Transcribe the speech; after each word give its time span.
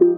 Moikka 0.00 0.12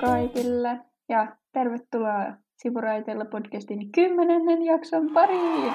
kaikille 0.00 0.80
ja 1.08 1.36
tervetuloa 1.52 2.32
Sivuraiteilla 2.56 3.24
podcastin 3.24 3.92
kymmenennen 3.92 4.62
jakson 4.62 5.10
pariin. 5.14 5.72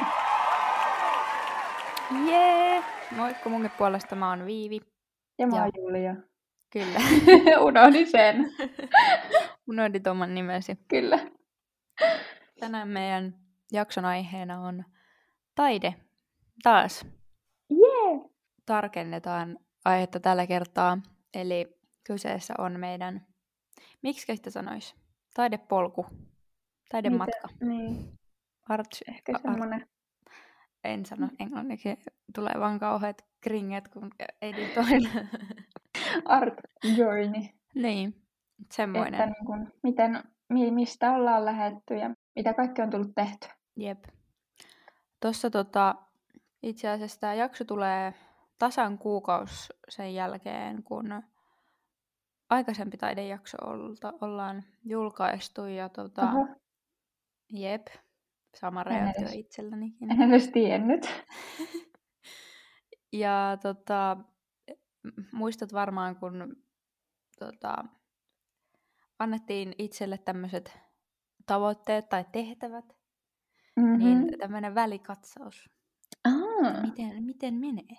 Jee! 2.28 2.84
Moikka 3.16 3.50
munkin 3.50 3.72
puolesta, 3.78 4.16
mä 4.16 4.30
oon 4.30 4.46
Viivi. 4.46 4.80
Ja 5.40 5.48
mä 5.48 5.62
oon. 5.62 5.72
Julia. 5.78 6.16
Kyllä. 6.74 7.00
Unohdin 7.68 8.08
sen. 8.08 8.36
Unohdin 9.70 10.04
tuon 10.04 10.36
nimesi. 10.36 10.76
Kyllä. 10.88 11.20
Tänään 12.60 12.88
meidän 12.88 13.36
jakson 13.72 14.06
aiheena 14.06 14.62
on 14.62 14.86
taide. 15.56 15.96
Taas 16.64 17.06
Jee! 17.70 18.30
tarkennetaan 18.66 19.60
aihetta 19.86 20.20
tällä 20.20 20.48
kertaa. 20.48 20.98
Eli 21.34 21.78
kyseessä 22.04 22.54
on 22.58 22.80
meidän, 22.80 23.28
miksi 24.02 24.36
sitä 24.36 24.50
sanois? 24.50 24.96
Taidepolku. 25.34 26.06
Taidematka. 26.92 27.48
Mitä? 27.48 27.66
Niin, 27.66 28.20
Arts, 28.70 29.04
ehkä 29.08 29.40
semmonen. 29.42 29.88
en 30.84 31.06
sano 31.06 31.30
englanniksi, 31.40 31.90
tulee 32.36 32.54
vaan 32.60 32.80
kauheat 32.80 33.26
kringet, 33.42 33.88
kun 33.88 34.12
editoin. 34.42 35.10
Art 36.26 36.54
journey. 36.98 37.42
niin, 37.76 38.25
semmoinen. 38.72 39.14
Että 39.14 39.26
niin 39.26 39.46
kun, 39.46 39.72
miten, 39.84 40.24
mi- 40.50 40.72
mistä 40.72 41.12
ollaan 41.12 41.46
lähetty 41.46 41.94
ja 41.96 42.10
mitä 42.36 42.54
kaikki 42.54 42.82
on 42.82 42.90
tullut 42.90 43.16
tehty. 43.16 43.48
Jep. 43.76 44.04
Tuossa 45.22 45.50
tota, 45.50 45.96
itse 46.64 46.90
asiassa 46.90 47.20
tämä 47.20 47.34
jakso 47.34 47.66
tulee 47.66 48.14
tasan 48.60 48.98
kuukausi 48.98 49.74
sen 49.90 50.14
jälkeen, 50.16 50.84
kun 50.84 51.24
aikaisempi 52.50 52.98
taidejakso 52.98 53.58
olta, 53.62 54.14
ollaan 54.22 54.64
julkaistu. 54.84 55.66
Ja 55.66 55.90
tota, 55.90 56.22
Oho, 56.32 56.48
jep, 57.52 57.88
sama 58.56 58.84
reaktio 58.84 59.22
edes. 59.22 59.36
itsellänikin. 59.36 60.12
en 60.12 60.22
edes 60.22 60.50
tiennyt. 60.50 61.06
Ja 63.14 63.58
tota, 63.62 64.18
muistat 65.32 65.74
varmaan, 65.74 66.16
kun 66.16 66.56
tota, 67.40 67.84
annettiin 69.20 69.76
itselle 69.78 70.18
tämmöiset 70.18 70.80
tavoitteet 71.46 72.10
tai 72.10 72.26
tehtävät, 72.32 72.86
Mm-hmm. 73.80 73.98
niin 73.98 74.38
tämmöinen 74.40 74.76
välikatsaus. 74.76 75.70
Ah, 76.28 76.82
Miten, 76.82 77.24
miten 77.24 77.54
menee? 77.54 77.98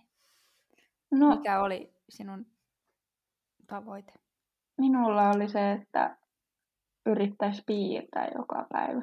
no, 1.11 1.37
Mikä 1.37 1.63
oli 1.63 1.95
sinun 2.09 2.47
tavoite? 3.67 4.13
minulla 4.79 5.31
oli 5.31 5.49
se, 5.49 5.73
että 5.73 6.17
yrittäisi 7.07 7.63
piirtää 7.67 8.29
joka 8.39 8.67
päivä. 8.73 9.01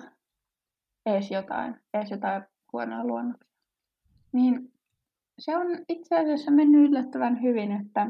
Ees 1.06 1.32
jotain, 1.32 1.76
ees 1.94 2.12
jotain 2.12 2.44
huonoa 2.74 3.04
luonnoksia. 3.04 3.54
Niin 4.32 4.74
se 5.40 5.58
on 5.58 5.68
itse 5.90 6.16
asiassa 6.20 6.52
mennyt 6.52 6.90
yllättävän 6.90 7.42
hyvin, 7.42 7.72
että 7.72 8.08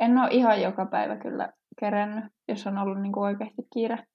en 0.00 0.18
ole 0.18 0.28
ihan 0.30 0.62
joka 0.62 0.86
päivä 0.86 1.16
kyllä 1.16 1.52
kerännyt, 1.80 2.24
jos 2.48 2.66
on 2.66 2.78
ollut 2.78 3.00
niin 3.00 3.12
kuin 3.12 3.24
oikeasti 3.24 3.62
kiire. 3.74 4.06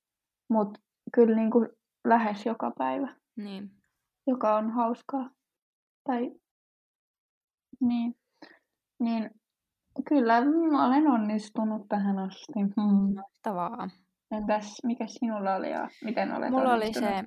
Mutta 0.50 0.80
kyllä 1.14 1.36
niin 1.36 1.52
kuin 1.52 1.70
lähes 2.08 2.46
joka 2.46 2.72
päivä, 2.78 3.16
Niin. 3.36 3.72
joka 4.28 4.56
on 4.56 4.72
hauskaa. 4.72 5.30
Tai 6.04 6.32
niin, 7.82 8.16
niin 9.00 9.30
kyllä 10.10 10.42
mä 10.72 10.88
olen 10.88 11.08
onnistunut 11.08 11.88
tähän 11.90 12.20
asti. 12.20 12.54
Hmm. 12.54 13.16
Mahtavaa. 13.16 13.90
Entäs 14.32 14.78
mikä 14.84 15.08
sinulla 15.08 15.56
oli 15.56 15.72
ja 15.72 15.90
miten 16.04 16.36
olet 16.36 16.50
Mulla 16.50 16.74
oli 16.74 16.84
onnistunut? 16.84 17.10
se, 17.10 17.24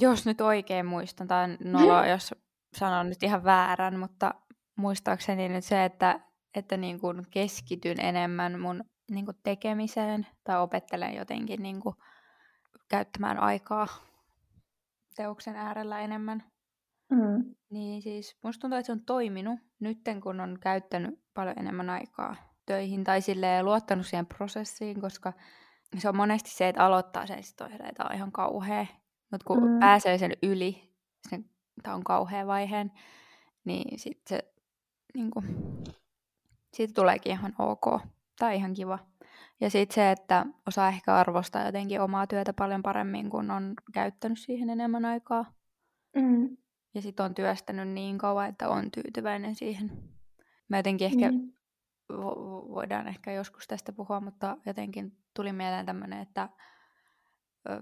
jos 0.00 0.26
nyt 0.26 0.40
oikein 0.40 0.86
muistan, 0.86 1.28
tai 1.28 1.56
nolo, 1.64 2.04
jos 2.12 2.34
sanon 2.76 3.08
nyt 3.08 3.22
ihan 3.22 3.44
väärän, 3.44 3.98
mutta 3.98 4.34
muistaakseni 4.76 5.48
nyt 5.48 5.64
se, 5.64 5.84
että, 5.84 6.20
että 6.54 6.76
niin 6.76 7.00
kuin 7.00 7.22
keskityn 7.30 8.00
enemmän 8.00 8.60
mun 8.60 8.84
niin 9.10 9.24
kuin 9.24 9.36
tekemiseen 9.42 10.26
tai 10.44 10.60
opettelen 10.60 11.14
jotenkin 11.14 11.62
niin 11.62 11.80
kuin 11.80 11.94
käyttämään 12.88 13.38
aikaa 13.38 13.86
teoksen 15.16 15.56
äärellä 15.56 16.00
enemmän. 16.00 16.44
Mm. 17.10 17.54
Niin 17.70 18.02
siis 18.02 18.38
musta 18.42 18.60
tuntuu, 18.60 18.78
että 18.78 18.86
se 18.86 18.92
on 18.92 19.04
toiminut 19.04 19.60
nytten, 19.80 20.20
kun 20.20 20.40
on 20.40 20.58
käyttänyt 20.60 21.20
paljon 21.34 21.58
enemmän 21.58 21.90
aikaa 21.90 22.36
töihin 22.66 23.04
tai 23.04 23.20
silleen 23.20 23.64
luottanut 23.64 24.06
siihen 24.06 24.26
prosessiin, 24.26 25.00
koska 25.00 25.32
se 25.98 26.08
on 26.08 26.16
monesti 26.16 26.50
se, 26.50 26.68
että 26.68 26.84
aloittaa 26.84 27.26
sen, 27.26 27.42
sit 27.42 27.60
on 27.60 27.72
että 27.72 28.04
on 28.04 28.14
ihan 28.14 28.32
kauhea. 28.32 28.86
Mutta 29.30 29.44
kun 29.46 29.70
Mm. 29.70 29.78
pääsee 29.78 30.18
sen 30.18 30.32
yli, 30.42 30.94
sen, 31.30 31.44
tämä 31.82 31.96
on 31.96 32.04
kauhea 32.04 32.46
vaiheen, 32.46 32.92
niin 33.64 33.98
sitten 33.98 34.38
se, 34.38 34.52
niinku, 35.14 35.42
siitä 36.72 36.94
tuleekin 36.94 37.32
ihan 37.32 37.54
ok. 37.58 38.00
Tai 38.38 38.56
ihan 38.56 38.74
kiva. 38.74 38.98
Ja 39.60 39.70
sitten 39.70 39.94
se, 39.94 40.10
että 40.10 40.46
osaa 40.66 40.88
ehkä 40.88 41.14
arvostaa 41.14 41.66
jotenkin 41.66 42.00
omaa 42.00 42.26
työtä 42.26 42.52
paljon 42.52 42.82
paremmin, 42.82 43.30
kun 43.30 43.50
on 43.50 43.74
käyttänyt 43.94 44.38
siihen 44.38 44.70
enemmän 44.70 45.04
aikaa. 45.04 45.44
Mm. 46.16 46.56
Ja 46.94 47.02
sitten 47.02 47.26
on 47.26 47.34
työstänyt 47.34 47.88
niin 47.88 48.18
kauan, 48.18 48.48
että 48.48 48.68
on 48.68 48.90
tyytyväinen 48.90 49.54
siihen. 49.54 49.90
Mä 50.68 50.76
jotenkin 50.76 51.06
ehkä, 51.06 51.30
Niin. 51.30 51.54
vo- 52.12 52.16
vo- 52.16 52.68
voidaan 52.74 53.08
ehkä 53.08 53.32
joskus 53.32 53.66
tästä 53.66 53.92
puhua, 53.92 54.20
mutta 54.20 54.56
jotenkin 54.66 55.12
tuli 55.36 55.52
mieleen 55.52 55.86
tämmöinen, 55.86 56.20
että 56.20 56.48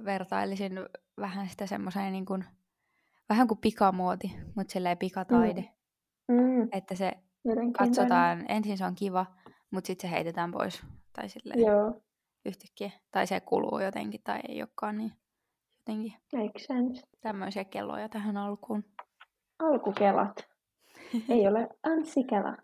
vertailisin 0.05 0.73
vähän 1.21 1.49
sitä 1.49 1.67
semmoiseen 1.67 2.13
niin 2.13 2.27
kuin, 2.27 2.45
vähän 3.29 3.49
kuin 3.49 3.59
pikamuoti, 3.59 4.33
mutta 4.57 4.73
silleen 4.73 4.99
pikataide. 4.99 5.69
Mm. 6.29 6.69
Että 6.73 6.95
se 6.95 7.13
Mielenkiintoinen. 7.45 7.73
katsotaan, 7.73 8.45
ensin 8.49 8.79
se 8.79 8.85
on 8.85 8.95
kiva, 8.95 9.27
mutta 9.71 9.87
sitten 9.87 10.11
se 10.11 10.15
heitetään 10.17 10.51
pois. 10.53 10.83
Tai 11.13 11.29
silleen 11.29 11.61
Joo, 11.61 12.01
yhtäkkiä. 12.45 12.91
Tai 13.11 13.27
se 13.27 13.41
kuluu 13.41 13.79
jotenkin, 13.79 14.21
tai 14.25 14.41
ei 14.49 14.63
olekaan 14.63 14.99
niin 14.99 15.13
jotenkin 15.79 16.15
make 16.33 16.59
sense. 16.59 17.03
tämmöisiä 17.21 17.65
kelloja 17.65 18.09
tähän 18.09 18.37
alkuun. 18.37 18.85
Alkukelat. 19.59 20.49
Ei 21.29 21.49
ole 21.49 21.69
Anssi 21.83 22.25
Kela. 22.25 22.57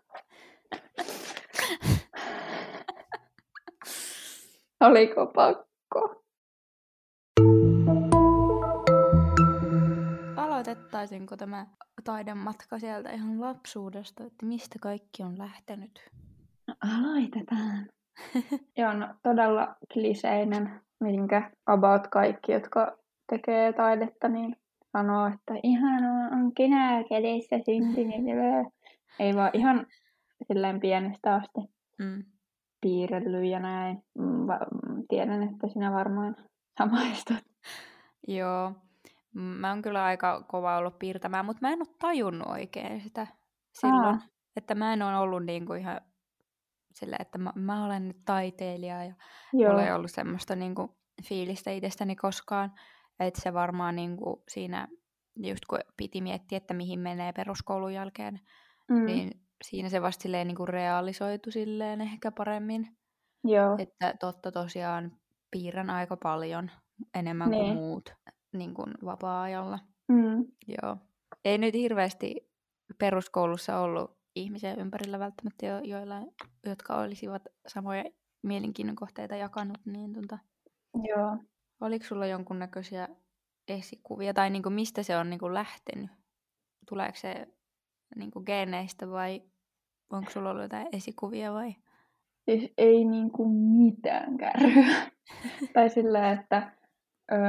Oliko 4.81 5.25
pakko? 5.25 6.23
Aloitettaisinko 10.37 11.37
tämä 11.37 11.67
taidematka 12.03 12.79
sieltä 12.79 13.11
ihan 13.11 13.41
lapsuudesta, 13.41 14.23
että 14.23 14.45
mistä 14.45 14.79
kaikki 14.81 15.23
on 15.23 15.37
lähtenyt? 15.37 16.09
No, 16.87 17.09
aloitetaan. 17.09 17.89
Ja 18.77 18.89
on 18.89 19.15
todella 19.23 19.75
kliseinen, 19.93 20.81
minkä 20.99 21.51
about 21.65 22.07
kaikki, 22.07 22.51
jotka 22.51 22.97
tekee 23.29 23.73
taidetta, 23.73 24.27
niin 24.29 24.55
sanoo, 24.91 25.27
että 25.27 25.53
ihan 25.63 26.03
on, 26.03 26.33
on 26.39 26.53
kynäkädessä 26.55 27.55
syntynyt. 27.65 28.73
Ei 29.19 29.35
vaan 29.35 29.49
ihan 29.53 29.85
silleen 30.47 30.79
pienestä 30.79 31.35
asti 31.35 31.73
Mm. 31.99 32.23
piirrellyt 32.81 33.49
ja 33.51 33.59
näin. 33.59 34.03
Mm, 34.19 34.47
Va- 34.47 34.67
mm, 34.89 35.03
tiedän, 35.09 35.43
että 35.43 35.67
sinä 35.67 35.91
varmaan 35.91 36.35
samaistut. 36.77 37.37
Joo. 38.27 38.71
Mä 39.33 39.69
oon 39.69 39.81
kyllä 39.81 40.03
aika 40.03 40.43
kova 40.47 40.77
ollut 40.77 40.99
piirtämään, 40.99 41.45
mutta 41.45 41.59
mä 41.61 41.73
en 41.73 41.79
ole 41.81 41.95
tajunnut 41.99 42.47
oikein 42.47 43.01
sitä 43.01 43.27
silloin. 43.71 44.05
Aa. 44.15 44.21
Että 44.55 44.75
mä 44.75 44.93
en 44.93 45.01
ole 45.01 45.17
ollut 45.17 45.45
niinku 45.45 45.73
ihan 45.73 46.01
silleen, 46.99 47.21
että 47.21 47.37
mä, 47.37 47.51
mä 47.55 47.85
olen 47.85 48.07
nyt 48.07 48.17
taiteilija 48.25 49.03
ja 49.03 49.13
Joo. 49.53 49.71
mulla 49.71 49.85
ei 49.85 49.93
ollut 49.93 50.11
semmoista 50.11 50.55
niinku 50.55 50.97
fiilistä 51.23 51.71
itsestäni 51.71 52.15
koskaan. 52.15 52.71
Että 53.19 53.41
se 53.41 53.53
varmaan 53.53 53.95
niinku 53.95 54.43
siinä, 54.49 54.87
just 55.35 55.65
kun 55.69 55.79
piti 55.97 56.21
miettiä, 56.21 56.57
että 56.57 56.73
mihin 56.73 56.99
menee 56.99 57.33
peruskoulun 57.33 57.93
jälkeen, 57.93 58.39
Mm. 58.89 59.05
niin 59.05 59.31
siinä 59.63 59.89
se 59.89 60.01
vasta 60.01 60.21
silleen 60.23 60.47
niinku 60.47 60.65
realisoitu 60.65 61.51
silleen 61.51 62.01
ehkä 62.01 62.31
paremmin. 62.31 62.87
Joo. 63.43 63.75
Että 63.79 64.13
totta 64.19 64.51
tosiaan 64.51 65.11
piirrän 65.51 65.89
aika 65.89 66.17
paljon 66.23 66.71
enemmän 67.15 67.49
Niin. 67.51 67.65
kuin 67.65 67.75
muut 67.75 68.13
niin 68.53 68.73
kuin 68.73 68.93
vapaa-ajalla. 69.05 69.79
Mm. 70.07 70.45
Joo. 70.67 70.97
Ei 71.45 71.57
nyt 71.57 71.73
hirveästi 71.73 72.35
peruskoulussa 72.99 73.79
ollut 73.79 74.17
ihmisiä 74.35 74.73
ympärillä 74.73 75.19
välttämättä, 75.19 75.65
jo, 75.65 75.79
joilla, 75.79 76.21
jotka 76.65 76.97
olisivat 76.97 77.41
samoja 77.67 78.03
mielenkiinnon 78.43 78.95
kohteita 78.95 79.35
jakanut, 79.35 79.77
niin 79.85 80.13
tota, 80.13 80.37
Joo. 81.03 81.37
Oliko 81.81 82.05
sulla 82.05 82.25
jonkunnäköisiä 82.25 83.07
esikuvia 83.67 84.33
tai 84.33 84.49
niin 84.49 84.63
kuin 84.63 84.73
mistä 84.73 85.03
se 85.03 85.17
on 85.17 85.29
niin 85.29 85.39
kuin 85.39 85.53
lähtenyt? 85.53 86.11
Tuleeko 86.89 87.17
se 87.17 87.47
niin 88.15 88.31
kuin 88.31 88.43
geeneistä 88.45 89.09
vai 89.09 89.41
onko 90.09 90.31
sulla 90.31 90.49
ollut 90.49 90.63
jotain 90.63 90.87
esikuvia 90.91 91.53
vai? 91.53 91.75
Siis 92.45 92.73
ei 92.77 93.05
niin 93.05 93.31
kuin 93.31 93.51
mitään 93.53 94.37
kärryä. 94.37 95.11
tai 95.73 95.89
sillä, 95.89 96.31
että 96.31 96.71
öö, 97.31 97.39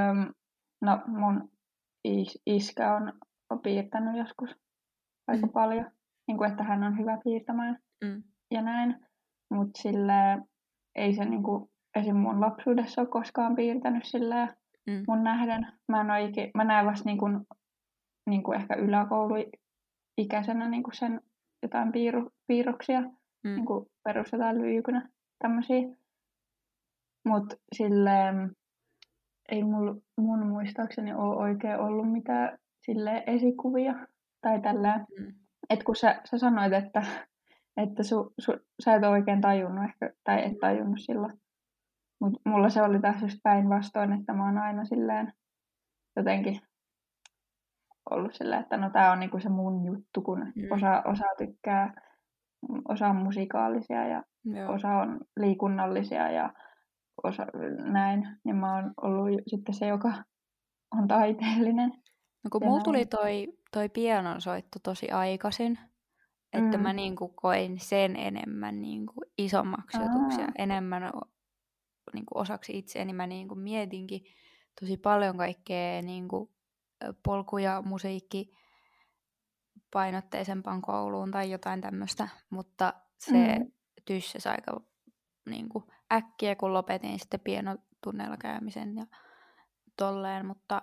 no 0.80 1.00
mun 1.06 1.50
is- 2.04 2.42
iskä 2.46 2.96
on, 2.96 3.12
on 3.50 3.60
piirtänyt 3.60 4.16
joskus 4.16 4.50
aika 5.26 5.46
mm. 5.46 5.52
paljon. 5.52 5.90
Niin 6.28 6.38
kuin, 6.38 6.50
että 6.50 6.64
hän 6.64 6.82
on 6.82 6.98
hyvä 6.98 7.18
piirtämään 7.24 7.78
mm. 8.04 8.22
ja 8.50 8.62
näin. 8.62 8.96
Mutta 9.50 9.82
sillä 9.82 10.38
ei 10.94 11.14
se 11.14 11.24
niin 11.24 11.42
kuin, 11.42 11.70
esim. 11.96 12.16
mun 12.16 12.40
lapsuudessa 12.40 13.00
ole 13.00 13.08
koskaan 13.08 13.54
piirtänyt 13.54 14.04
sillä 14.04 14.56
mm. 14.86 15.04
mun 15.08 15.24
nähden. 15.24 15.66
Mä, 15.88 16.00
en 16.00 16.10
oikein, 16.10 16.50
mä 16.54 16.64
näen 16.64 16.86
vasta 16.86 17.08
niin 17.08 17.18
kuin, 17.18 17.40
niin 18.26 18.42
kuin 18.42 18.60
ehkä 18.60 18.74
yläkouluikäisenä 18.74 20.68
niin 20.68 20.82
kuin 20.82 20.94
sen 20.94 21.20
jotain 21.62 21.92
piiru, 21.92 22.30
piirroksia, 22.46 23.00
mm. 23.00 23.54
niin 23.54 23.66
kuin 23.66 23.86
perus 24.04 24.32
jotain 24.32 24.58
lyijykynä, 24.58 25.08
tämmöisiä. 25.38 25.82
Mutta 27.28 27.56
silleen 27.76 28.50
ei 29.48 29.64
mul, 29.64 29.94
mun 30.18 30.46
muistaakseni 30.46 31.14
ole 31.14 31.36
oikein 31.36 31.78
ollut 31.78 32.12
mitään 32.12 32.58
sille 32.86 33.24
esikuvia 33.26 34.06
tai 34.40 34.60
tällä. 34.60 35.04
Mm. 35.18 35.43
Että 35.70 35.84
kun 35.84 35.96
sä, 35.96 36.20
sä 36.24 36.38
sanoit, 36.38 36.72
että, 36.72 37.02
että 37.76 38.02
su, 38.02 38.34
su, 38.40 38.52
sä 38.84 38.94
et 38.94 39.02
ole 39.02 39.12
oikein 39.12 39.40
tajunnut 39.40 39.84
ehkä, 39.84 40.10
tai 40.24 40.44
et 40.44 40.58
tajunnut 40.60 41.00
silloin. 41.00 41.40
Mutta 42.20 42.50
mulla 42.50 42.68
se 42.68 42.82
oli 42.82 43.00
taas 43.00 43.22
just 43.22 43.38
päinvastoin, 43.42 44.12
että 44.12 44.32
mä 44.32 44.46
oon 44.46 44.58
aina 44.58 44.84
silleen 44.84 45.32
jotenkin 46.16 46.60
ollut 48.10 48.34
silleen, 48.34 48.62
että 48.62 48.76
no 48.76 48.90
tää 48.90 49.12
on 49.12 49.20
niinku 49.20 49.40
se 49.40 49.48
mun 49.48 49.84
juttu, 49.84 50.22
kun 50.22 50.38
mm. 50.38 50.70
osa, 50.70 51.02
osa 51.06 51.24
tykkää, 51.38 51.94
osa 52.88 53.06
on 53.06 53.16
musikaalisia 53.16 54.08
ja 54.08 54.22
Joo. 54.44 54.72
osa 54.72 54.88
on 54.88 55.20
liikunnallisia 55.36 56.30
ja 56.30 56.52
osa, 57.22 57.46
näin, 57.92 58.28
niin 58.44 58.56
mä 58.56 58.74
oon 58.74 58.94
ollut 59.02 59.40
sitten 59.46 59.74
se, 59.74 59.86
joka 59.86 60.12
on 60.98 61.08
taiteellinen. 61.08 61.92
No 62.44 62.50
kun 62.50 62.64
mulla 62.64 62.82
tuli 62.82 63.06
toi, 63.06 63.58
toi 63.72 63.88
pianon 63.88 64.40
soitto 64.40 64.78
tosi 64.82 65.10
aikaisin, 65.10 65.78
että 66.52 66.76
mm. 66.76 66.82
mä 66.82 66.92
niinku 66.92 67.28
koin 67.28 67.80
sen 67.80 68.16
enemmän 68.16 68.82
niinku 68.82 69.14
isommaksi 69.38 69.98
jutuksi 69.98 70.40
ja 70.40 70.48
enemmän 70.58 71.02
niinku 72.12 72.38
osaksi 72.38 72.78
itseäni. 72.78 73.12
Mä 73.12 73.26
niinku 73.26 73.54
mietinkin 73.54 74.24
tosi 74.80 74.96
paljon 74.96 75.36
kaikkea 75.36 76.02
niinku 76.02 76.54
polkuja, 77.22 77.82
musiikki, 77.82 78.50
painotteisempaan 79.92 80.82
kouluun 80.82 81.30
tai 81.30 81.50
jotain 81.50 81.80
tämmöistä, 81.80 82.28
mutta 82.50 82.94
se 83.18 83.58
mm. 83.58 83.72
tyssäsi 84.04 84.48
aika 84.48 84.80
niin 85.46 85.68
kuin, 85.68 85.84
äkkiä, 86.12 86.56
kun 86.56 86.72
lopetin 86.72 87.18
sitten 87.18 87.40
pienotunneilla 87.40 88.36
käymisen 88.36 88.96
ja 88.96 89.06
tolleen, 89.96 90.46
mutta 90.46 90.82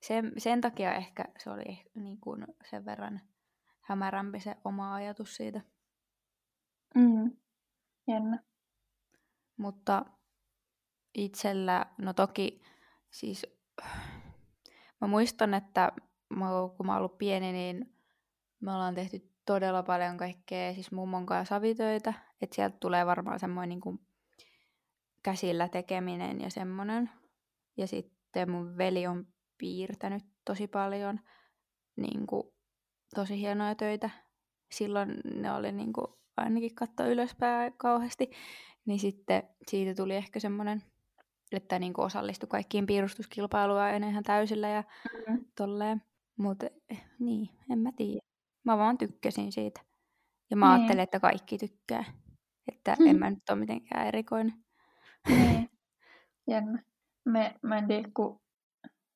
sen, 0.00 0.32
sen 0.38 0.60
takia 0.60 0.94
ehkä 0.94 1.24
se 1.38 1.50
oli 1.50 1.84
niin 1.94 2.20
kuin 2.20 2.46
sen 2.70 2.84
verran 2.84 3.20
hämärämpi 3.80 4.40
se 4.40 4.56
oma 4.64 4.94
ajatus 4.94 5.36
siitä. 5.36 5.60
Mm. 6.94 7.36
Jännä. 8.08 8.42
Mutta 9.56 10.04
itsellä, 11.14 11.86
no 11.98 12.12
toki 12.12 12.62
siis 13.10 13.46
mä 15.00 15.08
muistan, 15.08 15.54
että 15.54 15.92
mä, 16.28 16.46
kun 16.76 16.86
mä 16.86 16.92
oon 16.92 16.98
ollut 16.98 17.18
pieni, 17.18 17.52
niin 17.52 17.94
me 18.60 18.72
ollaan 18.72 18.94
tehty 18.94 19.30
todella 19.46 19.82
paljon 19.82 20.16
kaikkea, 20.16 20.74
siis 20.74 20.92
mummon 20.92 21.26
kanssa 21.26 21.54
savitöitä, 21.54 22.14
että 22.42 22.56
sieltä 22.56 22.76
tulee 22.80 23.06
varmaan 23.06 23.40
semmoinen 23.40 23.68
niin 23.68 23.80
kuin 23.80 24.00
käsillä 25.22 25.68
tekeminen 25.68 26.40
ja 26.40 26.50
semmoinen. 26.50 27.10
Ja 27.76 27.86
sitten 27.86 28.50
mun 28.50 28.78
veli 28.78 29.06
on 29.06 29.26
piirtänyt 29.60 30.22
tosi 30.44 30.66
paljon 30.68 31.20
niin 31.96 32.26
kuin, 32.26 32.42
tosi 33.14 33.40
hienoja 33.40 33.74
töitä. 33.74 34.10
Silloin 34.72 35.20
ne 35.34 35.52
oli 35.52 35.72
niin 35.72 35.92
kuin, 35.92 36.06
ainakin 36.36 36.74
katto 36.74 37.06
ylöspäin 37.06 37.72
kauheasti. 37.76 38.30
Niin 38.86 38.98
sitten 38.98 39.42
siitä 39.68 39.94
tuli 39.94 40.14
ehkä 40.16 40.40
semmoinen, 40.40 40.82
että 41.52 41.78
niin 41.78 41.92
kuin 41.92 42.06
osallistui 42.06 42.48
kaikkiin 42.48 42.86
piirustuskilpailuja 42.86 43.96
ihan 43.96 44.24
täysillä 44.24 44.68
ja 44.68 44.82
mm-hmm. 44.82 45.44
tolleen. 45.56 46.02
Mutta 46.38 46.66
eh, 46.90 47.04
niin, 47.18 47.48
en 47.72 47.78
mä 47.78 47.92
tiedä. 47.96 48.20
Mä 48.64 48.78
vaan 48.78 48.98
tykkäsin 48.98 49.52
siitä. 49.52 49.80
Ja 50.50 50.56
mä 50.56 50.66
niin. 50.66 50.74
ajattelin, 50.74 51.02
että 51.02 51.20
kaikki 51.20 51.58
tykkää. 51.58 52.04
Että 52.72 52.96
hmm. 52.98 53.06
en 53.06 53.18
mä 53.20 53.30
nyt 53.30 53.50
ole 53.50 53.58
mitenkään 53.58 54.06
erikoinen. 54.06 54.54
Niin. 55.28 55.70
Jännä. 56.50 56.82
Me, 57.24 57.54
mä 57.62 57.78
en 57.78 57.86
tiedä, 57.86 58.08
kun... 58.16 58.40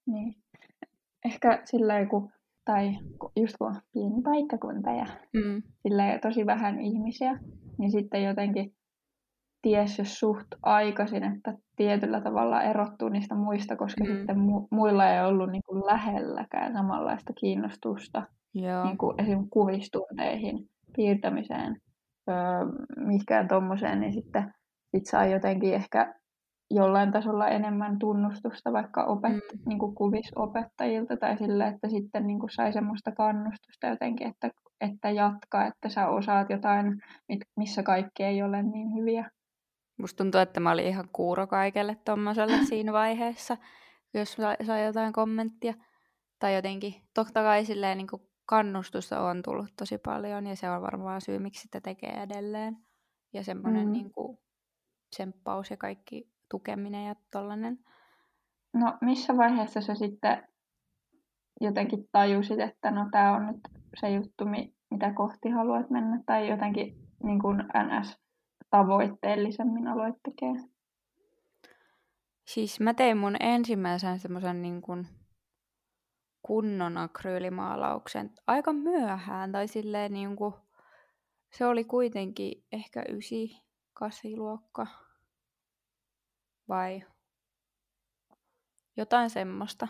Niin. 0.06 0.34
Ehkä 1.24 1.62
sillä 1.64 2.06
kun 2.06 2.32
tai 2.64 2.98
just 3.36 3.54
kun 3.58 3.66
on 3.66 3.80
pieni 3.92 4.22
paikkakunta 4.22 4.90
ja 4.90 5.06
mm. 5.32 5.62
sillä 5.82 6.18
tosi 6.22 6.46
vähän 6.46 6.80
ihmisiä, 6.80 7.38
niin 7.78 7.90
sitten 7.90 8.22
jotenkin 8.22 8.74
ties 9.62 9.98
jos 9.98 10.18
suht 10.18 10.46
aikaisin, 10.62 11.24
että 11.24 11.54
tietyllä 11.76 12.20
tavalla 12.20 12.62
erottuu 12.62 13.08
niistä 13.08 13.34
muista, 13.34 13.76
koska 13.76 14.04
mm. 14.04 14.10
sitten 14.10 14.36
mu- 14.36 14.68
muilla 14.70 15.08
ei 15.08 15.24
ollut 15.24 15.50
niin 15.50 15.62
kuin 15.66 15.86
lähelläkään 15.86 16.72
samanlaista 16.72 17.32
kiinnostusta 17.40 18.22
Joo. 18.54 18.84
Niin 18.84 18.98
kuin 18.98 19.20
esim. 19.20 19.46
kuvistunteihin, 19.50 20.68
piirtämiseen, 20.96 21.76
öö, 22.28 22.36
mitkään 22.96 23.48
tommoseen, 23.48 24.00
niin 24.00 24.12
sitten 24.12 24.54
sit 24.96 25.06
saa 25.06 25.26
jotenkin 25.26 25.74
ehkä 25.74 26.14
jollain 26.70 27.12
tasolla 27.12 27.48
enemmän 27.48 27.98
tunnustusta 27.98 28.72
vaikka 28.72 29.04
opet, 29.04 29.32
mm. 29.32 29.60
niin 29.66 29.78
kuin 29.78 29.94
kuvisopettajilta 29.94 31.16
tai 31.16 31.38
sille, 31.38 31.66
että 31.66 31.88
sitten 31.88 32.26
niin 32.26 32.38
kuin 32.38 32.50
sai 32.50 32.72
semmoista 32.72 33.12
kannustusta 33.12 33.86
jotenkin, 33.86 34.28
että, 34.28 34.50
että 34.80 35.10
jatka, 35.10 35.66
että 35.66 35.88
sä 35.88 36.08
osaat 36.08 36.50
jotain, 36.50 37.02
missä 37.56 37.82
kaikki 37.82 38.22
ei 38.22 38.42
ole 38.42 38.62
niin 38.62 38.94
hyviä. 38.94 39.30
Musta 39.98 40.16
tuntuu, 40.24 40.40
että 40.40 40.60
mä 40.60 40.70
olin 40.70 40.86
ihan 40.86 41.08
kuuro 41.12 41.46
kaikelle 41.46 41.96
tommoselle 42.04 42.56
siinä 42.68 42.92
vaiheessa, 42.92 43.56
jos 44.14 44.36
sai 44.66 44.84
jotain 44.84 45.12
kommenttia. 45.12 45.74
Tai 46.38 46.54
jotenkin, 46.54 46.94
totta 47.14 47.42
kai 47.42 47.64
silleen 47.64 47.98
niin 47.98 48.06
kuin 48.06 48.22
kannustusta 48.46 49.20
on 49.20 49.42
tullut 49.42 49.72
tosi 49.76 49.98
paljon 49.98 50.46
ja 50.46 50.56
se 50.56 50.70
on 50.70 50.82
varmaan 50.82 51.20
syy, 51.20 51.38
miksi 51.38 51.62
sitä 51.62 51.80
tekee 51.80 52.22
edelleen. 52.22 52.76
Ja 53.32 53.44
semmoinen 53.44 53.86
mm. 53.86 53.92
niin 53.92 54.12
kuin, 54.12 54.38
tsemppaus 55.14 55.70
ja 55.70 55.76
kaikki 55.76 56.33
tukeminen 56.50 57.06
ja 57.06 57.14
tollanen. 57.30 57.78
No 58.72 58.98
missä 59.00 59.36
vaiheessa 59.36 59.80
sä 59.80 59.94
sitten 59.94 60.48
jotenkin 61.60 62.08
tajusit, 62.12 62.60
että 62.60 62.90
no 62.90 63.08
tämä 63.10 63.36
on 63.36 63.46
nyt 63.46 63.60
se 64.00 64.10
juttu, 64.10 64.44
mitä 64.90 65.12
kohti 65.12 65.48
haluat 65.48 65.90
mennä, 65.90 66.20
tai 66.26 66.48
jotenkin 66.48 66.96
niin 67.22 67.40
kuin 67.40 67.56
NS 67.58 68.18
tavoitteellisemmin 68.70 69.88
aloit 69.88 70.14
tekemään? 70.22 70.68
Siis 72.44 72.80
mä 72.80 72.94
tein 72.94 73.16
mun 73.16 73.36
ensimmäisen 73.40 74.18
semmoisen 74.18 74.62
niin 74.62 74.82
kuin 74.82 75.06
kunnon 76.42 76.98
akryylimaalauksen 76.98 78.30
aika 78.46 78.72
myöhään, 78.72 79.52
tai 79.52 79.68
silleen 79.68 80.12
niin 80.12 80.36
kuin, 80.36 80.54
se 81.52 81.66
oli 81.66 81.84
kuitenkin 81.84 82.64
ehkä 82.72 83.04
ysi, 83.08 83.62
kasiluokka, 83.92 84.86
vai 86.68 87.02
jotain 88.96 89.30
semmoista. 89.30 89.88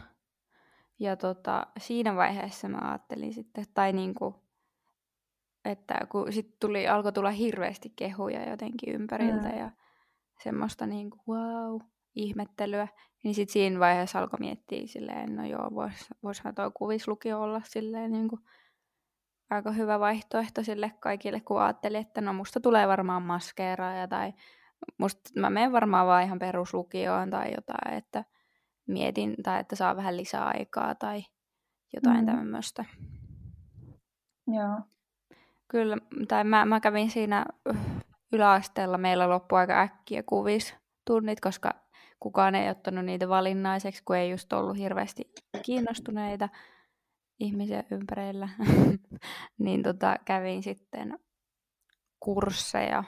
Ja 0.98 1.16
tota, 1.16 1.66
siinä 1.78 2.16
vaiheessa 2.16 2.68
mä 2.68 2.78
ajattelin 2.88 3.34
sitten, 3.34 3.64
tai 3.74 3.92
niin 3.92 4.14
kuin, 4.14 4.34
että 5.64 5.98
kun 6.08 6.32
sitten 6.32 6.56
tuli, 6.60 6.88
alkoi 6.88 7.12
tulla 7.12 7.30
hirveästi 7.30 7.92
kehuja 7.96 8.50
jotenkin 8.50 8.94
ympäriltä 8.94 9.48
mm. 9.48 9.58
ja 9.58 9.70
semmoista 10.42 10.86
niin 10.86 11.10
kuin, 11.10 11.20
wow, 11.28 11.80
ihmettelyä, 12.14 12.88
niin 13.22 13.34
sitten 13.34 13.52
siinä 13.52 13.80
vaiheessa 13.80 14.18
alkoi 14.18 14.40
miettiä 14.40 14.86
silleen, 14.86 15.36
no 15.36 15.46
joo, 15.46 15.70
vois, 15.74 16.08
voisihan 16.22 16.54
tuo 16.54 16.70
kuvislukio 16.74 17.42
olla 17.42 17.60
silleen 17.64 18.12
niin 18.12 18.28
kuin 18.28 18.40
aika 19.50 19.72
hyvä 19.72 20.00
vaihtoehto 20.00 20.62
sille 20.62 20.92
kaikille, 21.00 21.40
kun 21.40 21.62
ajattelin, 21.62 22.00
että 22.00 22.20
no 22.20 22.32
musta 22.32 22.60
tulee 22.60 22.88
varmaan 22.88 23.22
maskeeraaja 23.22 24.08
tai 24.08 24.32
musta 24.98 25.40
mä 25.40 25.50
menen 25.50 25.72
varmaan 25.72 26.06
vaan 26.06 26.22
ihan 26.22 26.38
peruslukioon 26.38 27.30
tai 27.30 27.54
jotain, 27.54 27.98
että 27.98 28.24
mietin 28.86 29.34
tai 29.42 29.60
että 29.60 29.76
saa 29.76 29.96
vähän 29.96 30.16
lisää 30.16 30.44
aikaa 30.44 30.94
tai 30.94 31.22
jotain 31.94 32.20
mm. 32.20 32.26
tämmöistä. 32.26 32.84
Joo. 34.46 34.80
Kyllä, 35.68 35.96
tai 36.28 36.44
mä, 36.44 36.64
mä 36.64 36.80
kävin 36.80 37.10
siinä 37.10 37.46
yläasteella, 38.32 38.98
meillä 38.98 39.28
loppui 39.28 39.58
aika 39.58 39.80
äkkiä 39.80 40.22
kuvis 40.22 40.74
tunnit, 41.04 41.40
koska 41.40 41.70
kukaan 42.20 42.54
ei 42.54 42.70
ottanut 42.70 43.04
niitä 43.04 43.28
valinnaiseksi, 43.28 44.02
kun 44.04 44.16
ei 44.16 44.30
just 44.30 44.52
ollut 44.52 44.78
hirveästi 44.78 45.32
kiinnostuneita 45.62 46.48
ihmisiä 47.40 47.84
ympärillä, 47.90 48.48
niin 49.64 49.82
tota, 49.82 50.16
kävin 50.24 50.62
sitten 50.62 51.18
kursseja 52.20 53.04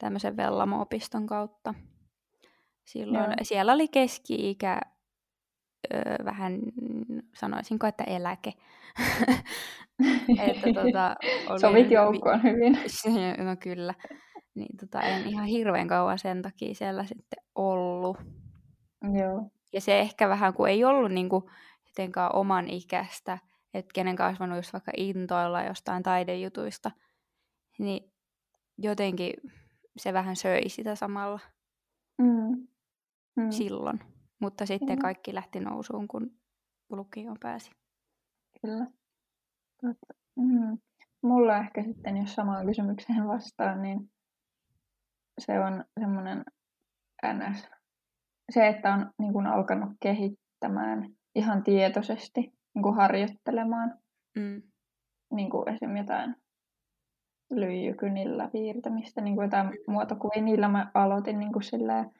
tämmöisen 0.00 0.36
Vellamo-opiston 0.36 1.26
kautta. 1.26 1.74
Silloin 2.84 3.24
Joo. 3.24 3.34
siellä 3.42 3.72
oli 3.72 3.88
keski-ikä 3.88 4.80
öö, 5.94 6.16
vähän, 6.24 6.60
sanoisinko, 7.34 7.86
että 7.86 8.04
eläke. 8.04 8.52
että, 10.48 10.82
tota, 10.82 11.16
oli 11.48 11.60
Sovit 11.60 11.90
joukkoon 11.90 12.42
hyvin. 12.42 12.78
no 13.46 13.56
kyllä. 13.60 13.94
Niin 14.54 14.76
tota, 14.76 15.00
en 15.00 15.26
ihan 15.26 15.46
hirveän 15.46 15.88
kauan 15.88 16.18
sen 16.18 16.42
takia 16.42 16.74
siellä 16.74 17.04
sitten 17.04 17.44
ollut. 17.54 18.16
Joo. 19.02 19.50
Ja 19.72 19.80
se 19.80 20.00
ehkä 20.00 20.28
vähän, 20.28 20.54
kun 20.54 20.68
ei 20.68 20.84
ollut 20.84 21.12
niinku, 21.12 21.50
oman 22.32 22.68
ikäistä, 22.68 23.38
että 23.74 23.90
kenen 23.94 24.16
kasvanut 24.16 24.58
just 24.58 24.72
vaikka 24.72 24.92
intoilla 24.96 25.62
jostain 25.62 26.02
taidejutuista, 26.02 26.90
niin 27.78 28.12
jotenkin 28.78 29.34
se 29.96 30.12
vähän 30.12 30.36
söi 30.36 30.68
sitä 30.68 30.94
samalla 30.94 31.40
mm. 32.18 32.66
Mm. 33.36 33.50
silloin. 33.50 34.00
Mutta 34.40 34.66
sitten 34.66 34.88
Kyllä. 34.88 35.00
kaikki 35.00 35.34
lähti 35.34 35.60
nousuun, 35.60 36.08
kun 36.08 36.30
lukioon 36.90 37.36
pääsi. 37.40 37.70
Kyllä. 38.62 38.86
Mm. 40.36 40.78
Mulla 41.22 41.58
ehkä 41.58 41.82
sitten, 41.82 42.16
jos 42.16 42.34
samaan 42.34 42.66
kysymykseen 42.66 43.28
vastaan, 43.28 43.82
niin 43.82 44.10
se 45.38 45.60
on 45.60 45.84
semmoinen 46.00 46.44
NS. 47.26 47.68
Se, 48.50 48.68
että 48.68 48.94
on 48.94 49.10
niin 49.18 49.32
kuin, 49.32 49.46
alkanut 49.46 49.90
kehittämään 50.02 51.10
ihan 51.34 51.62
tietoisesti, 51.62 52.40
niin 52.74 52.82
kuin 52.82 52.96
harjoittelemaan. 52.96 53.98
Mm. 54.36 54.62
Niin 55.34 55.50
kuin 55.50 55.68
esim. 55.68 55.96
jotain 55.96 56.36
lyijykynillä 57.50 58.48
piirtämistä, 58.52 59.20
niin 59.20 59.34
kuin 59.34 59.44
jotain 59.44 59.70
muotokuvia. 59.86 60.42
Niillä 60.42 60.68
mä 60.68 60.90
aloitin 60.94 61.40
niin 61.40 61.52
kuin 61.52 61.62
silleen, 61.62 62.10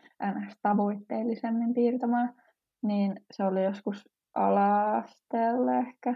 tavoitteellisemmin 0.62 1.74
piirtämään. 1.74 2.34
Niin 2.82 3.20
se 3.32 3.44
oli 3.44 3.64
joskus 3.64 4.08
ala-asteella 4.34 5.74
ehkä 5.74 6.14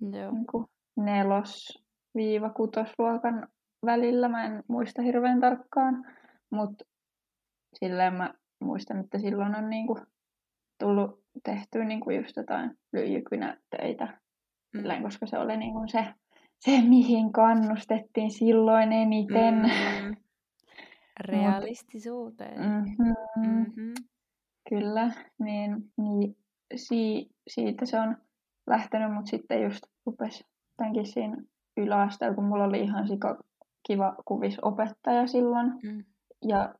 Joo. 0.00 0.32
Niin 0.32 0.46
kuin 0.46 0.66
nelos-kutosluokan 0.96 3.48
välillä. 3.86 4.28
Mä 4.28 4.44
en 4.44 4.62
muista 4.68 5.02
hirveän 5.02 5.40
tarkkaan, 5.40 6.04
mutta 6.50 6.84
silleen 7.74 8.14
mä 8.14 8.34
muistan, 8.60 9.00
että 9.00 9.18
silloin 9.18 9.54
on 9.54 9.70
niin 9.70 9.86
kuin 9.86 9.98
tullut 10.78 11.24
tehtyä 11.44 11.84
niin 11.84 12.00
kuin 12.00 12.16
just 12.16 12.36
jotain 12.36 12.78
lyijykynätöitä. 12.92 14.04
Mm. 14.04 14.80
Silleen, 14.80 15.02
koska 15.02 15.26
se 15.26 15.38
oli 15.38 15.56
niin 15.56 15.72
kuin 15.72 15.88
se 15.88 16.06
se, 16.58 16.82
mihin 16.82 17.32
kannustettiin 17.32 18.30
silloin 18.30 18.92
eniten. 18.92 19.54
Mm. 20.06 20.16
Realistisuuteen. 21.20 22.60
Mm-hmm. 22.60 23.14
Mm-hmm. 23.46 23.94
Kyllä, 24.68 25.12
niin, 25.38 25.92
niin 25.96 26.36
si, 26.76 27.30
siitä 27.48 27.86
se 27.86 28.00
on 28.00 28.16
lähtenyt, 28.66 29.14
mutta 29.14 29.30
sitten 29.30 29.62
just 29.62 29.82
rupesi 30.06 30.44
tämänkin 30.76 31.06
siinä 31.06 31.36
yläasteella, 31.76 32.34
kun 32.34 32.44
mulla 32.44 32.64
oli 32.64 32.80
ihan 32.80 33.08
sika 33.08 33.38
kiva 33.86 34.16
kuvisopettaja 34.24 35.26
silloin. 35.26 35.66
Mm. 35.82 36.04
Ja 36.48 36.74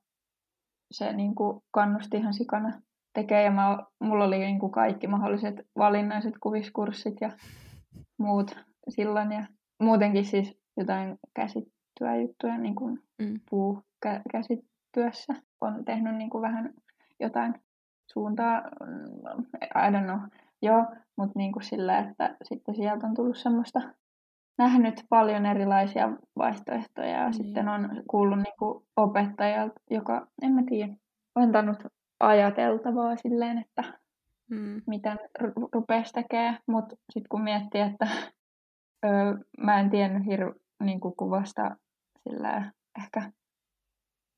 se 0.90 1.12
niin 1.12 1.34
kuin, 1.34 1.62
kannusti 1.70 2.16
ihan 2.16 2.34
sikana 2.34 2.80
tekemään. 3.12 3.44
Ja 3.44 3.50
mä, 3.50 3.78
mulla 4.00 4.24
oli 4.24 4.38
niin 4.38 4.58
kuin, 4.58 4.72
kaikki 4.72 5.06
mahdolliset 5.06 5.54
valinnaiset 5.78 6.34
kuviskurssit 6.40 7.14
ja 7.20 7.30
muut 8.18 8.56
silloin. 8.88 9.32
Ja 9.32 9.46
muutenkin 9.82 10.24
siis 10.24 10.58
jotain 10.76 11.18
käsityöjuttuja, 11.34 12.58
niin 12.58 12.74
kuin 12.74 13.02
mm. 13.18 13.40
puukäsityössä. 13.50 15.34
On 15.60 15.84
tehnyt 15.84 16.16
niin 16.16 16.30
kuin 16.30 16.42
vähän 16.42 16.74
jotain 17.20 17.54
suuntaa, 18.12 18.62
I 19.62 19.90
don't 19.90 20.04
know, 20.04 20.20
joo, 20.62 20.86
mutta 21.16 21.38
niin 21.38 21.52
kuin 21.52 21.62
sillä, 21.62 21.98
että 21.98 22.36
sitten 22.42 22.74
sieltä 22.74 23.06
on 23.06 23.14
tullut 23.14 23.38
semmoista 23.38 23.80
nähnyt 24.58 25.04
paljon 25.08 25.46
erilaisia 25.46 26.12
vaihtoehtoja 26.38 27.08
ja 27.08 27.26
mm. 27.26 27.32
sitten 27.32 27.68
on 27.68 28.02
kuullut 28.10 28.38
niin 28.38 28.54
kuin 28.58 28.84
opettajalta, 28.96 29.80
joka, 29.90 30.26
en 30.42 30.52
mä 30.52 30.62
tiedä, 30.68 30.92
on 31.34 31.42
antanut 31.42 31.78
ajateltavaa 32.20 33.16
silleen, 33.16 33.58
että 33.58 33.82
mm. 34.50 34.82
miten 34.86 35.18
rupesi 35.74 36.12
tekemään, 36.12 36.58
mutta 36.66 36.96
sitten 37.10 37.28
kun 37.28 37.42
miettii, 37.42 37.80
että 37.80 38.08
Öö, 39.04 39.34
mä 39.58 39.80
en 39.80 39.90
tiennyt 39.90 40.22
hir- 40.22 40.58
niin 40.84 41.00
kuvasta 41.00 41.76
sillä 42.28 42.72
ehkä 42.98 43.32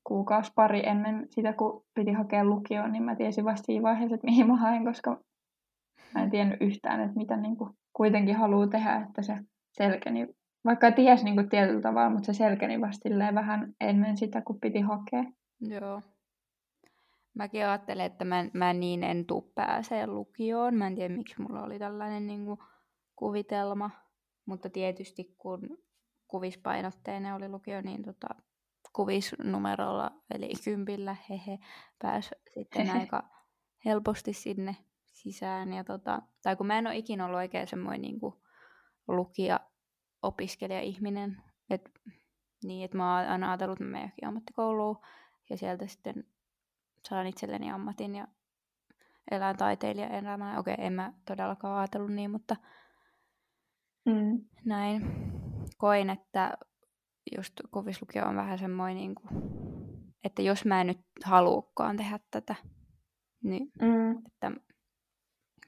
kuukausi 0.03 0.51
pari 0.55 0.87
ennen 0.87 1.27
sitä, 1.29 1.53
kun 1.53 1.85
piti 1.93 2.11
hakea 2.11 2.45
lukioon, 2.45 2.91
niin 2.91 3.03
mä 3.03 3.15
tiesin 3.15 3.45
vasta 3.45 3.65
siinä 3.65 3.83
vaiheessa, 3.83 4.15
että 4.15 4.27
mihin 4.27 4.47
mä 4.47 4.55
haen, 4.55 4.85
koska 4.85 5.21
mä 6.13 6.23
en 6.23 6.29
tiennyt 6.29 6.61
yhtään, 6.61 7.01
että 7.01 7.15
mitä 7.15 7.37
niin 7.37 7.57
kuin 7.57 7.69
kuitenkin 7.93 8.35
haluaa 8.35 8.67
tehdä, 8.67 8.95
että 8.95 9.21
se 9.21 9.37
selkeni, 9.71 10.27
vaikka 10.65 10.91
ties 10.91 11.23
niin 11.23 11.35
kuin 11.35 11.49
tietyllä 11.49 11.81
tavalla, 11.81 12.09
mutta 12.09 12.25
se 12.25 12.33
selkeni 12.33 12.81
vasta 12.81 13.09
vähän 13.35 13.73
ennen 13.81 14.17
sitä, 14.17 14.41
kun 14.41 14.59
piti 14.59 14.79
hakea. 14.79 15.23
Joo. 15.61 16.01
Mäkin 17.33 17.65
ajattelen, 17.65 18.05
että 18.05 18.25
mä, 18.25 18.45
mä 18.53 18.73
niin 18.73 19.03
en 19.03 19.25
tuu 19.25 19.51
pääsee 19.55 20.07
lukioon. 20.07 20.75
Mä 20.75 20.87
en 20.87 20.95
tiedä, 20.95 21.15
miksi 21.15 21.41
mulla 21.41 21.63
oli 21.63 21.79
tällainen 21.79 22.27
niin 22.27 22.45
kuin, 22.45 22.59
kuvitelma. 23.15 23.89
Mutta 24.49 24.69
tietysti 24.69 25.35
kun 25.37 25.77
kuvispainotteinen 26.27 27.35
oli 27.35 27.49
lukio, 27.49 27.81
niin 27.81 28.03
tota, 28.03 28.27
kuvisnumerolla, 28.93 30.11
eli 30.33 30.51
kympillä, 30.63 31.15
hehe, 31.29 31.59
pääsi 32.01 32.29
sitten 32.53 32.89
aika 32.89 33.23
helposti 33.85 34.33
sinne 34.33 34.75
sisään. 35.05 35.73
Ja 35.73 35.83
tota, 35.83 36.21
tai 36.43 36.55
kun 36.55 36.67
mä 36.67 36.77
en 36.77 36.87
ole 36.87 36.97
ikinä 36.97 37.25
ollut 37.25 37.37
oikein 37.37 37.67
semmoinen 37.67 38.01
niin 38.01 38.19
kuin 38.19 38.33
lukija, 39.07 39.59
opiskelija-ihminen, 40.21 41.43
et, 41.69 41.91
niin 42.63 42.85
että 42.85 42.97
mä 42.97 43.17
oon 43.17 43.29
aina 43.29 43.49
ajatellut, 43.49 43.75
että 43.75 43.85
mä 43.85 43.91
menen 43.91 44.11
ammattikouluun 44.25 44.97
ja 45.49 45.57
sieltä 45.57 45.87
sitten 45.87 46.23
saan 47.09 47.27
itselleni 47.27 47.71
ammatin 47.71 48.15
ja 48.15 48.27
elän 49.31 49.57
taiteilijan 49.57 50.11
elämää. 50.11 50.59
Okei, 50.59 50.75
en 50.77 50.93
mä 50.93 51.13
todellakaan 51.25 51.77
ajatellut 51.77 52.11
niin, 52.11 52.31
mutta 52.31 52.55
Mm. 54.05 54.45
Näin. 54.65 55.01
Koin, 55.77 56.09
että 56.09 56.57
just 57.35 57.53
kuvislukio 57.71 58.25
on 58.25 58.35
vähän 58.35 58.59
semmoinen, 58.59 58.97
niin 58.97 59.15
kuin, 59.15 59.29
että 60.23 60.41
jos 60.41 60.65
mä 60.65 60.81
en 60.81 60.87
nyt 60.87 61.01
haluukaan 61.23 61.97
tehdä 61.97 62.19
tätä, 62.31 62.55
niin 63.43 63.71
mm. 63.81 64.11
että 64.27 64.51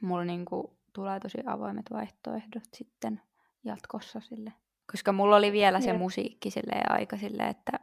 mulla 0.02 0.26
niin 0.26 0.46
kuin, 0.46 0.68
tulee 0.94 1.20
tosi 1.20 1.38
avoimet 1.46 1.86
vaihtoehdot 1.94 2.64
sitten 2.74 3.22
jatkossa 3.64 4.20
sille. 4.20 4.54
Koska 4.92 5.12
mulla 5.12 5.36
oli 5.36 5.52
vielä 5.52 5.82
se 5.82 5.94
musiikki 5.94 6.52
sille 6.52 6.82
aika 6.90 7.18
sille, 7.18 7.48
että 7.48 7.80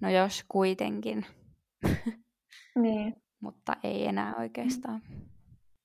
no 0.00 0.10
jos 0.10 0.44
kuitenkin. 0.48 1.26
niin. 2.82 3.16
Mutta 3.40 3.76
ei 3.84 4.06
enää 4.06 4.34
oikeastaan. 4.36 5.02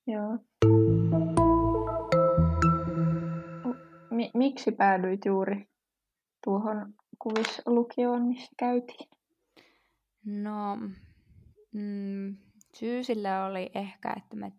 Joo. 0.06 0.38
Mi- 4.16 4.30
miksi 4.34 4.72
päädyit 4.72 5.24
juuri 5.24 5.68
tuohon 6.44 6.94
kuvislukioon, 7.18 8.22
missä 8.22 8.52
käytiin? 8.58 9.10
No, 10.24 10.76
mm, 11.72 12.36
syy 12.74 13.04
sille 13.04 13.42
oli 13.42 13.70
ehkä, 13.74 14.14
että 14.16 14.36
mä, 14.36 14.50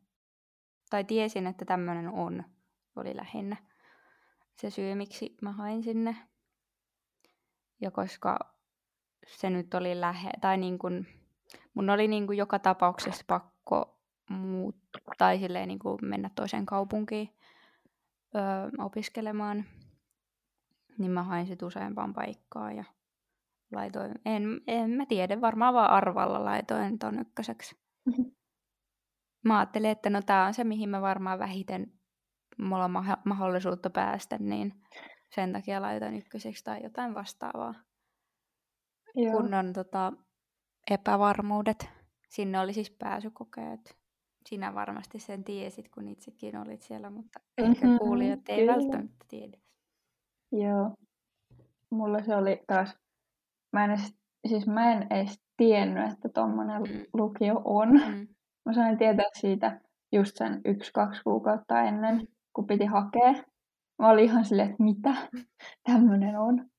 tai 0.89 1.03
tiesin, 1.03 1.47
että 1.47 1.65
tämmöinen 1.65 2.09
on, 2.09 2.43
oli 2.95 3.15
lähinnä 3.15 3.57
se 4.55 4.69
syy, 4.69 4.95
miksi 4.95 5.37
mä 5.41 5.51
hain 5.51 5.83
sinne. 5.83 6.15
Ja 7.81 7.91
koska 7.91 8.39
se 9.27 9.49
nyt 9.49 9.73
oli 9.73 10.01
lähe, 10.01 10.29
tai 10.41 10.57
niin 10.57 10.79
kun, 10.79 11.05
mun 11.73 11.89
oli 11.89 12.07
niin 12.07 12.27
kun 12.27 12.37
joka 12.37 12.59
tapauksessa 12.59 13.23
pakko 13.27 13.99
muuttaa, 14.29 15.01
tai 15.17 15.39
silleen 15.39 15.67
niin 15.67 15.79
kuin 15.79 15.97
mennä 16.01 16.29
toiseen 16.35 16.65
kaupunkiin 16.65 17.36
öö, 18.35 18.41
opiskelemaan, 18.77 19.65
niin 20.97 21.11
mä 21.11 21.23
hain 21.23 21.47
sit 21.47 21.61
useampaan 21.61 22.13
paikkaan 22.13 22.75
ja 22.75 22.83
laitoin, 23.71 24.11
en, 24.25 24.61
en 24.67 24.89
mä 24.89 25.05
tiedä, 25.05 25.41
varmaan 25.41 25.73
vaan 25.73 25.89
arvalla 25.89 26.45
laitoin 26.45 26.99
ton 26.99 27.19
ykköseksi. 27.19 27.75
Mm-hmm. 28.05 28.31
Mä 29.45 29.57
ajattelin, 29.57 29.89
että 29.89 30.09
no 30.09 30.21
tää 30.21 30.45
on 30.45 30.53
se, 30.53 30.63
mihin 30.63 30.89
mä 30.89 31.01
varmaan 31.01 31.39
vähiten 31.39 31.97
mulla 32.57 32.85
on 32.85 32.91
ma- 32.91 33.21
mahdollisuutta 33.25 33.89
päästä, 33.89 34.37
niin 34.37 34.73
sen 35.35 35.53
takia 35.53 35.81
laitoin 35.81 36.17
ykköseksi 36.17 36.63
tai 36.63 36.83
jotain 36.83 37.13
vastaavaa. 37.13 37.73
Joo. 39.15 39.31
Kun 39.31 39.53
on 39.53 39.73
tota, 39.73 40.13
epävarmuudet 40.91 41.89
Sinne 42.29 42.59
oli 42.59 42.73
siis 42.73 42.91
pääsykokeet. 42.91 43.96
Sinä 44.49 44.73
varmasti 44.73 45.19
sen 45.19 45.43
tiesit, 45.43 45.89
kun 45.89 46.07
itsekin 46.07 46.57
olit 46.57 46.81
siellä, 46.81 47.09
mutta 47.09 47.39
ehkä 47.57 47.87
kuulijat 47.99 48.39
ei 48.49 48.59
kyllä. 48.59 48.73
välttämättä 48.73 49.25
tiedä. 49.27 49.57
Joo. 50.51 50.91
Mulla 51.91 52.23
se 52.23 52.35
oli 52.35 52.63
taas, 52.67 52.97
mä 53.73 53.83
en 53.85 53.91
edes, 53.91 54.13
siis 54.47 54.67
mä 54.67 54.91
en 54.93 55.07
edes 55.09 55.41
tiennyt, 55.57 56.11
että 56.13 56.29
tommonen 56.29 56.81
Mm. 56.81 57.05
lukio 57.13 57.61
on. 57.65 57.89
Mm. 57.89 58.27
Mä 58.65 58.73
sain 58.73 58.97
tietää 58.97 59.25
siitä 59.39 59.81
just 60.11 60.35
sen 60.35 60.61
yksi, 60.65 60.93
kaksi 60.93 61.21
kuukautta 61.23 61.81
ennen, 61.81 62.27
kun 62.53 62.67
piti 62.67 62.85
hakea. 62.85 63.33
Mä 64.01 64.09
olin 64.09 64.25
ihan 64.25 64.45
silleen, 64.45 64.69
että 64.69 64.83
mitä 64.83 65.13
tämmönen 65.91 66.39
on. 66.39 66.69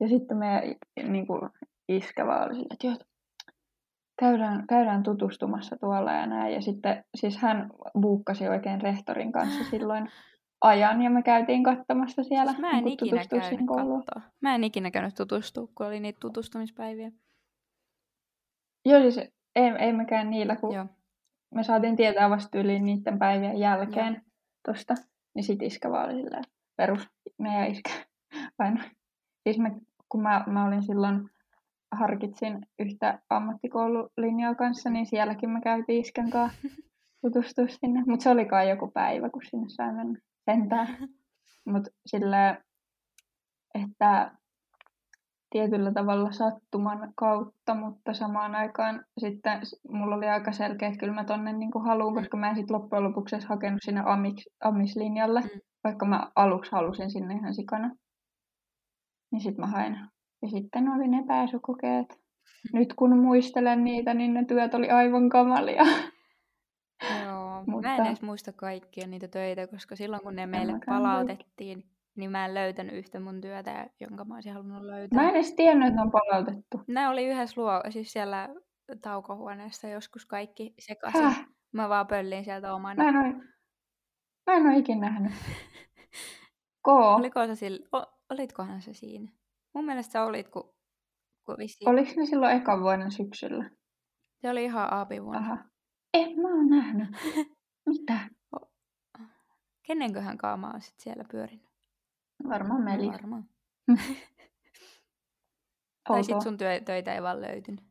Ja 0.00 0.08
sitten 0.08 0.36
meidän 0.36 0.74
niin 1.12 1.26
kuin, 1.26 1.50
iskä 1.88 2.26
vaan 2.26 2.42
oli 2.46 2.54
silleen, 2.54 2.72
että 2.72 2.86
joo, 2.86 2.96
käydään, 4.22 4.66
käydään 4.66 5.02
tutustumassa 5.02 5.76
tuolla 5.76 6.12
ja 6.12 6.26
näin. 6.26 6.54
Ja 6.54 6.62
sitten 6.62 7.04
siis 7.14 7.36
hän 7.36 7.70
buukkasi 8.00 8.48
oikein 8.48 8.80
rehtorin 8.80 9.32
kanssa 9.32 9.64
silloin 9.70 10.10
ajan 10.60 11.02
ja 11.02 11.10
me 11.10 11.22
käytiin 11.22 11.64
katsomassa 11.64 12.22
siellä. 12.22 12.54
Mä 12.58 12.70
en 12.70 12.84
niin 12.84 12.92
ikinä 12.92 13.24
käynyt 13.30 13.60
katsoa. 13.66 14.30
Mä 14.40 14.54
en 14.54 14.64
ikinä 14.64 14.90
käynyt 14.90 15.14
tutustua, 15.14 15.68
kun 15.74 15.86
oli 15.86 16.00
niitä 16.00 16.18
tutustumispäiviä. 16.20 17.12
Joo, 18.84 19.00
siis 19.00 19.18
ei, 19.56 19.72
ei 19.78 19.92
mekään 19.92 20.30
niillä, 20.30 20.56
kun 20.56 20.74
Joo. 20.74 20.86
me 21.54 21.62
saatiin 21.62 21.96
tietää 21.96 22.30
vasta 22.30 22.58
yli 22.58 22.80
niiden 22.80 23.18
päivien 23.18 23.58
jälkeen 23.58 24.22
tosta. 24.68 24.94
Niin 25.34 25.44
sit 25.44 25.62
iskä 25.62 25.90
vaan 25.90 26.04
oli 26.04 26.22
silleen, 26.22 26.44
perus 26.76 27.08
meidän 27.38 27.70
iskä 27.70 27.90
aina. 28.58 28.84
Siis 29.42 29.58
me, 29.58 29.70
kun 30.08 30.22
mä, 30.22 30.44
mä 30.46 30.66
olin 30.66 30.82
silloin, 30.82 31.30
harkitsin 31.92 32.58
yhtä 32.78 33.18
ammattikoululinjaa 33.30 34.54
kanssa, 34.54 34.90
niin 34.90 35.06
sielläkin 35.06 35.50
me 35.50 35.60
käytiin 35.60 36.00
iskän 36.00 36.30
kanssa 36.30 36.68
tutustua 37.20 37.64
sinne. 37.68 38.02
Mutta 38.06 38.22
se 38.22 38.30
olikaan 38.30 38.68
joku 38.68 38.90
päivä, 38.90 39.30
kun 39.30 39.42
sinne 39.50 39.66
sai 39.68 39.92
mennä 39.94 40.18
sentään. 40.50 40.88
Mutta 41.66 41.90
silleen, 42.06 42.58
että 43.74 44.30
tietyllä 45.50 45.92
tavalla 45.92 46.32
sattuman 46.32 47.12
kautta, 47.16 47.74
mutta 47.74 48.14
samaan 48.14 48.54
aikaan 48.54 49.04
sitten 49.18 49.60
mulla 49.88 50.14
oli 50.16 50.28
aika 50.28 50.52
selkeä, 50.52 50.88
että 50.88 51.00
kyllä 51.00 51.12
mä 51.14 51.24
tonne 51.24 51.52
niin 51.52 51.70
haluan, 51.84 52.14
Mm. 52.14 52.20
koska 52.20 52.36
mä 52.36 52.48
en 52.50 52.56
sitten 52.56 52.76
loppujen 52.76 53.04
lopuksi 53.04 53.36
edes 53.36 53.46
hakenut 53.46 53.80
sinne 53.82 54.02
Amix, 54.06 54.44
Amislinjalle, 54.64 55.40
Mm. 55.40 55.60
vaikka 55.84 56.06
mä 56.06 56.30
aluksi 56.36 56.72
halusin 56.72 57.10
sinne 57.10 57.34
ihan 57.34 57.54
sikana. 57.54 57.90
Niin 59.32 59.40
sitten 59.40 59.60
mä 59.60 59.66
hain. 59.66 60.11
Ja 60.42 60.48
sitten 60.48 60.88
oli 60.88 61.08
ne 61.08 61.24
pääsykokeet. 61.26 62.20
Nyt 62.72 62.92
kun 62.94 63.18
muistelen 63.18 63.84
niitä, 63.84 64.14
niin 64.14 64.34
ne 64.34 64.44
työt 64.44 64.74
oli 64.74 64.90
aivan 64.90 65.28
kamalia. 65.28 65.82
Joo, 67.24 67.50
mä 67.50 67.58
en 67.58 67.70
Mutta- 67.70 68.06
edes 68.06 68.22
muista 68.22 68.52
kaikkia 68.52 69.06
niitä 69.06 69.28
töitä, 69.28 69.66
koska 69.66 69.96
silloin 69.96 70.22
kun 70.22 70.36
ne 70.36 70.46
meille 70.46 70.72
palautettiin, 70.86 71.84
niin 72.16 72.30
mä 72.30 72.44
en 72.44 72.54
löytänyt 72.54 72.94
yhtä 72.94 73.20
mun 73.20 73.40
työtä, 73.40 73.90
jonka 74.00 74.24
mä 74.24 74.34
olisin 74.34 74.52
halunnut 74.52 74.82
löytää. 74.82 75.22
Mä 75.22 75.28
en 75.28 75.34
edes 75.34 75.54
tiennyt, 75.54 75.88
että 75.88 75.96
ne 75.96 76.02
on 76.02 76.10
palautettu. 76.10 76.80
Ne 76.88 77.08
oli 77.08 77.26
yhdessä 77.26 77.60
luo, 77.60 77.82
siis 77.90 78.12
siellä 78.12 78.48
taukohuoneessa 79.02 79.88
joskus 79.88 80.26
kaikki 80.26 80.74
sekaisin. 80.78 81.22
Häh? 81.22 81.46
Mä 81.72 81.88
vaan 81.88 82.06
pöllin 82.06 82.44
sieltä 82.44 82.74
omana. 82.74 83.04
Mä 83.04 83.08
en 83.08 83.16
ole, 83.16 83.44
mä 84.46 84.54
en 84.54 84.66
ole 84.66 84.76
ikinä 84.76 85.00
nähnyt. 85.00 85.32
Koo. 86.86 87.14
Oliko 87.14 87.46
se 87.46 87.54
sillä, 87.54 87.86
o, 87.92 88.02
olitkohan 88.30 88.82
se 88.82 88.94
siinä? 88.94 89.32
Mun 89.74 89.84
mielestä 89.84 90.12
sä 90.12 90.24
olit, 90.24 90.48
kun, 90.48 90.74
kun 91.46 91.56
vissiin. 91.58 91.88
Oliko 91.88 92.10
ne 92.16 92.26
silloin 92.26 92.56
ekan 92.56 92.80
vuoden 92.80 93.10
syksyllä? 93.10 93.70
Se 94.40 94.50
oli 94.50 94.64
ihan 94.64 94.92
aapivuonna. 94.92 95.40
Aha. 95.40 95.58
En 96.14 96.40
mä 96.40 96.48
oon 96.48 96.68
nähnyt. 96.68 97.08
Mitä? 97.88 98.18
Kenenköhän 99.82 100.38
kaa 100.38 100.56
mä 100.56 100.70
oon 100.70 100.80
sit 100.80 100.94
siellä 101.00 101.24
pyörinyt? 101.30 101.66
Varmaan 102.48 102.84
No 102.84 102.84
Meli. 102.84 103.06
varmaan. 103.06 103.44
Tai 106.08 106.24
sit 106.24 106.40
sun 106.42 106.58
työ, 106.58 106.80
töitä 106.80 107.14
ei 107.14 107.22
vaan 107.22 107.40
löytynyt. 107.40 107.84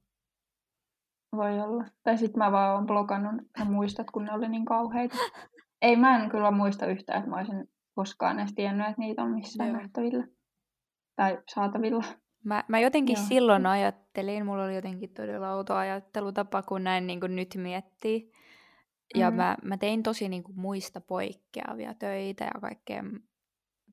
Voi 1.35 1.59
olla. 1.59 1.85
Tai 2.03 2.17
sit 2.17 2.35
mä 2.35 2.51
vaan 2.51 2.75
oon 2.75 2.85
blokannut 2.85 3.35
ne 3.57 3.63
muistot, 3.65 4.11
kun 4.11 4.25
ne 4.25 4.33
oli 4.33 4.49
niin 4.49 4.65
kauheita. 4.65 5.15
Ei, 5.81 5.95
mä 5.95 6.23
en 6.23 6.29
kyllä 6.29 6.51
muista 6.51 6.85
yhtään, 6.85 7.19
että 7.19 7.29
mä 7.29 7.35
olisin 7.37 7.69
koskaan 7.95 8.39
edes 8.39 8.53
tiennyt, 8.55 8.87
että 8.87 8.99
niitä 9.01 9.23
on 9.23 9.31
missään 9.31 9.69
Joo. 9.69 9.77
nähtävillä. 9.77 10.27
Tai 11.15 11.37
saatavilla. 11.53 12.03
Mä, 12.43 12.63
mä 12.67 12.79
jotenkin 12.79 13.15
Joo. 13.17 13.25
silloin 13.27 13.65
ajattelin, 13.65 14.45
mulla 14.45 14.63
oli 14.63 14.75
jotenkin 14.75 15.13
todella 15.13 15.53
outo 15.55 15.75
ajattelutapa, 15.75 16.61
kun 16.63 16.83
näin 16.83 17.07
niin 17.07 17.19
kuin 17.19 17.35
nyt 17.35 17.55
miettii. 17.55 18.31
Ja 19.15 19.31
Mm. 19.31 19.37
mä, 19.37 19.57
mä 19.63 19.77
tein 19.77 20.03
tosi 20.03 20.29
niin 20.29 20.43
kuin 20.43 20.59
muista 20.59 21.01
poikkeavia 21.01 21.93
töitä 21.93 22.43
ja 22.55 22.61
kaikkea, 22.61 23.03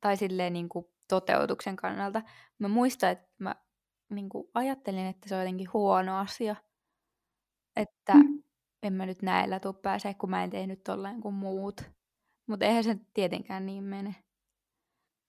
tai 0.01 0.17
silleen 0.17 0.53
niin 0.53 0.69
kuin 0.69 0.87
toteutuksen 1.09 1.77
kannalta. 1.77 2.23
Mä 2.59 2.69
muistan, 2.69 3.11
että 3.11 3.29
mä 3.39 3.55
niin 4.11 4.29
kuin 4.29 4.49
ajattelin, 4.55 5.07
että 5.07 5.29
se 5.29 5.35
on 5.35 5.41
jotenkin 5.41 5.73
huono 5.73 6.19
asia, 6.19 6.57
että 7.77 8.15
Mm. 8.15 8.43
en 8.83 8.93
mä 8.93 9.07
nyt 9.07 9.23
näillä 9.23 9.61
tuu 9.61 9.73
pääsee, 9.73 10.15
kun 10.15 10.31
mä 10.31 10.45
en 10.45 10.51
tehnyt 10.51 10.85
tolleen 10.85 11.21
kuin 11.21 11.35
muut. 11.35 11.81
Mutta 12.47 12.67
eihän 12.67 12.85
se 12.85 12.97
tietenkään 13.15 13.67
niin 13.67 13.85
mene. 13.85 14.15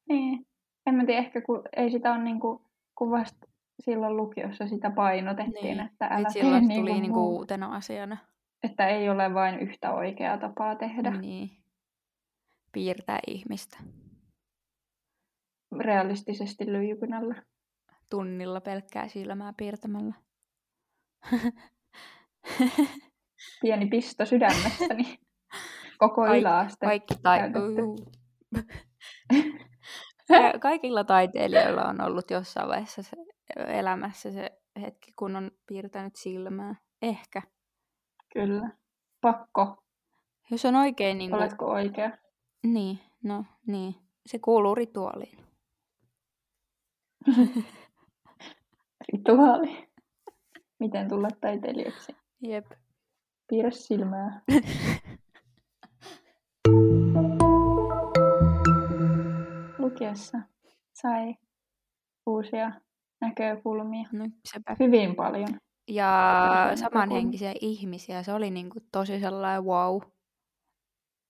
Niin. 0.10 0.46
En 0.90 0.96
mä 0.96 1.06
tiedä, 1.06 1.20
ehkä 1.22 1.42
kun 1.42 1.62
ei 1.78 1.92
sitä 1.92 2.14
ole 2.14 2.24
niinku, 2.24 2.66
kun 2.96 3.12
vasta 3.12 3.48
silloin 3.80 4.18
lukiossa 4.18 4.68
sitä 4.68 4.90
painotettiin, 4.90 5.64
Niin. 5.64 5.80
että 5.80 6.06
älä 6.08 6.28
tee 6.34 6.42
silloin 6.42 6.68
niin 6.68 6.82
tuli 6.82 6.92
kuin 6.92 7.02
niinku 7.02 7.36
uutena 7.36 7.76
asiana. 7.76 8.18
Että 8.64 8.88
ei 8.88 9.10
ole 9.10 9.34
vain 9.34 9.60
yhtä 9.60 9.94
oikeaa 9.94 10.38
tapaa 10.38 10.76
tehdä. 10.76 11.12
Niin. 11.12 11.50
Piirtää 12.72 13.20
ihmistä 13.28 13.78
Realistisesti 15.80 16.66
lyijykynällä. 16.66 17.36
tunnilla 18.10 18.62
pelkkää 18.62 19.08
silmää 19.08 19.54
piirtämällä. 19.58 20.14
Pieni 23.62 23.86
pisto 23.88 24.26
sydämestäni. 24.26 25.20
Koko 25.98 26.36
yläaste. 26.36 26.86
Kaikki 26.86 27.14
tai... 27.24 27.40
Kaikilla 30.60 31.04
taiteilijoilla 31.04 31.84
on 31.84 32.02
ollut 32.02 32.32
jossain 32.32 32.68
vaiheessa 32.68 33.04
se 33.04 33.18
elämässä 33.68 34.32
se 34.32 34.52
hetki, 34.82 35.12
kun 35.16 35.36
on 35.36 35.52
piirtänyt 35.66 36.16
silmää. 36.16 36.76
Ehkä. 37.02 37.42
Kyllä. 38.34 38.70
Pakko. 39.22 39.84
Jos 40.52 40.66
on 40.66 40.76
oikein 40.76 41.18
niin 41.18 41.30
kuin... 41.30 41.42
Oletko 41.42 41.66
oikea? 41.66 42.12
Niin, 42.64 43.00
no 43.24 43.46
niin. 43.68 43.96
Se 44.26 44.40
kuuluu 44.40 44.76
rituaaliin. 44.76 45.38
Rituaali. 49.14 49.90
Miten 50.80 51.10
tulla 51.10 51.28
taiteilijaksi? 51.42 52.16
Jep. 52.42 52.66
Piirrä 53.48 53.72
silmää. 53.72 54.42
Lukiessa 60.00 60.40
sai 60.94 61.36
uusia 62.26 62.72
näkökulmia. 63.22 64.10
No, 64.12 64.26
sepä. 64.46 64.76
Hyvin 64.80 65.16
paljon. 65.16 65.48
Ja 65.88 66.72
samanhenkisiä 66.76 67.54
ihmisiä. 67.62 68.24
Se 68.24 68.34
oli 68.34 68.52
niinku 68.52 68.80
tosi 68.92 69.20
sellainen 69.20 69.64
wow 69.64 70.02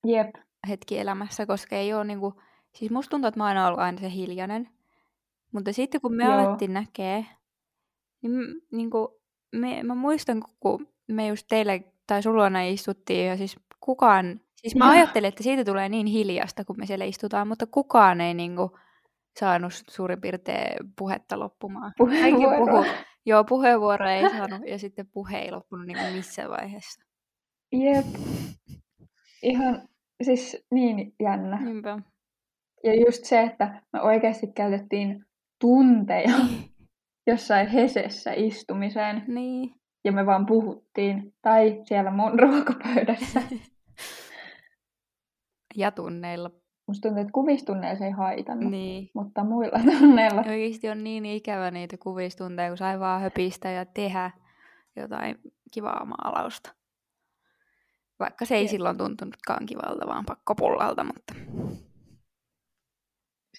Jep. 0.06 0.36
hetki 0.70 1.00
elämässä, 1.00 1.46
koska 1.46 1.76
ei 1.76 1.94
ole 1.94 2.04
niinku... 2.04 2.42
Siis 2.76 2.92
musta 2.92 3.10
tuntuu, 3.10 3.28
että 3.28 3.38
mä 3.40 3.44
oon 3.44 3.50
aina 3.50 3.68
ollut 3.68 3.80
aina 3.80 4.00
se 4.00 4.12
hiljainen. 4.12 4.70
Mutta 5.52 5.74
sitten 5.74 6.02
kun 6.02 6.16
me 6.16 6.24
Joo. 6.24 6.34
alettiin 6.34 6.74
näkee, 6.74 7.26
niin 8.22 8.32
m- 8.34 8.62
niinku, 8.72 9.22
me, 9.56 9.84
mä 9.84 9.96
muistan, 9.96 10.44
kun 10.60 10.88
me 11.08 11.28
just 11.28 11.46
teille 11.50 11.94
tai 12.08 12.24
sulla 12.24 12.62
istuttiin 12.62 13.28
ja 13.28 13.38
siis 13.38 13.56
kukaan... 13.80 14.42
Siis 14.62 14.76
mä 14.76 14.90
ajattelin, 14.90 15.28
että 15.28 15.44
siitä 15.44 15.66
tulee 15.66 15.90
niin 15.90 16.08
hiljasta, 16.08 16.66
kun 16.66 16.76
me 16.80 16.86
siellä 16.86 17.06
istutaan, 17.06 17.48
mutta 17.48 17.68
kukaan 17.72 18.22
ei 18.22 18.34
niinku 18.34 18.78
saanut 19.40 19.74
suurin 19.90 20.22
piirtein 20.22 20.78
puhetta 20.98 21.40
loppumaan. 21.40 21.92
Puheenvuoro. 21.98 22.66
puhu. 22.66 22.86
Joo, 23.26 23.44
puheenvuoro 23.44 24.10
ei 24.10 24.30
saanut 24.30 24.62
ja 24.68 24.80
sitten 24.80 25.08
puhe 25.14 25.38
ei 25.38 25.52
loppunut 25.52 25.86
niinku 25.86 26.04
missään 26.16 26.50
vaiheessa. 26.50 27.02
Jep. 27.72 28.06
Ihan 29.44 29.88
siis 30.24 30.66
niin 30.72 31.14
jännä. 31.20 31.62
Niinpä. 31.62 32.00
Ja 32.84 32.96
just 32.96 33.26
se, 33.26 33.42
että 33.42 33.82
me 33.94 34.02
oikeasti 34.02 34.48
käytettiin 34.48 35.26
tunteja 35.62 36.36
jossain 37.32 37.68
hesessä 37.68 38.34
istumiseen 38.34 39.24
Niin. 39.28 39.76
ja 40.06 40.12
me 40.12 40.26
vaan 40.26 40.46
puhuttiin. 40.46 41.34
Tai 41.42 41.82
siellä 41.84 42.12
mun 42.12 42.40
ruokapöydässä. 42.44 43.42
Ja 45.80 45.92
tunneilla. 45.92 46.52
Musta 46.88 47.02
tuntuu, 47.08 47.22
että 47.22 47.32
kuvistunneilla 47.34 47.98
se 47.98 48.06
ei 48.06 48.12
haitannut, 48.12 48.72
Niin. 48.72 49.10
mutta 49.14 49.44
muilla 49.44 49.80
tunneilla. 50.00 50.42
Oikeasti 50.48 50.90
on 50.90 51.04
niin 51.04 51.26
ikävä 51.26 51.72
niitä 51.72 51.98
kuvistunteja, 51.98 52.70
kun 52.70 52.78
sai 52.78 53.00
vaan 53.00 53.22
höpistä 53.22 53.70
ja 53.70 53.86
tehdä 53.86 54.32
jotain 54.96 55.36
kivaa 55.74 56.06
maalausta. 56.06 56.76
Vaikka 58.20 58.46
se 58.46 58.56
ei 58.56 58.62
Jep. 58.64 58.70
silloin 58.70 58.98
tuntunutkaan 58.98 59.66
kivalta, 59.66 60.08
vaan 60.08 60.26
pakkopullalta, 60.26 61.04
mutta 61.04 61.34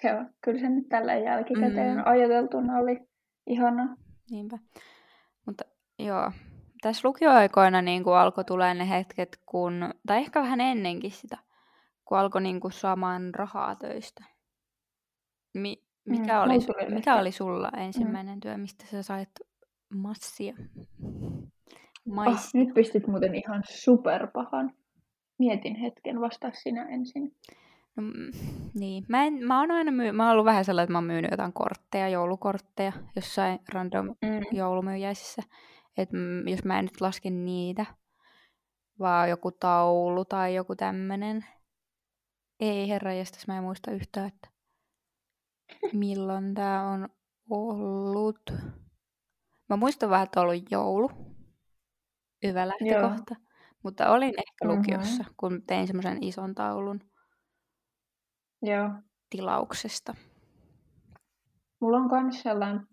Se 0.01 0.15
on, 0.15 0.31
kyllä 0.45 0.61
se 0.61 0.69
nyt 0.69 0.89
tällä 0.89 1.15
jälkikäteen 1.15 1.97
Mm. 1.97 2.03
ajateltuna 2.07 2.77
oli 2.79 3.01
ihana. 3.47 3.97
niinpä. 4.31 4.59
Mutta 5.47 5.65
joo, 5.99 6.33
tässä 6.83 7.09
lukioaikoina 7.09 7.83
niin 7.83 8.05
kuin 8.05 8.17
alkoi 8.17 8.45
tulee 8.45 8.75
ne 8.75 8.89
hetket, 8.91 9.39
kun, 9.47 9.95
tai 10.07 10.19
ehkä 10.19 10.43
vähän 10.43 10.61
ennenkin 10.61 11.11
sitä, 11.11 11.39
kun 12.11 12.19
alkoi 12.19 12.43
niin 12.43 12.61
kuin 12.61 12.73
saamaan 12.73 13.35
rahaa 13.35 13.77
töistä. 13.77 14.25
Mi- 15.55 15.83
mikä, 16.05 16.39
Mm, 16.39 16.51
oli, 16.51 16.59
su- 16.59 16.95
mikä 16.95 17.17
oli 17.17 17.33
sulla 17.33 17.71
ensimmäinen 17.77 18.41
työ, 18.41 18.57
mistä 18.57 18.85
sä 18.87 19.03
sait 19.03 19.29
massia? 19.95 20.55
Oh, 22.17 22.41
nyt 22.55 22.75
pistit 22.75 23.07
muuten 23.07 23.35
ihan 23.35 23.63
superpahan. 23.67 24.75
Mietin 25.39 25.77
hetken, 25.77 26.21
vastaa 26.21 26.51
sinä 26.55 26.87
ensin. 26.89 27.37
No, 27.97 28.03
mm, 28.03 28.31
niin. 28.75 29.05
Mä, 29.09 29.25
en, 29.25 29.35
mä 29.47 29.61
oon 29.61 29.71
aina 29.71 29.91
myy- 29.93 30.13
mä 30.13 30.23
oon 30.25 30.33
ollut 30.33 30.45
vähän 30.45 30.65
sellainen, 30.65 30.85
että 30.85 30.93
mä 30.93 30.99
oon 30.99 31.05
myynyt 31.05 31.31
jotain 31.31 31.53
kortteja, 31.53 32.09
joulukortteja 32.09 32.93
jossain 33.17 33.59
random 33.73 34.07
Mm. 34.07 34.41
joulumyyjäisissä. 34.53 35.43
Et 35.99 36.13
mm, 36.13 36.49
jos 36.49 36.65
mä 36.65 36.79
en 36.79 36.85
nyt 36.85 37.01
laske 37.01 37.31
niitä, 37.31 37.87
vaan 38.99 39.31
joku 39.31 39.51
taulu 39.51 40.25
tai 40.25 40.55
joku 40.55 40.77
tämmönen. 40.77 41.45
Ei 42.61 42.89
herra 42.89 43.13
jästäs, 43.13 43.47
mä 43.47 43.57
en 43.57 43.63
muista 43.63 43.91
yhtään, 43.91 44.27
että 44.27 44.49
milloin 45.93 46.55
tää 46.55 46.83
on 46.83 47.09
ollut. 47.51 48.41
Mä 49.69 49.77
muistan 49.77 50.11
vähän, 50.11 50.25
että 50.25 50.41
on 50.41 50.47
ollut 50.47 50.71
joulu. 50.71 51.11
Hyvä 52.47 52.69
lähtökohta. 52.69 53.35
Mutta 53.83 54.11
olin 54.11 54.35
ehkä 54.39 54.69
lukiossa, 54.69 55.25
kun 55.37 55.63
tein 55.67 55.87
semmoisen 55.87 56.23
ison 56.23 56.55
taulun 56.55 57.01
Joo. 58.63 58.91
tilauksesta. 59.31 60.15
Mulla 61.81 61.97
on 61.97 62.23
myös 62.23 62.43
sellainen 62.43 62.87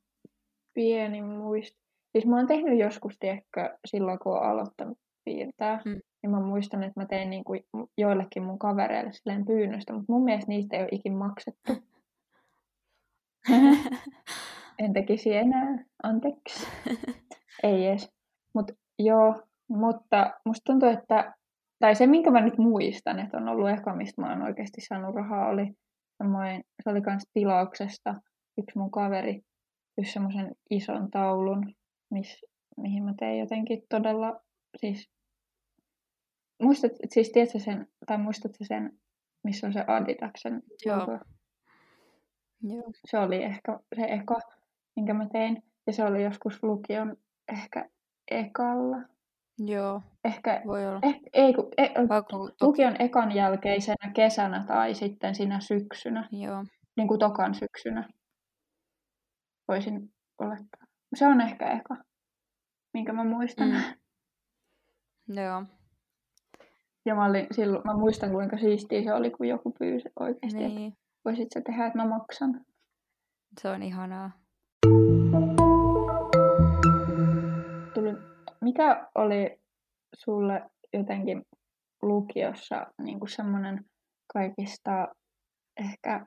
pieni 0.73 1.21
muisto. 1.21 1.79
Siis 2.11 2.25
mä 2.25 2.35
oon 2.35 2.47
tehnyt 2.47 2.79
joskus, 2.79 3.17
tiedätkö, 3.19 3.77
silloin 3.85 4.19
kun 4.19 4.31
oon 4.31 4.43
aloittanut 4.43 4.97
piirtää. 5.27 5.81
Mm. 5.85 6.01
Ja 6.23 6.29
mä 6.29 6.39
muistan, 6.39 6.83
että 6.83 6.99
mä 6.99 7.05
tein 7.05 7.29
niinku 7.29 7.53
joillekin 7.97 8.43
mun 8.43 8.59
kavereille 8.59 9.11
silleen 9.11 9.45
pyynnöstä, 9.45 9.93
mutta 9.93 10.13
mun 10.13 10.23
mielestä 10.23 10.49
niistä 10.49 10.75
ei 10.77 10.81
ole 10.81 10.89
ikin 10.91 11.13
maksettu. 11.13 11.73
en 14.79 14.93
tekisi 14.93 15.35
enää, 15.35 15.85
anteeksi. 16.03 16.67
ei 17.63 17.85
edes. 17.85 18.11
Mut 18.53 18.71
joo, 18.99 19.43
mutta 19.69 20.33
musta 20.45 20.61
tuntuu, 20.65 20.89
että, 20.89 21.33
tai 21.79 21.95
se 21.95 22.07
minkä 22.07 22.31
mä 22.31 22.41
nyt 22.41 22.57
muistan, 22.57 23.19
että 23.19 23.37
on 23.37 23.47
ollut 23.47 23.69
eka, 23.69 23.95
mistä 23.95 24.21
mä 24.21 24.29
oon 24.29 24.41
oikeasti 24.41 24.81
saanut 24.81 25.15
rahaa, 25.15 25.49
oli 25.49 25.71
semmoinen, 26.17 26.63
se 26.83 26.89
oli 26.89 27.01
kans 27.01 27.27
tilauksesta. 27.33 28.15
Yksi 28.57 28.77
mun 28.77 28.91
kaveri 28.91 29.41
pyysi 29.95 30.11
semmoisen 30.11 30.51
ison 30.69 31.11
taulun, 31.11 31.73
miss, 32.11 32.45
mihin 32.77 33.03
mä 33.03 33.13
tein 33.19 33.39
jotenkin 33.39 33.81
todella, 33.89 34.39
siis, 34.77 35.09
muistat, 36.61 36.91
siis 37.09 37.29
tiedätkö 37.31 37.59
sen, 37.59 37.87
tai 38.05 38.17
muistatko 38.17 38.63
sen, 38.63 38.99
missä 39.43 39.67
on 39.67 39.73
se 39.73 39.83
Adidaksen 39.87 40.63
Joo. 40.85 40.99
logo? 40.99 41.19
Joo. 42.63 42.91
se 43.05 43.17
oli 43.19 43.43
ehkä 43.43 43.79
se 43.95 44.01
eka, 44.03 44.39
minkä 44.95 45.13
mä 45.13 45.27
tein. 45.31 45.63
Ja 45.87 45.93
se 45.93 46.03
oli 46.03 46.23
joskus 46.23 46.63
lukion 46.63 47.17
ehkä 47.53 47.89
ekalla. 48.31 48.97
Joo, 49.59 50.01
Ehkä, 50.25 50.61
voi 50.67 50.85
olla. 50.87 50.99
eh, 51.03 51.19
ei, 51.33 51.53
kun, 51.53 51.69
e, 51.77 51.83
Vaikka, 52.09 52.37
lukion 52.61 52.95
ekan 53.01 53.31
jälkeisenä 53.35 54.11
kesänä 54.13 54.63
tai 54.67 54.93
sitten 54.93 55.35
siinä 55.35 55.59
syksynä, 55.59 56.29
joo. 56.31 56.65
niin 56.97 57.07
kuin 57.07 57.19
tokan 57.19 57.55
syksynä. 57.55 58.09
Voisin 59.67 60.13
olettaa. 60.39 60.87
Se 61.15 61.27
on 61.27 61.41
ehkä 61.41 61.71
eka, 61.71 61.97
minkä 62.93 63.13
mä 63.13 63.23
muistan. 63.23 63.67
Mm. 63.69 63.81
Joo. 65.41 65.63
Ja 67.07 67.15
mä, 67.15 67.25
olin, 67.25 67.47
silloin, 67.51 67.81
mä 67.85 67.93
muistan, 67.93 68.31
kuinka 68.31 68.57
siistiä 68.57 69.03
se 69.03 69.13
oli, 69.13 69.31
kun 69.31 69.47
joku 69.47 69.73
pyysi 69.79 70.09
oikeasti, 70.19 70.59
niin. 70.59 70.87
että 70.87 70.99
voisit 71.25 71.47
sä 71.53 71.61
tehdä, 71.61 71.85
että 71.85 71.97
mä 71.97 72.05
maksan. 72.05 72.65
se 73.61 73.69
on 73.69 73.83
ihanaa. 73.83 74.31
tuli, 77.93 78.13
mikä 78.61 79.07
oli 79.15 79.59
sulle 80.15 80.69
jotenkin 80.93 81.41
lukiossa 82.01 82.87
niin 83.01 83.19
kuin 83.19 83.29
semmoinen 83.29 83.85
kaikista 84.33 85.07
ehkä 85.77 86.25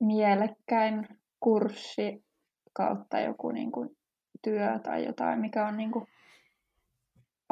mielekkäin 0.00 1.08
kurssi 1.40 2.24
kautta 2.72 3.20
joku 3.20 3.50
niin 3.50 3.72
kuin 3.72 3.88
työ 4.42 4.78
tai 4.82 5.04
jotain, 5.04 5.40
mikä 5.40 5.66
on 5.66 5.76
niin 5.76 5.90
kuin 5.90 6.06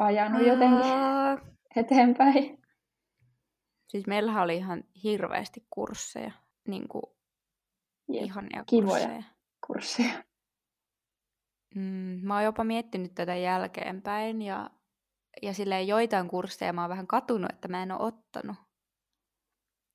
ajanut 0.05 0.47
jotenkin 0.47 0.91
eteenpäin? 1.75 2.61
Siis 3.87 4.07
meillähän 4.07 4.43
oli 4.43 4.55
ihan 4.55 4.83
hirveästi 5.03 5.65
kursseja. 5.69 6.31
Niin 6.67 6.87
kuin 6.87 7.03
Jep, 8.09 8.23
ihania 8.23 8.63
kivoja. 8.65 9.07
kursseja. 9.07 9.23
kursseja. 9.67 10.23
Mm, 11.75 12.19
mä 12.23 12.33
oon 12.33 12.43
jopa 12.43 12.63
miettinyt 12.63 13.15
tätä 13.15 13.35
jälkeenpäin 13.35 14.41
ja, 14.41 14.69
ja 15.41 15.53
silleen 15.53 15.87
joitain 15.87 16.27
kursseja 16.27 16.73
mä 16.73 16.81
oon 16.81 16.89
vähän 16.89 17.07
katunut, 17.07 17.51
että 17.51 17.67
mä 17.67 17.83
en 17.83 17.91
ole 17.91 18.01
ottanut. 18.01 18.57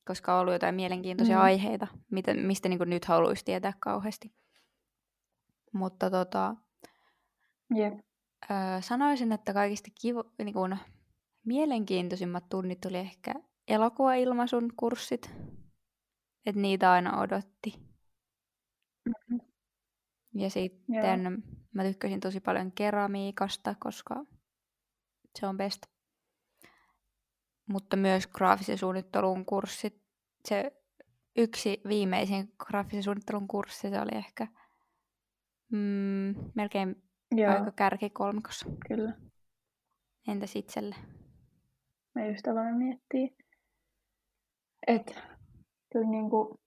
Koska 0.07 0.35
on 0.35 0.40
ollut 0.40 0.53
jotain 0.53 0.75
mielenkiintoisia 0.75 1.37
mm. 1.37 1.42
aiheita, 1.42 1.87
mitä, 2.11 2.35
mistä 2.35 2.69
niin 2.69 2.79
nyt 2.87 3.05
haluaisi 3.05 3.45
tietää 3.45 3.73
kauheasti. 3.81 4.35
Mutta 5.73 6.11
tota, 6.11 6.57
Jep. 7.75 8.06
Öö, 8.51 8.83
sanoisin, 8.83 9.33
että 9.33 9.53
kaikista 9.53 9.91
kivo, 10.01 10.25
niin 10.39 10.53
kuin, 10.53 10.79
mielenkiintoisimmat 11.45 12.49
tunnit 12.49 12.85
oli 12.85 12.97
ehkä 12.97 13.35
elokuvailmaisun 13.69 14.73
kurssit. 14.77 15.31
Että 16.47 16.61
niitä 16.61 16.93
aina 16.93 17.21
odotti. 17.21 17.75
Mhm. 19.09 19.41
Ja 20.35 20.51
sitten 20.51 21.43
mä 21.75 21.85
tykkäsin 21.85 22.21
tosi 22.21 22.41
paljon 22.41 22.73
keramiikasta, 22.73 23.75
koska 23.79 24.25
se 25.41 25.47
on 25.47 25.57
best. 25.57 25.87
Mutta 27.67 27.97
myös 27.97 28.27
graafisen 28.27 28.79
suunnittelun 28.79 29.45
kurssit. 29.45 30.03
Se 30.45 30.73
yksi 31.37 31.81
viimeisin 31.89 32.53
graafisen 32.59 33.03
suunnittelun 33.03 33.49
kurssi, 33.49 33.91
se 33.91 34.01
oli 34.01 34.17
ehkä 34.17 34.47
mm, 35.73 36.35
melkein 36.55 37.06
Joo, 37.37 37.53
aika 37.53 37.70
kärki 37.70 38.11
kolmikossa. 38.11 38.66
kyllä. 38.88 39.12
Entäs 40.29 40.57
itselle? 40.57 40.94
Mä 42.14 42.27
just 42.27 42.49
aloin 42.49 42.77
miettiä, 42.77 43.29
että 44.87 45.14
kyllä 45.92 46.11
niinku 46.11 46.61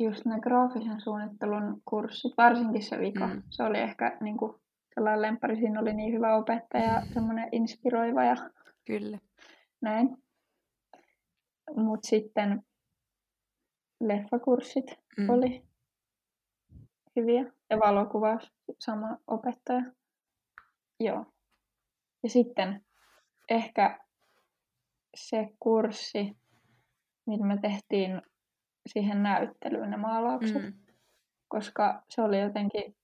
just 0.00 0.24
ne 0.24 0.40
graafisen 0.40 1.00
suunnittelun 1.00 1.82
kurssit, 1.84 2.32
varsinkin 2.36 2.82
se 2.82 2.98
vika, 2.98 3.26
mm. 3.26 3.42
Se 3.50 3.62
oli 3.62 3.78
ehkä 3.78 4.16
niinku 4.20 4.60
sellainen 4.94 5.22
lemppari, 5.22 5.56
siinä 5.56 5.80
oli 5.80 5.94
niin 5.94 6.12
hyvä 6.12 6.36
opettaja, 6.36 7.02
semmoinen 7.14 7.48
inspiroiva 7.52 8.24
ja 8.24 8.36
Kyllä. 8.84 9.18
näin. 9.80 10.16
Mut 11.76 12.00
sitten 12.04 12.62
leffakurssit 14.00 14.86
mm. 15.18 15.28
oli 15.28 15.62
hyviä 17.16 17.52
ja 17.70 17.78
valokuvaus, 17.78 18.52
sama 18.78 19.18
opettaja. 19.26 19.82
Joo. 21.00 21.26
Ja 22.22 22.30
sitten 22.30 22.84
ehkä 23.48 23.98
se 25.16 25.48
kurssi, 25.60 26.36
millä 27.26 27.46
me 27.46 27.58
tehtiin 27.62 28.22
siihen 28.86 29.22
näyttelyyn 29.22 29.90
ne 29.90 29.96
maalaukset, 29.96 30.62
mm. 30.62 30.72
Koska 31.48 32.02
se 32.08 32.22
oli 32.22 32.40
jotenkin 32.40 32.96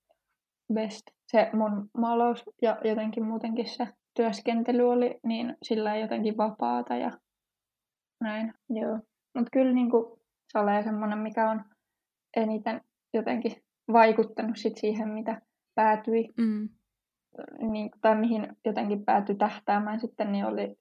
best. 0.72 1.02
Se 1.26 1.50
mun 1.52 1.90
maalaus 1.98 2.44
ja 2.62 2.78
jotenkin 2.84 3.24
muutenkin 3.24 3.68
se 3.68 3.88
työskentely 4.14 4.90
oli 4.90 5.20
niin 5.22 5.56
sillä 5.62 5.96
jotenkin 5.96 6.36
vapaata 6.36 6.96
ja 6.96 7.10
näin. 8.20 8.54
Joo. 8.70 8.98
Mutta 9.34 9.50
kyllä 9.52 9.72
niinku, 9.72 10.20
se 10.52 10.58
oli 10.58 10.84
semmoinen, 10.84 11.18
mikä 11.18 11.50
on 11.50 11.64
eniten 12.36 12.80
jotenkin 13.14 13.63
vaikuttanut 13.92 14.56
sit 14.56 14.76
siihen, 14.76 15.08
mitä 15.08 15.40
päätyi 15.74 16.28
Mm. 16.38 16.68
niin, 17.70 17.90
tai 18.00 18.16
mihin 18.16 18.56
jotenkin 18.64 19.04
päätyi 19.04 19.34
tähtäämään 19.34 20.00
sitten, 20.00 20.32
niin 20.32 20.44
oli 20.44 20.76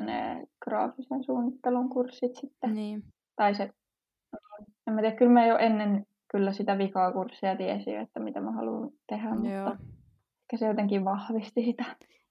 ne 0.00 0.46
graafisen 0.64 1.24
suunnittelun 1.24 1.88
kurssit 1.88 2.36
sitten. 2.36 2.74
Niin. 2.74 3.04
Tai 3.36 3.54
se, 3.54 3.70
en 4.86 4.94
mä 4.94 5.00
tiedä, 5.00 5.16
kyllä 5.16 5.32
mä 5.32 5.46
jo 5.46 5.58
ennen 5.58 6.06
kyllä 6.30 6.52
sitä 6.52 6.78
vikaa 6.78 7.12
kurssia 7.12 7.56
tiesin, 7.56 8.00
että 8.00 8.20
mitä 8.20 8.40
mä 8.40 8.52
haluan 8.52 8.90
tehdä, 9.06 9.28
Joo. 9.28 9.68
mutta 9.68 9.84
ehkä 10.40 10.56
se 10.56 10.66
jotenkin 10.66 11.04
vahvisti 11.04 11.62
sitä. 11.64 11.84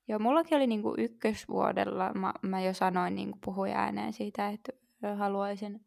Joo, 0.07 0.19
mullakin 0.19 0.55
oli 0.55 0.67
niinku 0.67 0.95
ykkösvuodella, 0.97 2.13
mä, 2.13 2.33
mä 2.41 2.61
jo 2.61 2.73
sanoin, 2.73 3.15
niinku 3.15 3.37
puhuin 3.45 3.73
ääneen 3.73 4.13
siitä, 4.13 4.49
että 4.49 4.71
haluaisin 5.17 5.85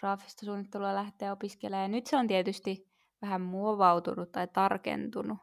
graafista 0.00 0.46
suunnittelua 0.46 0.94
lähteä 0.94 1.32
opiskelemaan. 1.32 1.82
Ja 1.84 1.88
nyt 1.88 2.06
se 2.06 2.16
on 2.16 2.26
tietysti 2.26 2.89
vähän 3.22 3.40
muovautunut 3.40 4.32
tai 4.32 4.48
tarkentunut. 4.52 5.38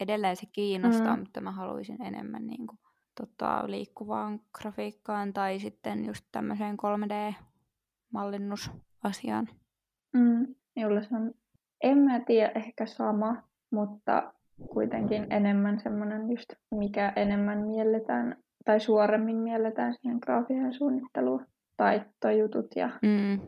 Edelleen 0.00 0.36
se 0.36 0.46
kiinnostaa, 0.52 1.16
mm. 1.16 1.20
mutta 1.20 1.40
mä 1.40 1.50
haluaisin 1.50 2.02
enemmän 2.02 2.46
niin 2.46 2.66
kuin, 2.66 2.78
tota, 3.20 3.64
liikkuvaan 3.66 4.40
grafiikkaan 4.58 5.32
tai 5.32 5.58
sitten 5.58 6.04
just 6.04 6.24
tämmöiseen 6.32 6.76
3D-mallinnusasiaan. 6.76 9.48
Mm. 10.12 10.54
Jolle 10.76 11.02
se 11.02 11.16
on, 11.16 11.34
en 11.82 11.98
mä 11.98 12.20
tiedä, 12.20 12.52
ehkä 12.54 12.86
sama, 12.86 13.42
mutta 13.70 14.32
kuitenkin 14.72 15.26
enemmän 15.30 15.80
semmoinen 15.80 16.30
just, 16.30 16.52
mikä 16.70 17.12
enemmän 17.16 17.58
mielletään 17.58 18.36
tai 18.64 18.80
suoremmin 18.80 19.36
mielletään 19.36 19.94
siihen 19.94 20.18
graafiseen 20.22 20.74
suunnitteluun. 20.74 21.46
Taittojutut 21.76 22.76
ja 22.76 22.90
mm. 23.02 23.40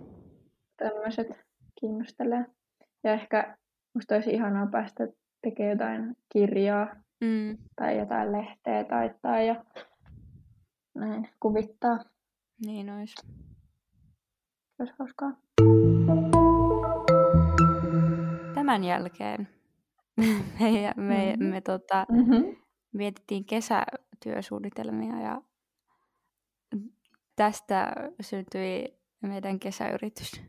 tämmöiset 0.77 1.29
kiinnostelee. 1.81 2.47
Ja 3.05 3.13
ehkä 3.13 3.57
musta 3.95 4.15
olisi 4.15 4.31
ihanaa 4.31 4.67
päästä 4.67 5.09
tekemään 5.43 5.73
jotain 5.73 6.17
kirjaa 6.33 6.87
mm. 7.21 7.59
tai 7.77 7.99
jotain 7.99 8.33
lehteä 8.33 8.85
taittaa 8.85 9.41
ja 9.41 9.65
näin 10.95 11.29
kuvittaa. 11.41 11.99
Niin 12.67 12.91
olisi. 12.91 13.15
Olisi 14.79 14.95
hauskaa. 14.99 15.33
Tämän 18.55 18.85
jälkeen 18.85 19.49
me, 20.61 20.93
me, 20.97 21.33
mm-hmm. 21.37 21.45
me 21.45 21.61
tota, 21.61 22.07
mm-hmm. 22.09 22.57
mietittiin 22.93 23.45
kesätyösuunnitelmia 23.45 25.21
ja 25.21 25.43
tästä 27.37 27.93
syntyi 28.21 28.99
meidän 29.23 29.59
kesäyritys. 29.59 30.43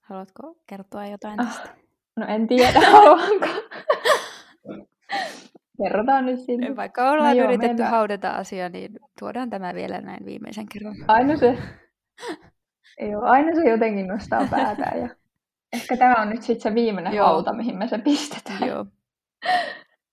Haluatko 0.00 0.62
kertoa 0.66 1.06
jotain 1.06 1.40
ah, 1.40 1.46
tästä? 1.46 1.81
No 2.16 2.26
en 2.26 2.46
tiedä, 2.46 2.80
haluanko. 2.90 3.46
Kerrotaan 5.82 6.26
nyt 6.26 6.40
sinne. 6.40 6.76
Vaikka 6.76 7.10
ollaan 7.10 7.36
no 7.36 7.42
joo, 7.42 7.48
yritetty 7.48 7.82
meillä... 7.82 7.90
haudata 7.90 8.30
asia, 8.30 8.68
niin 8.68 8.92
tuodaan 9.18 9.50
tämä 9.50 9.74
vielä 9.74 10.00
näin 10.00 10.24
viimeisen 10.24 10.66
kerran. 10.72 10.96
Aina 11.08 11.36
se, 11.36 11.58
joo, 13.10 13.22
aina 13.22 13.54
se 13.54 13.70
jotenkin 13.70 14.06
nostaa 14.06 14.46
päätään. 14.50 15.00
Ja 15.00 15.08
ehkä 15.72 15.96
tämä 15.96 16.22
on 16.22 16.30
nyt 16.30 16.42
sitten 16.42 16.60
se 16.60 16.74
viimeinen 16.74 17.12
joo. 17.12 17.26
hauta, 17.26 17.52
mihin 17.52 17.78
me 17.78 17.88
se 17.88 17.98
pistetään. 17.98 18.68
Joo. 18.68 18.86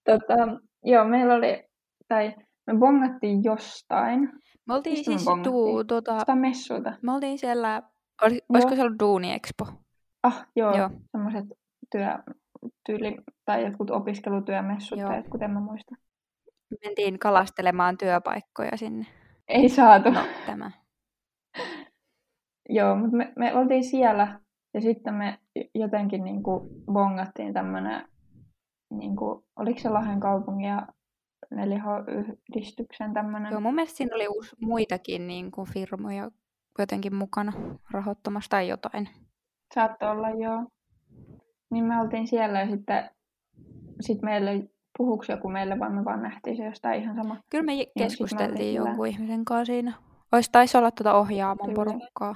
tota, 0.06 0.36
joo, 0.84 1.06
meillä 1.06 1.34
oli, 1.34 1.64
tai 2.08 2.36
me 2.68 2.80
bongattiin 2.80 3.44
jostain. 3.44 4.30
Me 4.68 4.74
oltiin 4.74 4.98
Mistä 4.98 5.12
siis 5.12 5.26
me 5.38 5.44
tuu, 5.44 5.84
tuota, 5.84 6.20
Sitä 6.20 6.36
messuilta. 6.36 6.94
Me 7.02 7.14
oltiin 7.14 7.40
siellä, 7.40 7.82
oli, 8.22 8.42
olisiko 8.50 8.76
se 8.76 8.82
ollut 8.82 9.00
Duuni 9.00 9.34
Expo? 9.34 9.68
Ah, 10.24 10.48
joo, 10.56 10.78
joo. 10.78 10.90
semmoiset 11.12 11.46
työ, 11.92 12.08
tyyli, 12.86 13.18
tai 13.46 13.66
jotkut 13.66 13.90
opiskelutyömessut 13.90 15.00
joo. 15.00 15.10
tai 15.10 15.18
jotkut, 15.18 15.42
en 15.42 15.52
mä 15.52 15.60
muista. 15.60 15.96
Mentiin 16.86 17.20
kalastelemaan 17.20 17.98
työpaikkoja 17.98 18.78
sinne. 18.78 19.06
Ei 19.48 19.70
saatu. 19.70 20.10
No, 20.10 20.22
tämä. 20.46 20.72
joo, 22.70 22.96
mutta 22.96 23.18
me, 23.18 23.34
me 23.36 23.56
oltiin 23.56 23.84
siellä 23.84 24.40
ja 24.74 24.82
sitten 24.82 25.14
me 25.14 25.40
jotenkin 25.76 26.24
niin 26.24 26.44
kuin 26.44 26.70
bongattiin 26.94 27.54
tämmöinen, 27.54 28.08
niin 28.94 29.16
kuin, 29.16 29.46
oliko 29.56 29.80
se 29.80 29.90
Lahden 29.90 30.20
kaupungin 30.20 30.70
ja 30.70 30.88
4H-yhdistyksen 31.56 33.14
tämmöinen. 33.14 33.52
Joo, 33.52 33.62
mun 33.62 33.76
mielestä 33.76 33.98
siinä 33.98 34.16
oli 34.16 34.28
muitakin 34.62 35.28
niin 35.28 35.52
kuin 35.52 35.70
firmoja 35.74 36.32
jotenkin 36.80 37.16
mukana 37.16 37.52
rahoittamassa 37.92 38.50
tai 38.50 38.68
jotain. 38.68 39.10
Saattoi 39.74 40.10
olla, 40.10 40.30
joo. 40.30 40.66
Niin 41.72 41.86
me 41.86 42.02
oltiin 42.02 42.28
siellä 42.28 42.60
ja 42.60 42.70
sitten 42.70 43.10
sit 44.02 44.22
meille 44.22 44.70
puhuks 44.98 45.30
joku 45.30 45.50
meille, 45.50 45.80
vai 45.80 45.90
me 45.90 46.06
vaan 46.06 46.22
nähtiin 46.22 46.58
se 46.58 46.66
jostain 46.66 47.02
ihan 47.02 47.16
sama. 47.16 47.38
Kyllä 47.50 47.66
me 47.66 47.74
keskusteltiin 47.98 48.76
jonkun 48.76 49.08
ihmisen 49.08 49.46
kanssa 49.46 49.66
siinä. 49.66 49.94
Ois 50.32 50.50
taisi 50.50 50.78
olla 50.78 50.92
tuota 50.92 51.14
ohjaaman 51.14 51.74
porukkaa. 51.74 52.36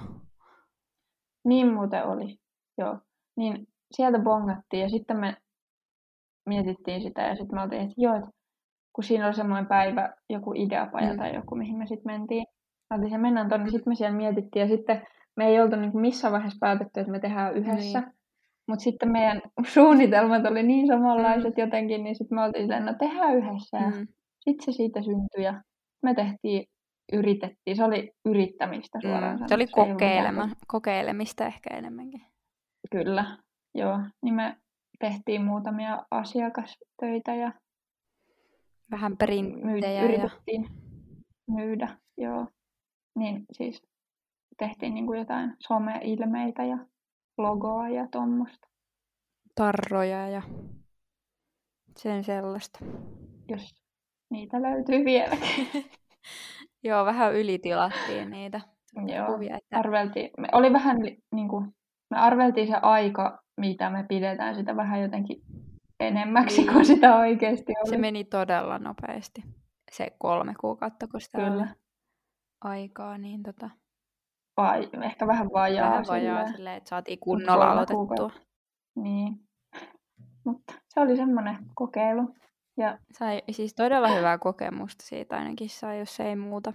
Niin 1.45 1.73
muuten 1.73 2.05
oli, 2.05 2.39
joo. 2.77 2.97
Niin 3.37 3.67
sieltä 3.91 4.19
bongattiin 4.19 4.81
ja 4.81 4.89
sitten 4.89 5.17
me 5.17 5.37
mietittiin 6.45 7.01
sitä 7.01 7.21
ja 7.21 7.35
sitten 7.35 7.55
me 7.55 7.61
oltiin, 7.61 7.81
että 7.81 7.93
joo, 7.97 8.31
kun 8.95 9.03
siinä 9.03 9.25
oli 9.25 9.33
semmoinen 9.33 9.67
päivä, 9.67 10.13
joku 10.29 10.53
ideapaja 10.55 11.13
mm. 11.13 11.17
tai 11.17 11.35
joku, 11.35 11.55
mihin 11.55 11.77
me 11.77 11.87
sitten 11.87 12.13
mentiin. 12.13 12.45
Oltiin 12.93 13.09
se 13.09 13.17
mennään 13.17 13.49
tuonne, 13.49 13.69
sitten 13.69 13.91
me 13.91 13.95
siellä 13.95 14.17
mietittiin 14.17 14.61
ja 14.61 14.67
sitten 14.67 15.07
me 15.35 15.47
ei 15.47 15.61
oltu 15.61 15.75
niinku 15.75 15.99
missään 15.99 16.33
vaiheessa 16.33 16.57
päätetty, 16.59 16.99
että 16.99 17.11
me 17.11 17.19
tehdään 17.19 17.53
yhdessä. 17.55 17.99
Niin. 17.99 18.13
Mutta 18.67 18.83
sitten 18.83 19.11
meidän 19.11 19.41
suunnitelmat 19.73 20.45
oli 20.45 20.63
niin 20.63 20.87
samanlaiset 20.87 21.57
mm. 21.57 21.61
jotenkin, 21.61 22.03
niin 22.03 22.15
sitten 22.15 22.35
me 22.35 22.43
oltiin 22.43 22.63
silleen, 22.63 22.85
no 22.85 22.93
tehdään 22.99 23.35
yhdessä. 23.35 23.79
Mm. 23.79 24.07
Sitten 24.39 24.65
se 24.65 24.71
siitä 24.71 25.01
syntyi 25.01 25.43
ja 25.43 25.63
me 26.03 26.13
tehtiin, 26.13 26.65
yritettiin. 27.13 27.75
Se 27.75 27.83
oli 27.83 28.11
yrittämistä 28.25 28.99
suoraan 29.01 29.39
mm. 29.39 29.47
Se 29.47 29.55
oli 29.55 29.67
kokeilema, 29.67 30.49
kokeilemista 30.67 31.45
ehkä 31.45 31.77
enemmänkin. 31.77 32.21
Kyllä, 32.91 33.37
joo. 33.75 33.99
Niin 34.21 34.33
me 34.33 34.55
tehtiin 34.99 35.43
muutamia 35.43 36.05
asiakastöitä 36.11 37.35
ja 37.35 37.53
Vähän 38.91 39.17
printtejä. 39.17 40.01
Myy- 40.01 40.09
yritettiin 40.09 40.63
ja... 40.63 40.69
myydä, 41.55 41.97
joo. 42.17 42.47
Niin 43.15 43.45
siis 43.51 43.81
tehtiin 44.57 44.93
niin 44.93 45.05
kuin 45.05 45.19
jotain 45.19 45.53
some-ilmeitä 45.59 46.65
ja 46.65 46.77
logoa 47.37 47.89
ja 47.89 48.07
tuommoista. 48.11 48.67
Tarroja 49.55 50.29
ja 50.29 50.41
sen 51.97 52.23
sellaista. 52.23 52.79
Jos 53.49 53.75
niitä 54.29 54.61
löytyy 54.61 55.05
vieläkin. 55.05 55.67
Joo, 56.83 57.05
vähän 57.05 57.35
ylitilattiin 57.35 58.29
niitä 58.29 58.61
Joo, 59.07 59.27
kuvia. 59.27 59.57
Että... 59.57 59.79
Arveltiin. 59.79 60.29
Me 60.37 60.47
oli 60.51 60.73
vähän 60.73 60.97
niin 61.35 61.49
kuin, 61.49 61.75
me 62.09 62.17
arveltiin 62.17 62.67
se 62.67 62.75
aika, 62.81 63.43
mitä 63.57 63.89
me 63.89 64.05
pidetään 64.09 64.55
sitä 64.55 64.75
vähän 64.75 65.01
jotenkin 65.01 65.41
enemmäksi 65.99 66.61
niin. 66.61 66.73
kuin 66.73 66.85
sitä 66.85 67.15
oikeasti 67.15 67.73
oli. 67.79 67.89
Se 67.89 67.97
meni 67.97 68.23
todella 68.23 68.79
nopeasti. 68.79 69.43
Se 69.91 70.07
kolme 70.17 70.53
kuukautta, 70.59 71.07
kun 71.07 71.21
sitä 71.21 71.37
Kyllä. 71.37 71.63
oli 71.63 71.69
aikaa, 72.61 73.17
niin 73.17 73.43
tota... 73.43 73.69
Vai, 74.57 74.89
ehkä 75.03 75.27
vähän 75.27 75.49
vajaa. 75.53 75.89
Vähän 75.89 76.05
vajaa 76.07 76.35
silleen, 76.35 76.55
silleen 76.55 76.77
että 76.77 76.89
saatiin 76.89 77.19
kunnolla 77.19 77.71
aloitettua. 77.71 78.07
Kuukautta. 78.07 78.41
Niin. 78.95 79.39
Mutta 80.45 80.73
se 80.87 80.99
oli 80.99 81.15
semmoinen 81.15 81.57
kokeilu. 81.75 82.35
Ja... 82.77 82.97
Sai 83.11 83.41
siis 83.51 83.75
todella 83.75 84.07
hyvää 84.07 84.37
kokemusta 84.37 85.05
siitä 85.05 85.35
ainakin 85.35 85.69
sai, 85.69 85.99
jos 85.99 86.19
ei 86.19 86.35
muuta. 86.35 86.71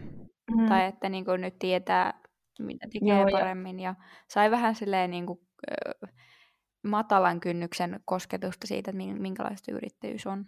Mm. 0.56 0.68
Tai 0.68 0.84
että 0.84 1.08
niin 1.08 1.24
nyt 1.40 1.58
tietää, 1.58 2.20
mitä 2.58 2.86
tekee 2.92 3.18
Joo, 3.18 3.26
paremmin. 3.32 3.80
Ja... 3.80 3.88
ja 3.88 3.94
sai 4.28 4.50
vähän 4.50 4.74
silleen 4.74 5.10
niin 5.10 5.26
kuin, 5.26 5.38
matalan 6.86 7.40
kynnyksen 7.40 8.00
kosketusta 8.04 8.66
siitä, 8.66 8.90
että 8.90 9.02
minkälaista 9.20 9.72
yrittäjyys 9.72 10.26
on. 10.26 10.46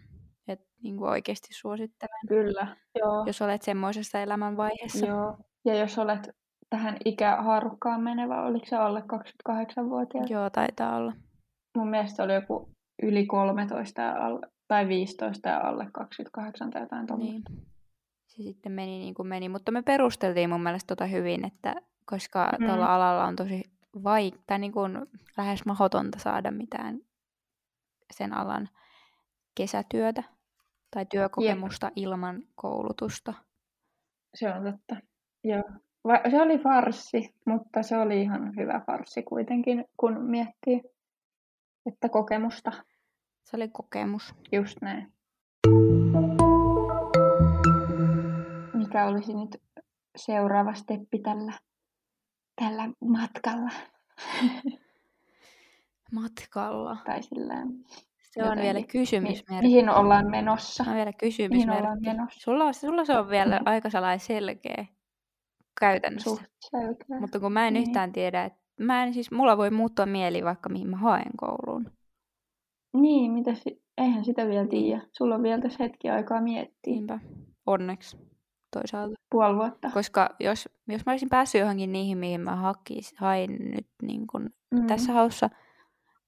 Että 0.48 0.66
niin 0.82 0.96
kuin 0.96 1.10
oikeasti 1.10 1.48
suosittelen. 1.54 2.28
Kyllä, 2.28 2.76
joo. 2.94 3.24
Jos 3.26 3.42
olet 3.42 3.62
semmoisessa 3.62 4.20
elämänvaiheessa. 4.20 5.06
Joo, 5.06 5.38
ja 5.64 5.74
jos 5.74 5.98
olet 5.98 6.30
tähän 6.70 6.96
ikähaarukkaan 7.04 8.02
menevä, 8.02 8.42
oliko 8.42 8.66
se 8.66 8.76
alle 8.76 9.00
28-vuotias? 9.00 10.30
Joo, 10.30 10.50
taitaa 10.50 10.96
olla. 10.96 11.12
Mun 11.76 11.88
mielestä 11.88 12.16
se 12.16 12.22
oli 12.22 12.34
joku 12.34 12.70
yli 13.02 13.26
13 13.26 14.02
ja 14.02 14.26
alle, 14.26 14.46
tai 14.68 14.88
15 14.88 15.48
ja 15.48 15.60
alle 15.60 15.88
28 15.92 16.70
tai 16.70 16.82
jotain 16.82 17.06
tuolla. 17.06 17.24
Niin. 17.24 17.42
Se 18.26 18.42
sitten 18.42 18.72
meni 18.72 18.98
niin 18.98 19.14
kuin 19.14 19.28
meni, 19.28 19.48
mutta 19.48 19.72
me 19.72 19.82
perusteltiin 19.82 20.50
mun 20.50 20.62
mielestä 20.62 20.86
tota 20.86 21.06
hyvin, 21.06 21.44
että 21.44 21.74
koska 22.04 22.50
mm. 22.58 22.66
tuolla 22.66 22.94
alalla 22.94 23.24
on 23.24 23.36
tosi 23.36 23.62
vaik- 23.96 24.42
tai 24.46 24.58
niin 24.58 24.72
kuin 24.72 24.98
lähes 25.36 25.64
mahdotonta 25.66 26.18
saada 26.18 26.50
mitään 26.50 27.00
sen 28.14 28.32
alan 28.32 28.68
kesätyötä 29.54 30.22
tai 30.90 31.06
työkokemusta 31.06 31.86
Jep. 31.86 31.92
ilman 31.96 32.42
koulutusta. 32.54 33.34
Se 34.34 34.52
on 34.52 34.64
totta. 34.64 34.96
Joo. 35.44 35.62
Va- 36.04 36.30
se 36.30 36.42
oli 36.42 36.58
farssi, 36.58 37.34
mutta 37.46 37.82
se 37.82 37.98
oli 37.98 38.22
ihan 38.22 38.56
hyvä 38.56 38.80
farssi 38.86 39.22
kuitenkin, 39.22 39.84
kun 39.96 40.30
miettii, 40.30 40.80
että 41.86 42.08
kokemusta. 42.08 42.72
Se 43.44 43.56
oli 43.56 43.68
kokemus. 43.68 44.34
Just 44.52 44.76
näin. 44.82 45.12
Mikä 48.74 49.06
olisi 49.06 49.34
nyt 49.34 49.62
seuraava 50.16 50.74
steppi 50.74 51.18
tällä 51.18 51.52
tällä 52.56 52.88
matkalla. 53.04 53.70
matkalla. 56.20 56.96
Tai 57.06 57.22
silleen. 57.22 57.68
Se 58.18 58.42
on 58.42 58.58
vielä 58.58 58.82
kysymysmerkki. 58.82 59.66
mihin 59.66 59.88
ollaan 59.88 60.30
menossa? 60.30 60.84
Se 60.84 60.90
on 60.90 60.96
vielä 60.96 61.12
Mihin 61.22 61.70
ollaan 61.70 61.98
kysymysmerkki. 61.98 62.06
menossa? 62.06 62.40
Sulla, 62.40 62.72
sulla 62.72 63.04
se 63.04 63.18
on 63.18 63.30
vielä 63.30 63.60
aika 63.64 63.90
sellainen 63.90 64.20
selkeä 64.20 64.84
käytännössä. 65.80 66.30
Suht 66.30 66.42
selkeä. 66.60 67.20
Mutta 67.20 67.40
kun 67.40 67.52
mä 67.52 67.66
en 67.68 67.74
Niin. 67.74 67.88
yhtään 67.88 68.12
tiedä, 68.12 68.44
että 68.44 68.60
mä 68.80 69.02
en 69.04 69.14
siis, 69.14 69.30
mulla 69.30 69.56
voi 69.56 69.70
muuttua 69.70 70.06
mieli 70.06 70.44
vaikka 70.44 70.68
mihin 70.68 70.90
mä 70.90 70.96
haen 70.96 71.32
kouluun. 71.36 71.90
Niin, 72.92 73.32
mitä 73.32 73.54
si- 73.54 73.82
eihän 73.98 74.24
sitä 74.24 74.46
vielä 74.46 74.60
Niin. 74.64 74.68
tiedä. 74.70 75.02
Sulla 75.12 75.34
on 75.34 75.42
vielä 75.42 75.62
tässä 75.62 75.84
hetki 75.84 76.10
aikaa 76.10 76.40
miettiä. 76.40 76.92
Niinpä. 76.94 77.18
Onneksi 77.66 78.16
toisaalta. 78.72 79.14
Puoli 79.30 79.56
vuotta. 79.56 79.90
Koska 79.94 80.28
jos, 80.40 80.68
jos 80.88 81.06
mä 81.06 81.12
olisin 81.12 81.28
päässyt 81.28 81.60
johonkin 81.60 81.92
niihin, 81.92 82.18
mihin 82.18 82.40
mä 82.40 82.56
hakis, 82.56 83.14
hain 83.18 83.56
nyt 83.74 83.86
niin 84.02 84.26
kun 84.26 84.50
Mm. 84.74 84.86
tässä 84.86 85.12
haussa, 85.12 85.50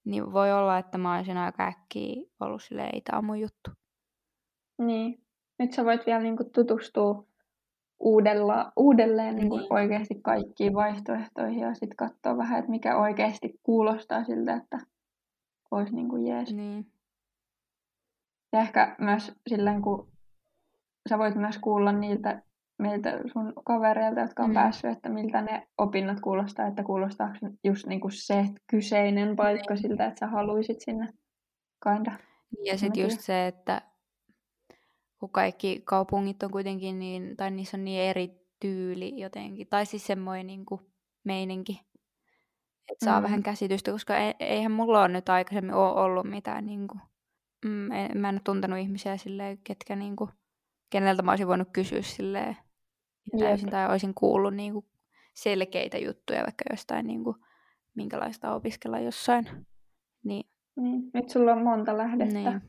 niin 0.05 0.33
voi 0.33 0.53
olla, 0.53 0.79
että 0.79 0.99
mä 0.99 1.17
olisin 1.17 1.37
aika 1.37 1.67
äkkiä 1.67 2.23
ollut 2.41 2.63
silleen, 2.63 2.91
ei 2.95 3.01
tää 3.01 3.19
on 3.19 3.25
mun 3.25 3.41
juttu. 3.41 3.71
Niin. 4.79 5.23
Nyt 5.59 5.73
sä 5.73 5.85
voit 5.85 6.07
vielä 6.07 6.21
niinku 6.23 6.45
tutustua 6.45 7.25
uudella, 8.03 8.73
uudelleen 8.77 9.37
niinku 9.37 9.57
Niin. 9.57 9.73
oikeasti 9.73 10.15
kaikkiin 10.23 10.75
vaihtoehtoihin 10.75 11.61
ja 11.61 11.75
sitten 11.75 11.97
katsoa 11.97 12.37
vähän, 12.37 12.59
että 12.59 12.71
mikä 12.71 12.97
oikeasti 12.99 13.61
kuulostaa 13.63 14.25
siltä, 14.25 14.55
että 14.55 14.79
olisi 15.71 15.95
niinku 15.95 16.17
jees. 16.17 16.55
Niin. 16.55 16.87
Ja 18.53 18.61
ehkä 18.61 18.97
myös 18.99 19.33
silleen, 19.49 19.83
kun 19.83 20.09
sä 21.09 21.19
voit 21.19 21.35
myös 21.35 21.59
kuulla 21.59 21.93
niiltä 21.93 22.43
meiltä 22.79 23.11
sun 23.33 23.53
kavereilta, 23.65 24.21
jotka 24.21 24.43
on 24.43 24.51
Mm. 24.51 24.55
päässyt, 24.55 24.91
että 24.91 25.09
miltä 25.09 25.43
ne 25.43 25.67
opinnot 25.79 26.21
kuulostaa, 26.21 26.67
että 26.67 26.85
kuulostaako 26.85 27.35
just 27.65 27.87
niinku 27.87 28.09
se 28.11 28.45
kyseinen 28.71 29.37
paikka 29.37 29.77
siltä, 29.77 30.07
että 30.07 30.21
sä 30.21 30.27
haluisit 30.27 30.81
sinne 30.81 31.07
kinda. 31.85 32.13
Ja 32.65 32.73
En 32.73 32.79
sitten 32.79 33.03
just 33.03 33.21
se, 33.21 33.47
että 33.47 33.83
kun 35.23 35.31
kaikki 35.31 35.83
kaupungit 35.85 36.43
on 36.43 36.51
kuitenkin 36.51 36.99
niin, 36.99 37.37
tai 37.37 37.51
niissä 37.51 37.77
on 37.77 37.85
niin 37.85 38.03
eri 38.03 38.31
tyyli 38.61 39.21
jotenkin, 39.21 39.67
tai 39.67 39.87
siis 39.87 40.07
semmoinen 40.07 40.47
niin 40.47 40.67
kuin 40.67 40.81
meininki, 41.25 41.81
että 42.93 43.05
saa 43.05 43.21
Mm. 43.21 43.25
vähän 43.25 43.43
käsitystä, 43.43 43.91
koska 43.91 44.17
e- 44.19 44.35
eihän 44.41 44.73
mulla 44.73 45.01
ole 45.01 45.09
nyt 45.09 45.29
aikaisemmin 45.29 45.75
ole 45.75 45.93
ollut 46.01 46.27
mitään, 46.27 46.67
niin 46.67 46.89
kuin, 46.89 47.01
mm, 47.65 47.91
en, 47.93 48.19
mä 48.19 48.29
en 48.29 48.35
ole 48.35 48.41
tuntenut 48.45 48.79
ihmisiä 48.79 49.17
silleen, 49.17 49.59
ketkä 49.65 49.97
niin 49.97 50.17
kuin, 50.17 50.31
keneltä 50.91 51.23
mä 51.23 51.31
olisin 51.33 51.49
voinut 51.49 51.69
kysyä 51.73 52.03
silleen 52.03 52.57
täysin, 53.39 53.71
tai 53.71 53.91
olisin 53.91 54.15
kuullut 54.15 54.55
niin 54.55 54.73
kuin 54.73 54.87
selkeitä 55.35 55.99
juttuja 55.99 56.39
vaikka 56.43 56.65
jostain, 56.71 57.07
niin 57.07 57.25
kuin, 57.25 57.37
minkälaista 57.95 58.55
opiskella 58.55 58.99
jossain. 59.01 59.49
Niin, 60.25 60.47
Niin. 60.77 61.11
Nyt 61.15 61.29
sulla 61.31 61.53
on 61.53 61.63
monta 61.63 61.99
lähdettä, 61.99 62.35
niin. 62.35 62.63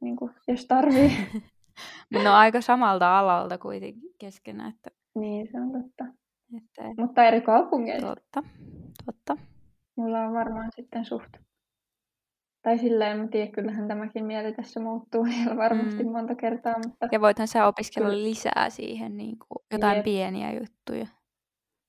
Niin. 0.00 0.16
kuin, 0.16 0.30
jos 0.48 0.66
tarvii. 0.66 1.10
On 2.16 2.26
aika 2.26 2.60
samalta 2.60 3.18
alalta 3.18 3.58
kuitenkin 3.58 4.02
keskenään, 4.18 4.72
että, 4.74 4.90
niin, 5.18 5.48
se 5.52 5.60
on 5.60 5.72
totta. 5.72 6.04
että 6.56 6.82
Mutta 6.98 7.24
eri 7.24 7.40
kaupungeista. 7.40 8.06
totta, 8.14 8.42
totta. 9.06 9.36
Mulla 9.96 10.20
on 10.20 10.32
varmaan 10.34 10.70
sitten 10.76 11.04
suht. 11.04 11.32
Tai 12.62 12.78
silleen, 12.78 13.18
mä 13.18 13.28
tiedän, 13.28 13.52
kyllähän 13.52 13.88
tämäkin 13.88 14.24
mieli 14.24 14.52
tässä 14.52 14.80
muuttuu 14.80 15.24
vielä 15.36 15.56
varmasti 15.56 16.04
Mm. 16.04 16.10
monta 16.12 16.34
kertaa, 16.34 16.74
mutta 16.86 17.08
Ja 17.12 17.20
voithan 17.20 17.48
sä 17.48 17.66
opiskella 17.66 18.08
Kyllä. 18.08 18.22
lisää 18.24 18.70
siihen 18.70 19.16
niin 19.16 19.38
kuin 19.38 19.64
jotain 19.72 19.96
Jep. 19.96 20.04
pieniä 20.04 20.52
juttuja, 20.52 21.06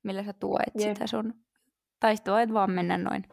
millä 0.03 0.23
sä 0.23 0.33
tuet 0.33 0.71
Jep. 0.79 0.93
sitä 0.93 1.07
sun... 1.07 1.33
Tai 1.99 2.15
sitten 2.15 2.33
voit 2.33 2.53
vaan 2.53 2.71
mennä 2.71 2.97
noin. 2.97 3.23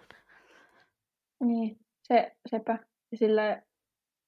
niin, 1.44 1.78
se, 2.02 2.36
sepä. 2.50 2.78
Ja 3.12 3.18
sillä 3.18 3.62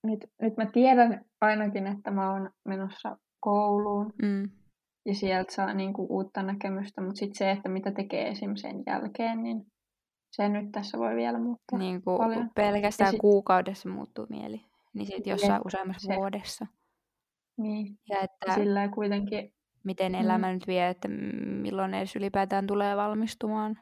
nyt, 0.04 0.20
nyt 0.42 0.56
mä 0.56 0.66
tiedän 0.66 1.24
ainakin, 1.40 1.86
että 1.86 2.10
mä 2.10 2.32
oon 2.32 2.50
menossa 2.68 3.16
kouluun 3.40 4.12
Mm. 4.22 4.50
ja 5.06 5.14
sieltä 5.14 5.54
saa 5.54 5.74
niinku 5.74 6.06
uutta 6.10 6.42
näkemystä, 6.42 7.00
mutta 7.00 7.18
sitten 7.18 7.34
se, 7.38 7.50
että 7.50 7.68
mitä 7.68 7.92
tekee 7.92 8.28
esim. 8.28 8.56
sen 8.56 8.82
jälkeen, 8.86 9.42
niin 9.42 9.66
se 10.30 10.48
nyt 10.48 10.72
tässä 10.72 10.98
voi 10.98 11.16
vielä 11.16 11.38
muuttua. 11.38 11.78
Niin 11.78 12.02
kuin 12.02 12.18
paljon. 12.18 12.50
pelkästään 12.54 13.08
Ja 13.08 13.10
sit- 13.10 13.20
kuukaudessa 13.20 13.88
muuttuu 13.88 14.26
mieli. 14.30 14.60
Niin 14.94 15.06
sitten 15.06 15.30
jossain 15.30 15.62
useammassa 15.64 16.06
se. 16.06 16.16
vuodessa. 16.16 16.66
Niin, 17.58 17.98
Ja 18.08 18.20
että 18.20 18.54
sillä 18.54 18.88
kuitenkin, 18.88 19.52
miten 19.84 20.12
Mm. 20.12 20.18
elämä 20.20 20.52
nyt 20.52 20.66
vie, 20.66 20.88
että 20.88 21.08
milloin 21.62 21.94
edes 21.94 22.16
ylipäätään 22.16 22.66
tulee 22.66 22.96
valmistumaan. 22.96 23.78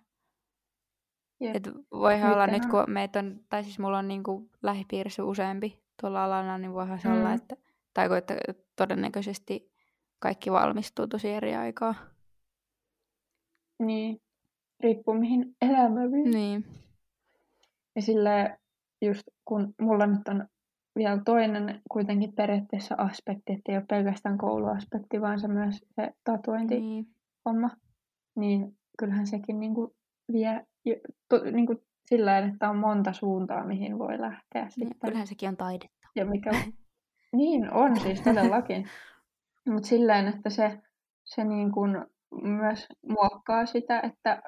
jep, 1.40 1.56
Et 1.56 1.70
voihan 1.92 2.32
olla 2.32 2.46
nyt, 2.46 2.54
Nythän 2.54 2.70
kun 2.70 2.84
meitä 2.94 3.18
on, 3.18 3.40
tai 3.48 3.64
siis 3.64 3.78
mulla 3.78 3.98
on 3.98 4.08
niinku 4.08 4.48
lähipiirissä 4.62 5.24
useampi 5.24 5.78
tuolla 6.00 6.24
alalla, 6.24 6.58
niin 6.58 6.72
voihan 6.72 6.98
se 7.00 7.08
olla, 7.08 7.28
Mm. 7.28 7.34
että, 7.34 7.56
tai 7.94 8.08
kun, 8.08 8.16
että 8.16 8.34
todennäköisesti 8.76 9.70
kaikki 10.18 10.52
valmistuu 10.52 11.06
tosi 11.06 11.28
eri 11.30 11.54
aikaa. 11.54 11.94
niin, 13.78 14.20
riippuu 14.80 15.14
mihin 15.14 15.56
elämä 15.62 16.00
vie. 16.00 16.30
Niin. 16.30 16.64
Ja 17.96 18.02
sillä 18.02 18.56
just 19.02 19.22
kun 19.44 19.74
mulla 19.80 20.06
nyt 20.06 20.28
on 20.28 20.48
vielä 20.96 21.20
toinen 21.24 21.82
kuitenkin 21.90 22.32
periaatteessa 22.32 22.94
aspekti, 22.98 23.52
että 23.52 23.72
ei 23.72 23.76
ole 23.78 23.84
pelkästään 23.88 24.38
kouluaspekti, 24.38 25.20
vaan 25.20 25.40
se 25.40 25.48
myös 25.48 25.84
se 25.96 26.12
tatuointihomma, 26.24 27.68
Niin. 28.36 28.60
niin 28.60 28.78
kyllähän 28.98 29.26
sekin 29.26 29.60
niinku 29.60 29.94
vie 30.32 30.66
to, 31.28 31.38
niinku 31.52 31.82
sillä 32.06 32.30
tavalla, 32.30 32.52
että 32.52 32.70
on 32.70 32.76
monta 32.76 33.12
suuntaa, 33.12 33.64
mihin 33.64 33.98
voi 33.98 34.20
lähteä 34.20 34.62
niin. 34.62 34.70
sitten. 34.70 35.00
Kyllähän 35.04 35.26
sekin 35.26 35.48
on 35.48 35.56
taidetta. 35.56 36.08
Ja 36.16 36.24
mikä 36.24 36.50
niin 37.36 37.72
on 37.72 38.00
siis 38.00 38.20
todellakin. 38.20 38.88
Mutta 39.72 39.88
silleen, 39.88 40.26
että 40.26 40.50
se, 40.50 40.78
se 41.24 41.44
niin 41.44 41.72
kuin 41.72 42.06
myös 42.42 42.86
muokkaa 43.08 43.66
sitä, 43.66 44.00
että 44.00 44.42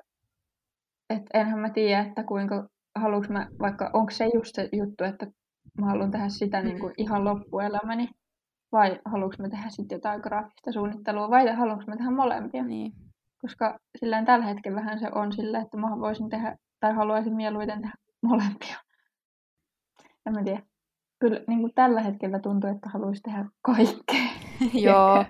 et 1.10 1.22
enhän 1.34 1.58
mä 1.58 1.70
tiedä, 1.70 2.00
että 2.02 2.24
kuinka 2.24 2.68
haluanko 2.94 3.32
mä, 3.32 3.48
vaikka 3.60 3.90
onko 3.92 4.10
se 4.10 4.30
just 4.34 4.54
se 4.54 4.68
juttu, 4.72 5.04
että 5.04 5.26
mä 5.80 5.86
haluan 5.86 6.10
tehdä 6.10 6.28
sitä 6.28 6.62
niin 6.62 6.80
kuin 6.80 6.94
ihan 6.96 7.24
loppuelämäni, 7.24 8.08
vai 8.72 9.00
haluanko 9.04 9.36
mä 9.38 9.48
tehdä 9.48 9.68
sitten 9.68 9.96
jotain 9.96 10.20
graafista 10.20 10.72
suunnittelua, 10.72 11.30
vai 11.30 11.54
haluanko 11.54 11.84
mä 11.86 11.96
tehdä 11.96 12.10
molempia. 12.10 12.64
Niin. 12.64 12.92
Koska 13.40 13.78
silleen 14.00 14.24
tällä 14.24 14.46
hetkellähän 14.46 14.98
se 14.98 15.08
on 15.14 15.32
silleen, 15.32 15.62
että 15.62 15.76
mä 15.76 16.00
voisin 16.00 16.28
tehdä, 16.28 16.56
tai 16.80 16.94
haluaisin 16.94 17.36
mieluiten 17.36 17.80
tehdä 17.82 17.94
molempia. 18.22 18.76
En 20.26 20.32
mä 20.32 20.44
tiedä. 20.44 20.62
Kyllä 21.20 21.40
niin 21.48 21.60
kuin 21.60 21.72
tällä 21.74 22.00
hetkellä 22.02 22.38
tuntuu, 22.38 22.70
että 22.70 22.90
haluaisi 22.90 23.22
tehdä 23.22 23.44
kaikkea. 23.62 24.28
Joo. 24.88 25.24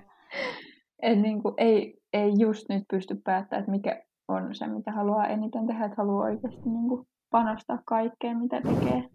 Et 1.02 1.18
niin 1.18 1.42
kuin 1.42 1.54
ei, 1.56 2.00
ei 2.12 2.32
just 2.38 2.68
nyt 2.68 2.84
pysty 2.90 3.14
päättämään, 3.24 3.60
että 3.60 3.70
mikä 3.70 4.02
on 4.28 4.54
se, 4.54 4.66
mitä 4.66 4.92
haluaa 4.92 5.26
eniten 5.26 5.66
tehdä, 5.66 5.84
että 5.84 5.96
haluaa 6.02 6.24
oikeasti 6.24 6.68
niin 6.70 6.88
kuin 6.88 7.06
panostaa 7.30 7.78
kaikkeen, 7.86 8.38
mitä 8.38 8.60
tekee 8.60 9.08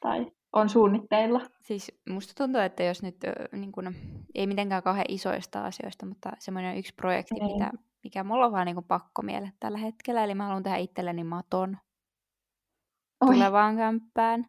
tai 0.00 0.26
on 0.52 0.68
suunnitteilla. 0.68 1.40
Siis 1.60 2.00
musta 2.08 2.32
tuntuu, 2.36 2.60
että 2.60 2.82
jos 2.82 3.02
nyt 3.02 3.16
niin 3.52 3.72
kun, 3.72 3.94
ei 4.34 4.46
mitenkään 4.46 4.82
kauhean 4.82 5.06
isoista 5.08 5.64
asioista, 5.64 6.06
mutta 6.06 6.30
semmoinen 6.38 6.78
yksi 6.78 6.94
projekti, 6.94 7.34
Niin. 7.34 7.52
mitä, 7.52 7.70
mikä 8.04 8.24
mulla 8.24 8.46
on 8.46 8.52
vaan 8.52 8.66
niin 8.66 8.84
pakko 8.88 9.22
miele 9.22 9.52
tällä 9.60 9.78
hetkellä, 9.78 10.24
eli 10.24 10.34
mä 10.34 10.44
haluan 10.44 10.62
tehdä 10.62 10.76
itselleni 10.76 11.24
maton 11.24 11.78
Oi, 13.20 13.34
tulevaan 13.34 13.76
kämppään. 13.76 14.46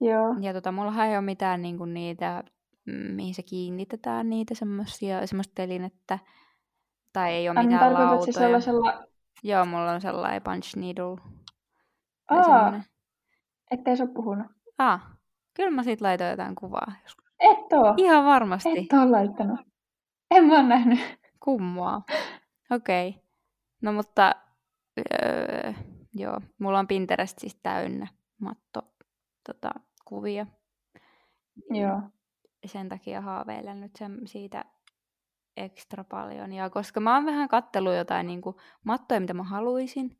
joo. 0.00 0.34
Ja 0.40 0.52
tota, 0.52 0.72
mullahan 0.72 1.06
ei 1.06 1.16
ole 1.16 1.24
mitään 1.24 1.62
niin 1.62 1.78
kuin 1.78 1.94
niitä, 1.94 2.44
mm, 2.86 2.92
mihin 3.14 3.34
se 3.34 3.42
kiinnitetään 3.42 4.30
niitä 4.30 4.54
semmoisia, 4.54 5.26
semmoista 5.26 5.52
telinettä, 5.54 6.18
tai 7.12 7.32
ei 7.32 7.48
ole 7.48 7.58
Ai, 7.58 7.66
mitään 7.66 7.92
se 7.92 7.98
lautoja. 7.98 8.32
sellaisella... 8.32 9.04
Joo, 9.42 9.64
mulla 9.64 9.92
on 9.92 10.00
sellainen 10.00 10.42
punch 10.42 10.76
needle. 10.76 11.20
Aa, 12.30 12.82
ettei 13.70 13.96
se 13.96 14.02
ole 14.02 14.10
puhunut. 14.14 14.46
Ah, 14.78 15.10
kyllä 15.54 15.70
mä 15.70 15.82
siitä 15.82 16.04
laitoin 16.04 16.30
jotain 16.30 16.54
kuvaa. 16.54 16.92
Et 17.40 17.72
oo. 17.72 17.94
Ihan 17.96 18.24
varmasti. 18.24 18.68
Et 18.78 18.92
oo 18.92 19.10
laittanut. 19.12 19.60
En 20.30 20.44
mä 20.44 20.56
oo 20.56 20.62
nähnyt. 20.62 20.98
Kummaa. 21.40 22.02
Okei. 22.70 23.08
Okay. 23.08 23.22
No 23.82 23.92
mutta, 23.92 24.34
öö, 24.98 25.72
joo, 26.14 26.40
mulla 26.58 26.78
on 26.78 26.86
Pinterest 26.86 27.38
siis 27.38 27.54
täynnä 27.62 28.06
matto 28.40 28.94
tota, 29.46 29.70
kuvia. 30.04 30.46
Joo. 31.70 32.00
Sen 32.66 32.88
takia 32.88 33.20
haaveilen 33.20 33.80
nyt 33.80 33.96
sen, 33.96 34.20
siitä 34.26 34.64
ekstra 35.56 36.04
paljon. 36.04 36.52
Ja 36.52 36.70
koska 36.70 37.00
mä 37.00 37.14
oon 37.14 37.26
vähän 37.26 37.48
kattellut 37.48 37.94
jotain 37.94 38.26
niin 38.26 38.42
kuin, 38.42 38.56
mattoja, 38.84 39.20
mitä 39.20 39.34
mä 39.34 39.42
haluaisin, 39.42 40.18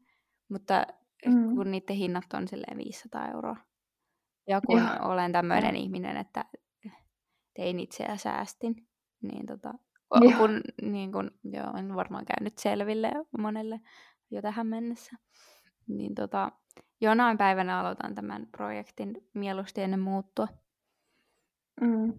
mutta 0.49 0.87
Mm. 1.27 1.55
kun 1.57 1.71
niiden 1.71 1.97
hinnat 1.97 2.25
on 2.35 2.49
silleen 2.49 2.79
500 2.79 3.29
euroa. 3.29 3.57
Ja 4.49 4.61
kun 4.61 4.79
Joo. 4.79 5.13
olen 5.13 5.33
tämmöinen 5.33 5.77
ihminen, 5.77 6.17
että 6.17 6.45
tein 7.55 7.81
itseä 7.81 8.17
säästin, 8.17 8.89
niin 9.23 9.47
tota, 9.47 9.75
Joo. 10.21 10.39
kun, 10.39 10.61
niin 10.83 11.13
kun, 11.13 11.31
joo, 11.45 11.67
on 11.67 11.95
varmaan 11.95 12.25
käynyt 12.25 12.59
selville 12.59 13.13
monelle 13.39 13.81
jo 14.31 14.43
tähän 14.43 14.67
mennessä. 14.67 15.17
Niin 15.89 16.15
tota, 16.15 16.53
jonain 17.01 17.39
päivänä 17.39 17.81
aloitan 17.81 18.15
tämän 18.15 18.47
projektin 18.57 19.29
mieluusti 19.35 19.83
ennen 19.83 20.01
muuttua. 20.01 20.49
Mm. 21.81 22.13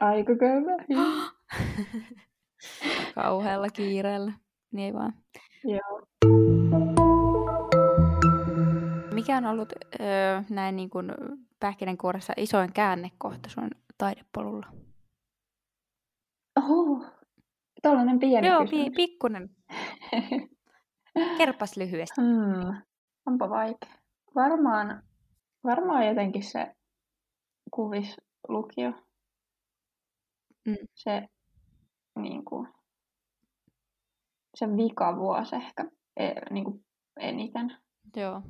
Aika 0.00 0.36
köyhä. 0.36 0.76
Kauhealla 3.14 3.68
kiireellä. 3.68 4.32
Niin 4.72 4.94
vaan. 4.94 5.12
Joo. 5.64 6.06
Mikä 9.14 9.36
on 9.36 9.46
ollut 9.46 9.72
öö, 10.00 10.42
näin 10.50 10.76
niin 10.76 10.90
kuin 10.90 11.12
pähkinänkuoressa 11.60 12.32
isoin 12.36 12.72
käännekohta 12.72 13.48
sun 13.48 13.70
taidepolulla? 13.98 14.83
Oho, 16.58 17.04
tällainen 17.82 18.18
pieni 18.18 18.48
Joo, 18.48 18.60
kysymys. 18.62 18.84
pi- 18.84 18.90
pikkunen. 18.90 19.50
Kerpas 21.38 21.76
lyhyesti. 21.76 22.20
hmm. 22.20 22.82
Onpa 23.26 23.50
vaikea. 23.50 23.90
Varmaan, 24.34 25.02
varmaan 25.64 26.06
jotenkin 26.06 26.42
se 26.42 26.74
kuvislukio. 27.70 28.92
Mm. 30.64 30.76
Se 30.94 31.28
niin 32.18 32.44
kuin, 32.44 32.68
se 34.54 34.66
vikavuosi 34.76 35.56
ehkä 35.56 35.84
e, 36.16 36.30
niin 36.50 36.64
kuin 36.64 36.84
eniten. 37.20 37.76
Joo. 38.16 38.42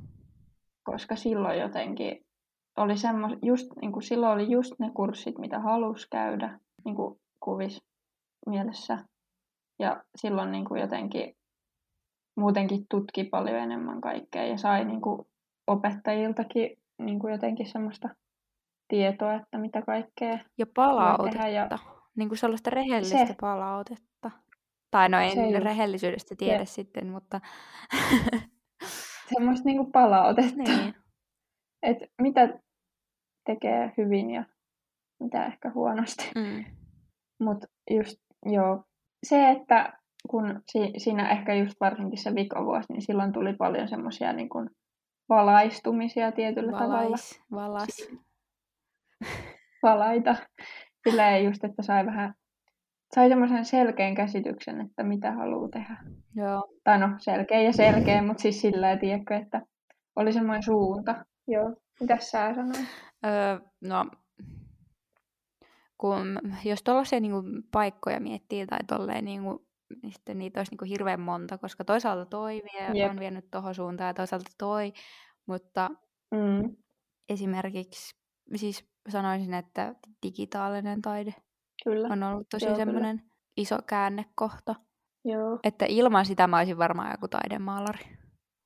koska 0.83 1.15
silloin 1.15 1.59
jotenkin 1.59 2.25
oli 2.77 2.97
semmos, 2.97 3.31
just, 3.41 3.67
niin 3.81 3.91
kuin 3.91 4.03
silloin 4.03 4.31
oli 4.33 4.51
just 4.51 4.73
ne 4.79 4.91
kurssit, 4.93 5.37
mitä 5.37 5.59
halusi 5.59 6.07
käydä 6.11 6.59
niin 6.85 6.95
kuin 6.95 7.19
kuvis 7.39 7.83
mielessä. 8.45 8.97
Ja 9.79 10.03
silloin 10.15 10.51
niin 10.51 10.65
kuin 10.65 10.81
jotenkin 10.81 11.35
muutenkin 12.37 12.85
tutki 12.89 13.23
paljon 13.23 13.55
enemmän 13.57 14.01
kaikkea 14.01 14.45
ja 14.45 14.57
sai 14.57 14.85
niin 14.85 15.01
kuin 15.01 15.27
opettajiltakin 15.67 16.77
niin 17.01 17.19
kuin 17.19 17.31
jotenkin 17.31 17.67
semmoista 17.67 18.09
tietoa, 18.87 19.33
että 19.33 19.57
mitä 19.57 19.81
kaikkea 19.81 20.39
Ja 20.57 20.65
palautetta. 20.75 21.47
Ja 21.47 21.69
Niin 22.15 22.29
kuin 22.29 22.37
sellaista 22.37 22.69
rehellistä 22.69 23.25
Se. 23.25 23.35
palautetta. 23.41 24.31
Tai 24.91 25.09
no 25.09 25.19
en 25.19 25.31
Se 25.31 25.59
rehellisyydestä 25.59 26.35
tiedä 26.37 26.65
Se. 26.65 26.73
sitten, 26.73 27.07
mutta 27.07 27.41
semmoista 29.33 29.65
niin 29.65 29.77
kuin 29.77 29.91
palautetta, 29.91 30.63
niin. 30.63 30.95
että 31.83 32.05
mitä 32.21 32.59
tekee 33.45 33.93
hyvin 33.97 34.29
ja 34.29 34.43
mitä 35.19 35.45
ehkä 35.45 35.71
huonosti. 35.71 36.31
Mm. 36.35 36.65
Mutta 37.39 37.67
just 37.89 38.24
joo, 38.45 38.83
se, 39.23 39.49
että 39.49 39.93
kun 40.29 40.61
si- 40.71 40.93
siinä 40.97 41.29
ehkä 41.29 41.53
just 41.53 41.75
varsinkin 41.81 42.23
se 42.23 42.35
vikavuosi, 42.35 42.93
niin 42.93 43.01
silloin 43.01 43.33
tuli 43.33 43.53
paljon 43.53 43.87
semmoisia 43.87 44.33
niin 44.33 44.49
kuin 44.49 44.69
valaistumisia 45.29 46.31
tietyllä 46.31 46.71
tavalla. 46.71 47.03
Valais, 47.03 47.41
valas. 47.51 47.87
Valaita. 49.83 50.35
Silleen 51.09 51.45
just, 51.45 51.63
että 51.63 51.81
sai 51.81 52.05
vähän, 52.05 52.33
sai 53.15 53.29
semmoisen 53.29 53.65
selkeän 53.65 54.15
käsityksen, 54.15 54.81
että 54.81 55.03
mitä 55.03 55.31
haluaa 55.31 55.69
tehdä. 55.69 55.97
Joo. 56.35 56.67
Tai 56.83 56.99
no, 56.99 57.09
selkeä 57.17 57.61
ja 57.61 57.73
selkeä, 57.73 58.21
mutta 58.21 58.41
siis 58.41 58.61
sillä 58.61 58.97
tiedätkö, 58.97 59.35
että 59.35 59.61
oli 60.15 60.33
semmoinen 60.33 60.63
suunta. 60.63 61.25
Joo. 61.47 61.75
Mitäs 61.99 62.31
sä 62.31 62.53
sanoit? 62.55 62.87
Öö, 63.25 63.59
no, 63.81 64.05
kun, 65.97 66.39
jos 66.65 66.83
tuollaisia 66.83 67.19
niinku 67.19 67.43
paikkoja 67.71 68.19
miettii 68.19 68.65
tai 68.67 68.79
tolleen, 68.87 69.25
niinku, 69.25 69.65
niin 70.03 70.13
sitten 70.13 70.37
niitä 70.39 70.59
olisi 70.59 70.71
niinku 70.71 70.85
hirveän 70.85 71.19
monta, 71.21 71.57
koska 71.57 71.85
toisaalta 71.85 72.25
toi 72.25 72.61
vie, 72.73 73.01
Jep. 73.01 73.11
on 73.11 73.19
vienyt 73.19 73.51
tuohon 73.51 73.75
suuntaan 73.75 74.07
ja 74.07 74.13
toisaalta 74.13 74.51
toi, 74.57 74.93
mutta 75.45 75.89
Mm, 76.31 76.75
esimerkiksi 77.29 78.15
siis 78.55 78.85
sanoisin, 79.09 79.53
että 79.53 79.95
digitaalinen 80.25 81.01
taide 81.01 81.33
kyllä. 81.83 82.07
on 82.11 82.23
ollut 82.23 82.47
tosi 82.49 82.65
Joo, 82.65 82.73
kyllä. 82.75 82.85
semmoinen 82.85 83.21
iso 83.57 83.77
käännekohta, 83.87 84.75
Joo. 85.25 85.59
että 85.63 85.85
ilman 85.89 86.25
sitä 86.25 86.47
mä 86.47 86.57
olisin 86.57 86.77
varmaan 86.77 87.11
joku 87.11 87.27
taidemaalari 87.27 88.05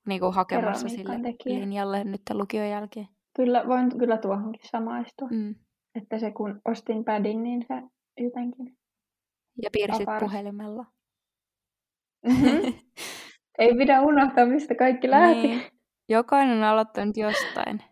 niin 0.07 0.19
kuin 0.19 0.33
hakemassa 0.33 0.89
sille 0.89 1.19
tekijä. 1.23 1.59
linjalle 1.59 2.03
nyt 2.03 2.21
lukion 2.33 2.69
jälkeen. 2.69 3.07
Kyllä, 3.35 3.63
voin 3.67 3.97
kyllä 3.99 4.17
tuohonkin 4.17 4.69
samaistua. 4.71 5.27
Mm. 5.31 5.55
Että 6.01 6.19
se 6.19 6.31
kun 6.31 6.61
ostin 6.65 7.05
padin, 7.05 7.43
niin 7.43 7.65
se 7.67 7.73
jotenkin... 8.23 8.77
Ja 9.61 9.69
piirsit 9.73 10.01
Apars. 10.01 10.19
puhelimella. 10.19 10.85
Mm-hmm. 12.27 12.73
Ei 13.59 13.75
pidä 13.77 14.01
unohtaa, 14.01 14.45
mistä 14.45 14.75
kaikki 14.75 15.09
lähti. 15.09 15.47
Niin. 15.47 15.61
Jokainen 16.09 16.57
on 16.57 16.63
aloittanut 16.63 17.17
jostain. 17.17 17.83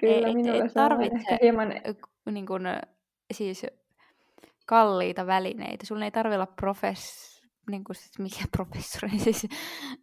Kyllä, 0.00 0.28
Ei- 0.28 0.34
minulla 0.34 0.64
et 0.64 0.72
tarvitse- 0.74 1.38
hieman... 1.42 1.68
Niin 2.30 2.46
kuin, 2.46 2.62
siis 3.32 3.66
kalliita 4.66 5.26
välineitä. 5.26 5.86
Sulla 5.86 6.04
ei 6.04 6.10
tarvitse 6.10 6.36
olla 6.36 6.54
profess... 6.60 7.30
Niin 7.70 7.84
kuin, 7.84 7.96
siis 7.96 8.18
mikä 8.18 8.44
professori? 8.56 9.18
Siis, 9.18 9.46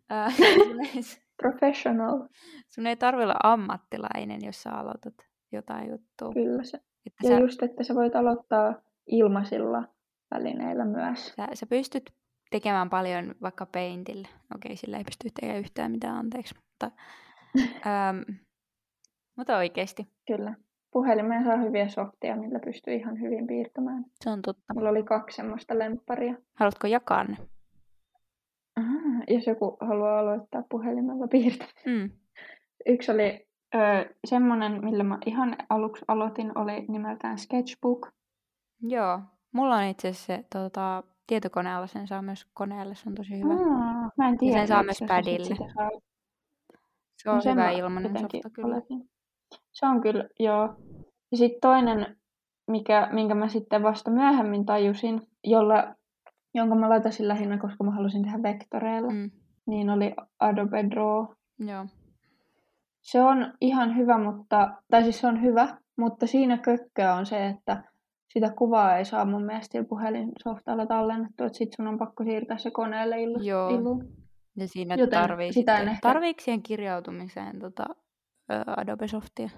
Professional, 1.41 2.28
sun 2.68 2.88
ei 2.88 2.95
tarvitse 2.95 3.24
olla 3.24 3.39
ammattilainen, 3.43 4.45
jos 4.45 4.64
sä 4.64 4.72
aloitat 4.72 5.14
jotain 5.52 5.89
juttua. 5.91 6.34
kyllä 6.34 6.64
se. 6.64 6.78
Että 7.06 7.28
Ja 7.28 7.30
sä, 7.30 7.39
just, 7.39 7.64
että 7.64 7.84
sä 7.84 7.95
voit 7.95 8.16
aloittaa 8.16 8.74
ilmaisilla 9.08 9.84
välineillä 10.32 10.86
myös. 10.86 11.28
sä, 11.38 11.48
sä 11.54 11.66
pystyt 11.66 12.14
tekemään 12.52 12.89
paljon 12.89 13.36
vaikka 13.41 13.66
Paintillä. 13.66 14.28
Okei, 14.56 14.76
sillä 14.76 14.98
ei 14.98 15.04
pysty 15.04 15.30
tekemään 15.34 15.60
yhtään 15.60 15.91
mitään, 15.91 16.16
anteeksi. 16.16 16.56
Mutta, 16.56 16.91
äm, 18.10 18.36
mutta 19.38 19.58
oikeasti, 19.58 20.08
Kyllä. 20.28 20.54
Puhelimeen 20.91 21.43
saa 21.43 21.58
hyviä 21.58 21.88
softia, 21.89 22.36
millä 22.36 22.60
pystyy 22.60 22.93
ihan 22.93 23.20
hyvin 23.22 23.48
piirtämään. 23.48 24.06
se 24.24 24.30
on 24.30 24.41
totta. 24.41 24.74
Mulla 24.74 24.89
oli 24.89 25.04
kaksi 25.04 25.36
semmoista 25.36 25.80
lempparia. 25.80 26.36
Haluatko 26.54 26.88
jakaa 26.88 27.24
ne? 27.24 27.38
Ah, 28.76 28.86
jos 29.28 29.48
joku 29.48 29.78
haluaa 29.82 30.20
aloittaa 30.20 30.64
puhelimella 30.70 31.28
piirtämään. 31.28 31.74
Mm. 31.86 32.10
Yksi 32.86 33.12
oli 33.12 33.47
ö, 33.76 34.15
semmoinen, 34.26 34.86
millä 34.86 35.03
mä 35.03 35.18
ihan 35.26 35.55
aluksi 35.70 36.05
aloitin, 36.07 36.57
oli 36.57 36.86
nimeltään 36.88 37.38
Sketchbook. 37.38 38.07
Joo, 38.82 39.20
mulla 39.51 39.76
on 39.76 39.84
itse 39.84 40.07
asiassa 40.07 40.26
se 40.34 40.45
tota, 40.53 41.03
tietokoneella, 41.28 41.88
sen 41.88 42.07
saa 42.07 42.22
myös 42.22 42.47
koneelle, 42.53 42.95
se 42.95 43.09
on 43.09 43.15
tosi 43.15 43.39
hyvä. 43.39 43.53
Aa, 43.53 44.11
mä 44.18 44.30
en 44.30 44.38
tiedä. 44.38 44.57
sen 44.57 44.68
saa 44.68 44.84
myös 44.84 45.03
padille. 45.07 45.55
saa 45.55 45.89
Se 47.18 47.30
on 47.30 47.41
No 47.45 47.51
hyvä 47.51 47.72
jotenkin 47.72 48.22
softa 48.22 48.49
kyllä. 48.49 48.82
Se 49.72 49.86
on 49.86 50.01
kyllä, 50.01 50.30
joo. 50.39 50.76
Ja 51.32 51.38
sitten 51.38 51.61
toinen, 51.61 52.18
mikä, 52.68 53.09
minkä 53.11 53.36
mä 53.36 53.47
sitten 53.47 53.84
vasta 53.84 54.11
myöhemmin 54.11 54.65
tajusin, 54.65 55.22
jolla, 55.43 55.95
jonka 56.53 56.76
mä 56.76 56.89
latasin 56.89 57.28
lähinnä, 57.28 57.57
koska 57.57 57.84
mä 57.84 57.91
halusin 57.91 58.24
tehdä 58.24 58.43
vektoreilla. 58.43 59.13
Mm. 59.13 59.32
niin 59.68 59.89
oli 59.89 60.13
Adobe 60.39 60.84
Draw. 60.91 61.26
Joo. 61.59 61.86
Se 63.08 63.22
on 63.22 63.53
ihan 63.62 63.97
hyvä, 63.97 64.18
mutta, 64.18 64.72
tai 64.91 65.03
siis 65.03 65.20
se 65.20 65.28
on 65.28 65.41
hyvä, 65.41 65.78
mutta 65.97 66.28
siinä 66.28 66.58
kökköä 66.58 67.16
on 67.16 67.26
se, 67.26 67.47
että 67.47 67.84
sitä 68.34 68.49
kuvaa 68.49 68.97
ei 68.97 69.05
saa 69.05 69.26
mun 69.26 69.43
mielestä 69.43 69.78
sillä 69.78 69.86
puhelinsoftalla 69.86 70.86
tallennettua, 70.86 71.45
että 71.47 71.58
sit 71.58 71.74
sun 71.74 71.88
on 71.88 71.97
pakko 71.97 72.24
siirtää 72.24 72.58
se 72.58 72.72
koneelle 72.72 73.22
illu. 73.22 73.39
Joo. 73.41 73.70
illu. 73.70 74.03
Ja 74.55 74.68
siinä 74.68 74.95
Joten 74.95 75.20
tarvii 75.20 75.53
sitä 75.53 75.72
en 75.72 75.78
sitten, 75.78 75.91
ehkä- 75.91 76.08
tarviiko 76.10 76.41
siihen 76.41 76.64
kirjautumiseen 76.64 77.60
tota, 77.60 77.86
Adobe 78.78 79.08
Softia? 79.08 79.49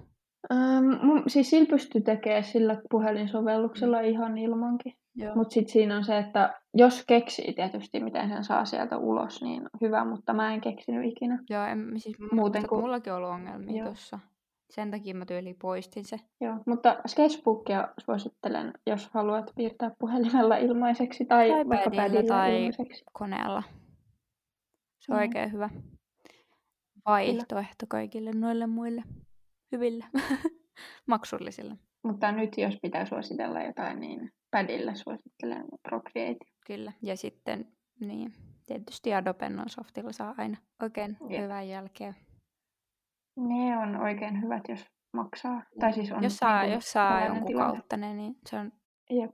Ähm, 0.51 1.05
mun, 1.05 1.23
siis 1.27 1.49
sillä 1.49 1.67
pystyy 1.69 2.01
tekemään 2.01 2.43
sillä 2.43 2.81
puhelinsovelluksella 2.89 3.99
ihan 3.99 4.37
ilmankin. 4.37 4.93
Mutta 5.35 5.53
sitten 5.53 5.71
siinä 5.73 5.97
on 5.97 6.03
se, 6.03 6.17
että 6.17 6.59
jos 6.73 7.03
keksii 7.07 7.53
tietysti, 7.53 7.99
miten 7.99 8.29
sen 8.29 8.43
saa 8.43 8.65
sieltä 8.65 8.97
ulos, 8.97 9.41
niin 9.41 9.69
hyvä, 9.81 10.05
mutta 10.05 10.33
mä 10.33 10.53
en 10.53 10.61
keksinyt 10.61 11.11
ikinä. 11.11 11.43
Joo, 11.49 11.63
en, 11.65 11.91
siis 11.97 12.17
Muuten 12.31 12.67
kuin- 12.67 12.81
mullakin 12.81 13.13
on 13.13 13.17
ollut 13.17 13.29
ongelmia 13.31 13.77
Joo. 13.77 13.85
tuossa. 13.85 14.19
Sen 14.69 14.91
takia 14.91 15.15
mä 15.15 15.25
tyyliin 15.25 15.55
poistin 15.61 16.05
se. 16.05 16.19
Joo, 16.41 16.55
mutta 16.65 17.01
Sketchbookia 17.07 17.87
suosittelen, 17.97 18.73
jos 18.87 19.09
haluat 19.13 19.51
piirtää 19.55 19.91
puhelimella 19.99 20.57
ilmaiseksi 20.57 21.25
tai, 21.25 21.49
Tai 21.49 21.69
vaikka 21.69 21.89
padilla 21.89 22.27
tai- 22.27 22.55
ilmaiseksi. 22.57 23.03
koneella. 23.13 23.63
Se 24.99 25.11
on 25.13 25.17
Mm. 25.17 25.21
oikein 25.21 25.51
hyvä 25.51 25.69
vaihtoehto 27.05 27.85
kaikille 27.89 28.31
noille 28.31 28.67
muille 28.67 29.03
hyville 29.71 30.05
maksullisille. 31.07 31.75
Mutta 32.03 32.31
nyt 32.31 32.57
jos 32.57 32.77
pitää 32.81 33.05
suositella 33.05 33.61
jotain, 33.63 33.99
niin 33.99 34.29
padilla 34.51 34.95
suosittelen 34.95 35.65
Procreate. 35.89 36.45
Kyllä. 36.67 36.91
Ja 37.01 37.17
sitten 37.17 37.67
niin, 37.99 38.33
tietysti 38.65 39.13
Adobe 39.13 39.45
on 39.45 39.69
softilla 39.69 40.11
saa 40.11 40.35
aina 40.37 40.57
oikein 40.81 41.17
Jep. 41.29 41.41
hyvää 41.43 41.61
jälkeä. 41.63 42.13
Ne 43.37 43.77
on 43.77 43.95
oikein 43.95 44.41
hyvät, 44.41 44.63
jos 44.69 44.85
maksaa. 45.13 45.63
Tai 45.79 45.93
siis 45.93 46.11
on 46.11 46.23
Jos 46.23 46.37
saa, 46.37 46.61
niinku 46.61 46.75
jos 46.77 46.91
saa 46.91 47.25
jonkun 47.25 47.45
tilanne. 47.47 47.73
kautta 47.73 47.97
ne, 47.97 48.13
niin 48.13 48.35
se 48.49 48.55
on 48.59 48.71
Jep. 49.09 49.31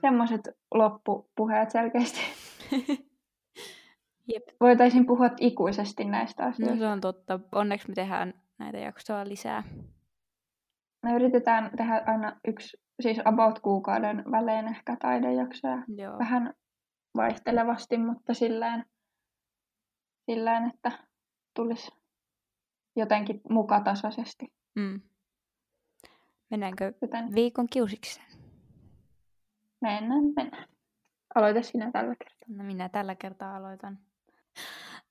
Semmoiset 0.00 0.40
loppupuheet 0.74 1.70
selkeästi. 1.70 2.20
Jep. 4.32 4.42
Voitaisiin 4.60 5.06
puhua 5.06 5.30
ikuisesti 5.40 6.04
näistä 6.04 6.42
No 6.42 6.48
asioista. 6.48 6.78
se 6.78 6.86
on 6.86 7.00
totta. 7.00 7.40
Onneksi 7.52 7.88
me 7.88 7.94
tehdään 7.94 8.34
näitä 8.58 8.78
jaksoja 8.78 9.28
lisää. 9.28 9.62
Me 11.02 11.14
yritetään 11.14 11.70
tehdä 11.76 12.02
aina 12.06 12.40
yksi, 12.48 12.76
siis 13.02 13.18
about 13.24 13.58
kuukauden 13.58 14.24
välein 14.30 14.68
ehkä 14.68 14.96
taidejaksoja. 14.96 15.82
Joo. 15.88 16.18
Vähän 16.18 16.54
vaihtelevasti, 17.16 17.98
mutta 17.98 18.34
sillään, 18.34 18.84
sillään 20.30 20.70
että 20.70 20.92
tulisi 21.54 21.90
jotenkin 22.96 23.40
mukatasaisesti. 23.50 24.52
Mm. 24.74 25.00
Mennäänkö 26.50 26.92
Joten 27.02 27.34
viikon 27.34 27.66
kiusikseen? 27.70 28.26
mennään, 29.80 30.24
mennään. 30.36 30.68
Aloita 31.34 31.62
sinä 31.62 31.90
tällä 31.90 32.14
kertaa. 32.18 32.48
No 32.48 32.64
minä 32.64 32.88
tällä 32.88 33.14
kertaa 33.14 33.56
aloitan. 33.56 33.98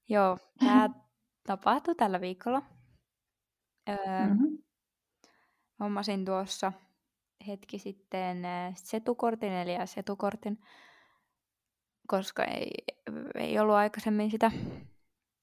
Joo, 0.09 0.37
tämä 0.59 0.89
tapahtui 1.47 1.95
tällä 1.95 2.21
viikolla. 2.21 2.61
Öö, 3.89 3.95
Mm-hmm. 4.27 4.57
Hommasin 5.79 6.25
tuossa 6.25 6.73
hetki 7.47 7.79
sitten 7.79 8.43
setukortin, 8.75 9.53
eli 9.53 9.71
setukortin, 9.85 10.59
koska 12.07 12.43
ei, 12.43 12.71
ei 13.35 13.59
ollut 13.59 13.75
aikaisemmin 13.75 14.31
sitä. 14.31 14.51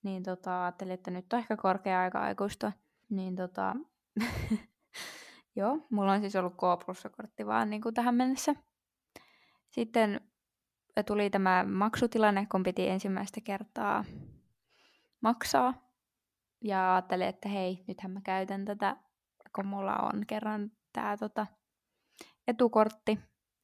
Niin 0.03 0.23
tota, 0.23 0.63
ajattelin, 0.63 0.93
että 0.93 1.11
nyt 1.11 1.33
on 1.33 1.39
ehkä 1.39 1.57
korkea 1.57 2.01
aika 2.01 2.21
aikuistua. 2.21 2.73
Niin 3.11 3.37
tota, 3.37 3.77
joo, 5.57 5.87
mulla 5.91 6.13
on 6.13 6.21
siis 6.21 6.37
ollut 6.37 6.55
K-kortti 6.55 7.47
vaan 7.47 7.71
niin 7.71 7.83
kuin 7.83 7.95
tähän 7.95 8.15
mennessä. 8.15 8.55
Sitten 9.71 10.21
tuli 11.07 11.31
tämä 11.31 11.65
maksutilanne, 11.65 12.47
kun 12.47 12.63
piti 12.63 12.89
ensimmäistä 12.89 13.41
kertaa 13.41 14.05
maksaa. 15.21 15.90
Ja 16.65 16.95
ajattelin, 16.95 17.27
että 17.27 17.49
hei, 17.49 17.85
nythän 17.89 18.13
mä 18.13 18.21
käytän 18.25 18.65
tätä, 18.65 18.97
kun 19.55 19.67
mulla 19.67 19.97
on 19.97 20.27
kerran 20.27 20.71
tämä 20.93 21.17
tota, 21.17 21.47
etukortti. 22.49 23.19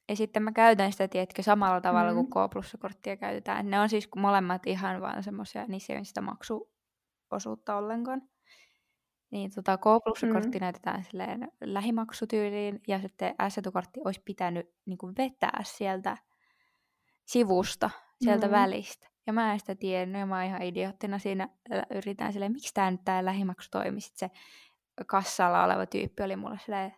Ja 0.09 0.15
sitten 0.15 0.43
mä 0.43 0.51
käytän 0.51 0.91
sitä, 0.91 1.07
tiedätkö, 1.07 1.43
samalla 1.43 1.81
tavalla 1.81 2.11
Mm. 2.11 2.15
kuin 2.15 2.27
K-korttia 2.49 3.17
käytetään. 3.17 3.69
Ne 3.69 3.79
on 3.79 3.89
siis 3.89 4.09
molemmat 4.15 4.67
ihan 4.67 5.01
vaan 5.01 5.23
semmoisia, 5.23 5.65
niissä 5.67 5.93
ei 5.93 5.97
ole 5.99 6.05
sitä 6.05 6.21
maksuosuutta 6.21 7.75
ollenkaan. 7.75 8.21
Niin 9.31 9.51
tota, 9.55 9.77
K-kortti 9.77 10.25
Mm. 10.57 10.61
näytetään 10.61 11.03
silleen 11.03 11.51
lähimaksutyyliin, 11.61 12.81
ja 12.87 12.99
sitten 13.01 13.35
S-etukortti 13.49 13.99
olisi 14.05 14.21
pitänyt 14.25 14.69
niin 14.85 14.97
kuin 14.97 15.13
vetää 15.17 15.59
sieltä 15.63 16.17
sivusta, 17.25 17.89
sieltä 18.23 18.47
Mm. 18.47 18.51
välistä. 18.51 19.07
Ja 19.27 19.33
mä 19.33 19.53
en 19.53 19.59
sitä 19.59 19.75
tiennyt, 19.75 20.19
ja 20.19 20.25
mä 20.25 20.45
ihan 20.45 20.61
idioottina 20.61 21.19
siinä 21.19 21.49
yritän 21.89 22.33
silleen, 22.33 22.51
miksi 22.51 22.73
tää 22.73 22.91
nyt 22.91 23.01
tää 23.05 23.25
lähimaksu 23.25 23.69
toimi. 23.71 24.01
Sitten 24.01 24.29
se 24.29 24.35
kassalla 25.05 25.63
oleva 25.63 25.85
tyyppi 25.85 26.23
oli 26.23 26.35
mulle 26.35 26.59
silleen, 26.65 26.95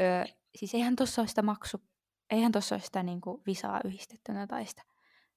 öö, 0.00 0.24
siis 0.56 0.74
eihän 0.74 0.96
tossa 0.96 1.22
ole 1.22 1.28
sitä 1.28 1.42
maksu, 1.42 1.82
eihän 2.30 2.52
tossa 2.52 2.74
ole 2.74 2.82
sitä 2.82 3.02
niinku 3.02 3.42
visaa 3.46 3.80
yhdistettynä 3.84 4.46
tai 4.46 4.66
sitä. 4.66 4.82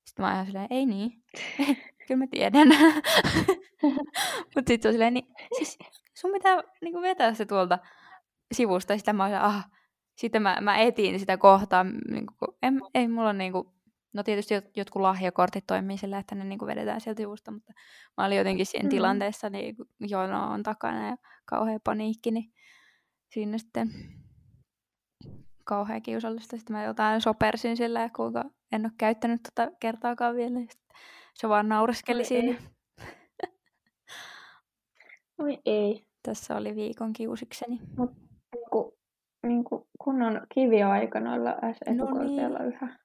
Sitten 0.06 0.24
mä 0.24 0.28
oon 0.28 0.34
ihan 0.34 0.46
silleen, 0.46 0.68
ei 0.70 0.86
niin, 0.86 1.24
kyllä 2.08 2.18
mä 2.18 2.28
tiedän. 2.32 2.68
Mutta 4.56 4.68
sitten 4.68 4.82
se 4.82 4.88
on 4.88 4.94
silleen, 4.94 5.14
niin, 5.14 5.28
siis 5.58 5.78
sun 6.14 6.32
pitää 6.32 6.58
niinku 6.82 7.02
vetää 7.02 7.34
se 7.34 7.46
tuolta 7.46 7.80
sivusta. 8.52 8.94
Ja 8.94 8.98
sitten 8.98 9.16
mä 9.16 9.26
oon 9.26 9.34
ah. 9.34 9.70
Sitten 10.16 10.42
mä, 10.42 10.58
mä 10.62 10.78
etin 10.78 11.20
sitä 11.20 11.38
kohtaa, 11.38 11.84
niinku, 11.84 12.58
en, 12.64 12.82
ei 12.94 13.08
mulla 13.08 13.30
on 13.30 13.38
niinku, 13.38 13.77
no 14.14 14.24
tietysti 14.24 14.60
jot- 14.60 14.72
jotkut 14.76 15.02
lahjakortit 15.02 15.64
toimii 15.68 15.98
sillä, 15.98 16.18
että 16.20 16.36
ne 16.36 16.44
niinku 16.44 16.66
vedetään 16.66 17.02
sieltä 17.02 17.18
sivusta, 17.20 17.52
mutta 17.52 17.74
mä 18.18 18.26
olin 18.26 18.38
jotenkin 18.38 18.66
siinä 18.66 18.84
Mm. 18.88 18.90
tilanteessa, 18.90 19.50
niin 19.50 19.76
jono 20.00 20.52
on 20.52 20.64
takana 20.64 21.08
ja 21.08 21.18
kauhea 21.46 21.80
paniikki, 21.84 22.32
niin 22.32 22.54
siinä 23.34 23.58
sitten 23.58 23.90
kauhean 25.64 26.02
kiusallista. 26.02 26.58
Sitten 26.58 26.76
mä 26.76 26.84
jotain 26.84 27.22
sopersin 27.22 27.78
sillä, 27.78 28.02
ja 28.02 28.10
kuinka 28.16 28.44
en 28.72 28.86
ole 28.86 28.92
käyttänyt 28.98 29.42
tota 29.44 29.72
kertaakaan 29.80 30.36
vielä. 30.36 30.60
ja 30.60 30.66
sit 30.70 30.82
Se 31.34 31.50
vaan 31.50 31.70
naureskeli 31.70 32.20
Oi 32.22 32.26
siinä. 32.26 32.52
ei. 32.52 33.48
Oi 35.38 35.60
ei. 35.66 36.08
Tässä 36.24 36.56
oli 36.56 36.76
viikon 36.76 37.14
kiusikseni. 37.14 37.80
Niinku, 38.56 38.98
niinku 39.44 39.88
kunnon 40.04 40.42
kiviaika 40.54 41.20
noilla 41.20 41.50
No 41.50 41.74
S-etukorteilla 41.74 42.60
yhä. 42.60 43.00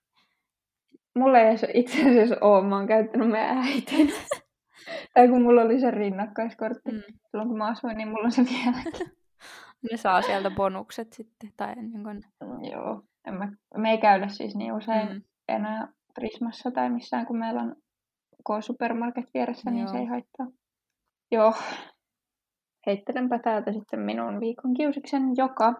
Mulla 1.14 1.38
ei 1.38 1.48
edes 1.48 1.66
itse 1.74 2.00
asiassa 2.00 2.36
ole, 2.40 2.68
mä 2.68 2.76
oon 2.76 2.86
käyttänyt 2.86 3.30
meidän 3.30 3.58
äitin. 3.58 4.12
tai 5.14 5.28
kun 5.28 5.42
mulla 5.42 5.62
oli 5.62 5.80
se 5.80 5.90
rinnakkaiskortti. 5.90 6.92
Mm. 6.92 7.02
Silloin 7.30 7.48
kun 7.48 7.58
mä 7.58 7.66
asuin, 7.66 7.96
niin 7.96 8.08
mulla 8.08 8.24
on 8.24 8.32
se 8.32 8.42
vieläkin. 8.44 9.12
Ne 9.90 9.96
saa 9.96 10.22
sieltä 10.22 10.50
bonukset 10.50 11.12
sitten. 11.12 11.52
Tai 11.56 11.74
niin 11.74 12.02
kuin, 12.02 12.22
Joo. 12.70 13.02
En 13.26 13.34
mä, 13.34 13.52
me 13.76 13.90
ei 13.90 13.98
käydä 13.98 14.28
siis 14.28 14.56
niin 14.56 14.72
usein 14.72 15.08
mm, 15.08 15.22
enää 15.48 15.88
Prismassa 16.14 16.70
tai 16.70 16.90
missään, 16.90 17.26
kun 17.26 17.38
meillä 17.38 17.62
on 17.62 17.76
K-supermarket 18.48 19.24
vieressä, 19.34 19.70
niin 19.70 19.88
se 19.88 19.94
Joo. 19.94 20.02
ei 20.02 20.08
haittaa. 20.08 20.46
Joo. 21.30 21.54
Heittelenpä 22.86 23.38
täältä 23.38 23.72
sitten 23.72 24.00
minun 24.00 24.40
viikon 24.40 24.74
kiusiksen, 24.74 25.22
joka 25.36 25.74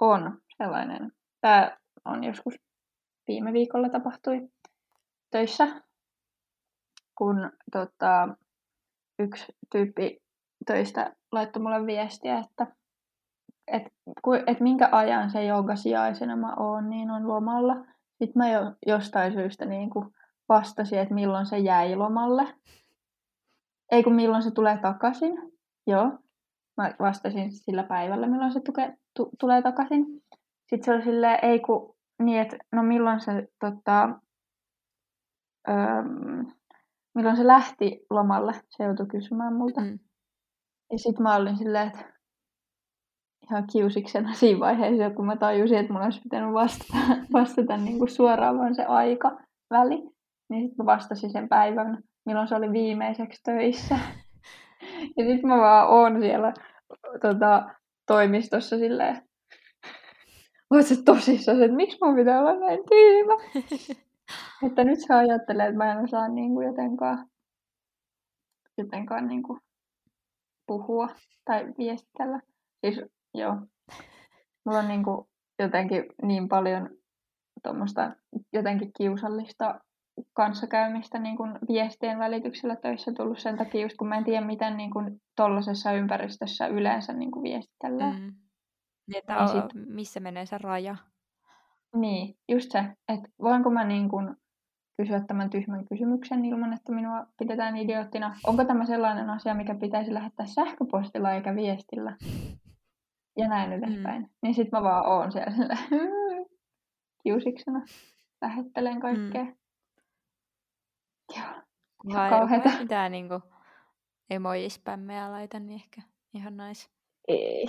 on 0.00 0.38
sellainen. 0.58 1.12
Tämä 1.40 1.76
on 2.04 2.24
joskus 2.24 2.54
viime 3.28 3.52
viikolla 3.52 3.88
tapahtui 3.88 4.48
töissä, 5.30 5.82
kun 7.18 7.52
tota, 7.72 8.28
yksi 9.18 9.52
tyyppi 9.72 10.22
töistä 10.66 11.16
laittoi 11.32 11.62
mulle 11.62 11.86
viestiä, 11.86 12.38
että 12.38 12.66
et, 13.66 13.82
ku, 14.22 14.32
et 14.32 14.60
minkä 14.60 14.88
ajan 14.92 15.30
se 15.30 15.44
joogasijaisena 15.44 16.36
mä 16.36 16.54
oon, 16.54 16.90
niin 16.90 17.10
on 17.10 17.28
lomalla. 17.28 17.74
Sitten 18.08 18.32
mä 18.34 18.48
jo 18.48 18.60
jostain 18.86 19.32
syystä 19.32 19.64
niin 19.64 19.90
vastasin, 20.48 20.98
että 20.98 21.14
milloin 21.14 21.46
se 21.46 21.58
jäi 21.58 21.96
lomalle. 21.96 22.54
Ei 23.92 24.02
kun 24.02 24.14
milloin 24.14 24.42
se 24.42 24.50
tulee 24.50 24.78
takaisin. 24.78 25.32
Joo. 25.86 26.18
Mä 26.76 26.94
vastasin 26.98 27.52
sillä 27.52 27.82
päivällä, 27.82 28.26
milloin 28.26 28.52
se 28.52 28.60
tuke, 28.60 28.98
tu, 29.16 29.30
tulee 29.40 29.62
takaisin. 29.62 30.04
Sitten 30.66 30.84
se 30.84 30.92
oli 30.92 31.02
silleen, 31.02 31.38
ei 31.42 31.60
kun, 31.60 31.95
niin 32.22 32.40
että 32.40 32.56
no 32.72 32.82
milloin 32.82 33.20
se, 33.20 33.48
tota, 33.60 34.20
öö, 35.68 36.02
milloin 37.14 37.36
se 37.36 37.46
lähti 37.46 38.00
lomalle, 38.10 38.52
se 38.68 38.84
joutui 38.84 39.06
kysymään 39.06 39.54
multa. 39.54 39.80
mm. 39.80 39.98
Ja 40.92 40.98
sitten 40.98 41.22
mä 41.22 41.36
olin 41.36 41.56
silleen, 41.56 41.88
että 41.88 42.16
ihan 43.50 43.66
kiusiksena 43.72 44.32
siinä 44.34 44.60
vaiheessa, 44.60 45.10
kun 45.10 45.26
mä 45.26 45.36
tajusin, 45.36 45.78
että 45.78 45.92
mun 45.92 46.02
olisi 46.02 46.20
pitänyt 46.20 46.54
vastata, 46.62 46.98
vastata 47.32 47.76
niin 47.76 47.98
kuin 47.98 48.08
suoraan 48.08 48.58
vaan 48.58 48.74
se 48.74 48.84
aika 48.84 49.38
väli. 49.70 50.02
Niin 50.50 50.62
sitten 50.62 50.86
mä 50.86 50.92
vastasin 50.92 51.30
sen 51.30 51.48
päivän, 51.48 52.02
milloin 52.26 52.48
se 52.48 52.54
oli 52.54 52.72
viimeiseksi 52.72 53.42
töissä. 53.44 53.98
Ja 55.16 55.24
sitten 55.24 55.48
mä 55.48 55.56
vaan 55.56 55.88
oon 55.88 56.20
siellä 56.20 56.52
tota, 57.22 57.70
toimistossa 58.06 58.78
silleen, 58.78 59.25
oot 60.70 60.86
sä 60.86 60.94
tosissaan, 61.04 61.62
että 61.62 61.76
miksi 61.76 61.98
mun 62.02 62.14
pitää 62.14 62.40
olla 62.40 62.66
näin 62.66 62.80
tyymä? 62.88 63.34
että 64.66 64.84
nyt 64.84 64.98
se 65.00 65.14
ajattelee, 65.14 65.66
että 65.66 65.78
mä 65.78 65.92
en 65.92 66.04
osaa 66.04 66.28
niin 66.28 66.54
kuin 66.54 66.66
jotenkaan, 66.66 67.28
jotenkaan 68.78 69.28
niin 69.28 69.42
kuin 69.42 69.60
puhua 70.66 71.08
tai 71.44 71.66
viestitellä. 71.78 72.40
Siis 72.80 73.00
joo, 73.34 73.56
mulla 74.64 74.78
on 74.78 74.88
niin 74.88 75.04
kuin 75.04 75.26
jotenkin 75.58 76.04
niin 76.22 76.48
paljon 76.48 76.90
tuommoista 77.62 78.16
jotenkin 78.52 78.90
kiusallista 78.96 79.80
kanssakäymistä 80.32 81.18
niin 81.18 81.36
kuin 81.36 81.58
viestien 81.68 82.18
välityksellä 82.18 82.76
töissä 82.76 83.12
tullut 83.12 83.38
sen 83.38 83.56
takia, 83.56 83.82
just 83.82 83.96
kun 83.96 84.08
mä 84.08 84.16
en 84.16 84.24
tiedä, 84.24 84.46
miten 84.46 84.76
niin 84.76 84.90
kuin 84.90 85.20
tollaisessa 85.36 85.92
ympäristössä 85.92 86.66
yleensä 86.66 87.12
niin 87.12 87.30
kuin 87.30 87.42
viestitellään. 87.42 88.22
Mm. 88.22 88.34
Mm. 89.06 89.12
Niin, 89.12 89.18
että 89.18 89.34
Niin 89.34 89.44
o- 89.44 89.48
sit- 89.52 89.86
missä 89.88 90.20
menee 90.20 90.46
se 90.46 90.58
raja? 90.58 90.96
Niin, 91.96 92.36
just 92.48 92.72
se, 92.72 92.78
että 93.08 93.28
voinko 93.42 93.70
mä 93.70 93.84
niin 93.84 94.08
kuin 94.08 94.36
kysyä 94.96 95.20
tämän 95.20 95.50
tyhmän 95.50 95.84
kysymyksen 95.88 96.44
ilman, 96.44 96.72
että 96.72 96.92
minua 96.92 97.26
pidetään 97.38 97.76
idioottina. 97.76 98.36
Onko 98.46 98.64
tämä 98.64 98.86
sellainen 98.86 99.30
asia, 99.30 99.54
mikä 99.54 99.74
pitäisi 99.74 100.14
lähettää 100.14 100.46
sähköpostilla 100.46 101.32
eikä 101.32 101.54
viestillä? 101.54 102.16
Ja 103.36 103.48
näin 103.48 103.72
edespäin. 103.72 104.22
Mm. 104.22 104.28
Niin 104.42 104.54
sit 104.54 104.72
mä 104.72 104.82
vaan 104.82 105.06
oon 105.06 105.32
siellä 105.32 105.50
sillä 105.50 105.76
kiusiksena. 107.22 107.82
Lähettelen 108.42 109.00
kaikkea. 109.00 109.44
Mm. 109.44 109.54
Joo. 111.36 111.62
Kunhan 112.02 112.30
kauheeta. 112.30 112.70
mitään 112.78 113.12
niinku 113.12 113.40
emojispämmejä 114.30 115.32
laita, 115.32 115.60
niin 115.60 115.74
ehkä 115.74 116.02
ihan 116.34 116.56
nais. 116.56 116.90
Ei. 117.28 117.66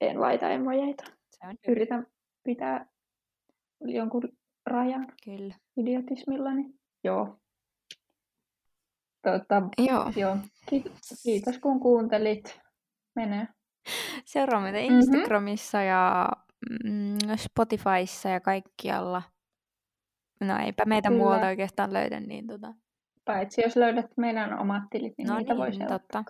En 0.00 0.20
laita 0.20 0.50
emojeita. 0.50 1.04
Se 1.06 1.46
on 1.46 1.50
hyvä. 1.66 1.72
Yritän 1.72 2.06
pitää 2.44 2.86
jonkun 3.80 4.22
rajan 4.66 5.12
Kyllä. 5.24 5.54
idiotismillani. 5.76 6.64
Joo. 7.04 7.36
Tota, 9.22 9.62
Joo. 9.78 10.12
joo. 10.16 10.36
Kiitos, 10.68 11.22
kiitos 11.22 11.58
kun 11.58 11.80
kuuntelit. 11.80 12.60
Mene. 13.16 13.48
Seuraa 14.24 14.60
meitä 14.60 14.78
Mhm. 14.78 14.92
Instagramissa 14.98 15.82
ja 15.82 16.28
mm, 16.84 17.18
Spotifyssa 17.36 18.28
ja 18.28 18.40
kaikkialla. 18.40 19.22
No 20.40 20.58
eipä 20.64 20.84
meitä 20.86 21.08
Kyllä. 21.08 21.22
muualta 21.22 21.46
oikeastaan 21.46 21.92
löydä, 21.92 22.20
niin 22.20 22.46
tota. 22.46 22.74
Paitsi 23.24 23.62
jos 23.62 23.76
löydät 23.76 24.06
meidän 24.16 24.58
omat 24.58 24.82
tilit, 24.90 25.14
niin 25.18 25.28
No 25.28 25.38
niitä 25.38 25.56
voi 25.56 25.70
niin, 25.70 25.78
seurata. 25.78 25.98
totta. 25.98 26.24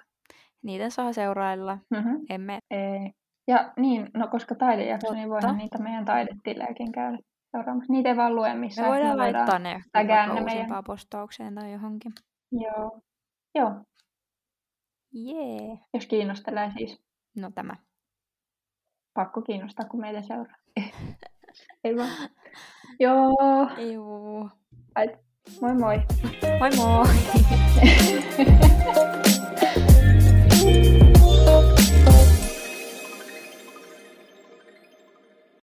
Niitä 0.63 0.91
saa 0.91 1.13
seurailla. 1.13 1.79
Mm-hmm. 1.91 2.21
Emme, 2.31 2.59
Ei. 2.71 3.11
Ja 3.49 3.73
niin, 3.77 4.11
no 4.15 4.29
koska 4.29 4.55
taidejakso, 4.55 5.15
niin 5.15 5.29
voidaan 5.31 5.57
niitä 5.59 5.79
meidän 5.79 6.05
taidetilejäkin 6.05 6.93
käydä 6.93 7.19
seuraamassa. 7.51 7.93
Niitä 7.93 8.09
ei 8.09 8.17
vaan 8.17 8.35
lue 8.37 8.49
me 8.49 8.55
missään. 8.61 8.89
voidaan 8.89 9.11
me 9.19 9.33
laittaa 9.33 9.59
ne 9.59 9.81
vaikka 9.95 10.45
meidän- 10.45 10.85
postaukseen 10.87 11.55
tai 11.55 11.73
johonkin. 11.73 12.13
Joo. 12.53 13.01
Joo, 13.55 13.73
Jee. 15.13 15.79
jos 15.95 16.07
kiinnostelee 16.07 16.73
siis. 16.77 17.01
No 17.37 17.51
tämä. 17.55 17.77
Pakko 19.15 19.43
kiinnostaa, 19.43 19.87
kun 19.89 20.01
meitä 20.01 20.23
seuraa. 20.23 20.57
ei 21.85 21.97
vaan. 21.97 22.31
Joo, 23.01 23.37
Juu. 23.93 24.51
moi 25.61 25.75
moi. 25.75 25.97
Moi 26.59 26.71
moi! 26.77 27.07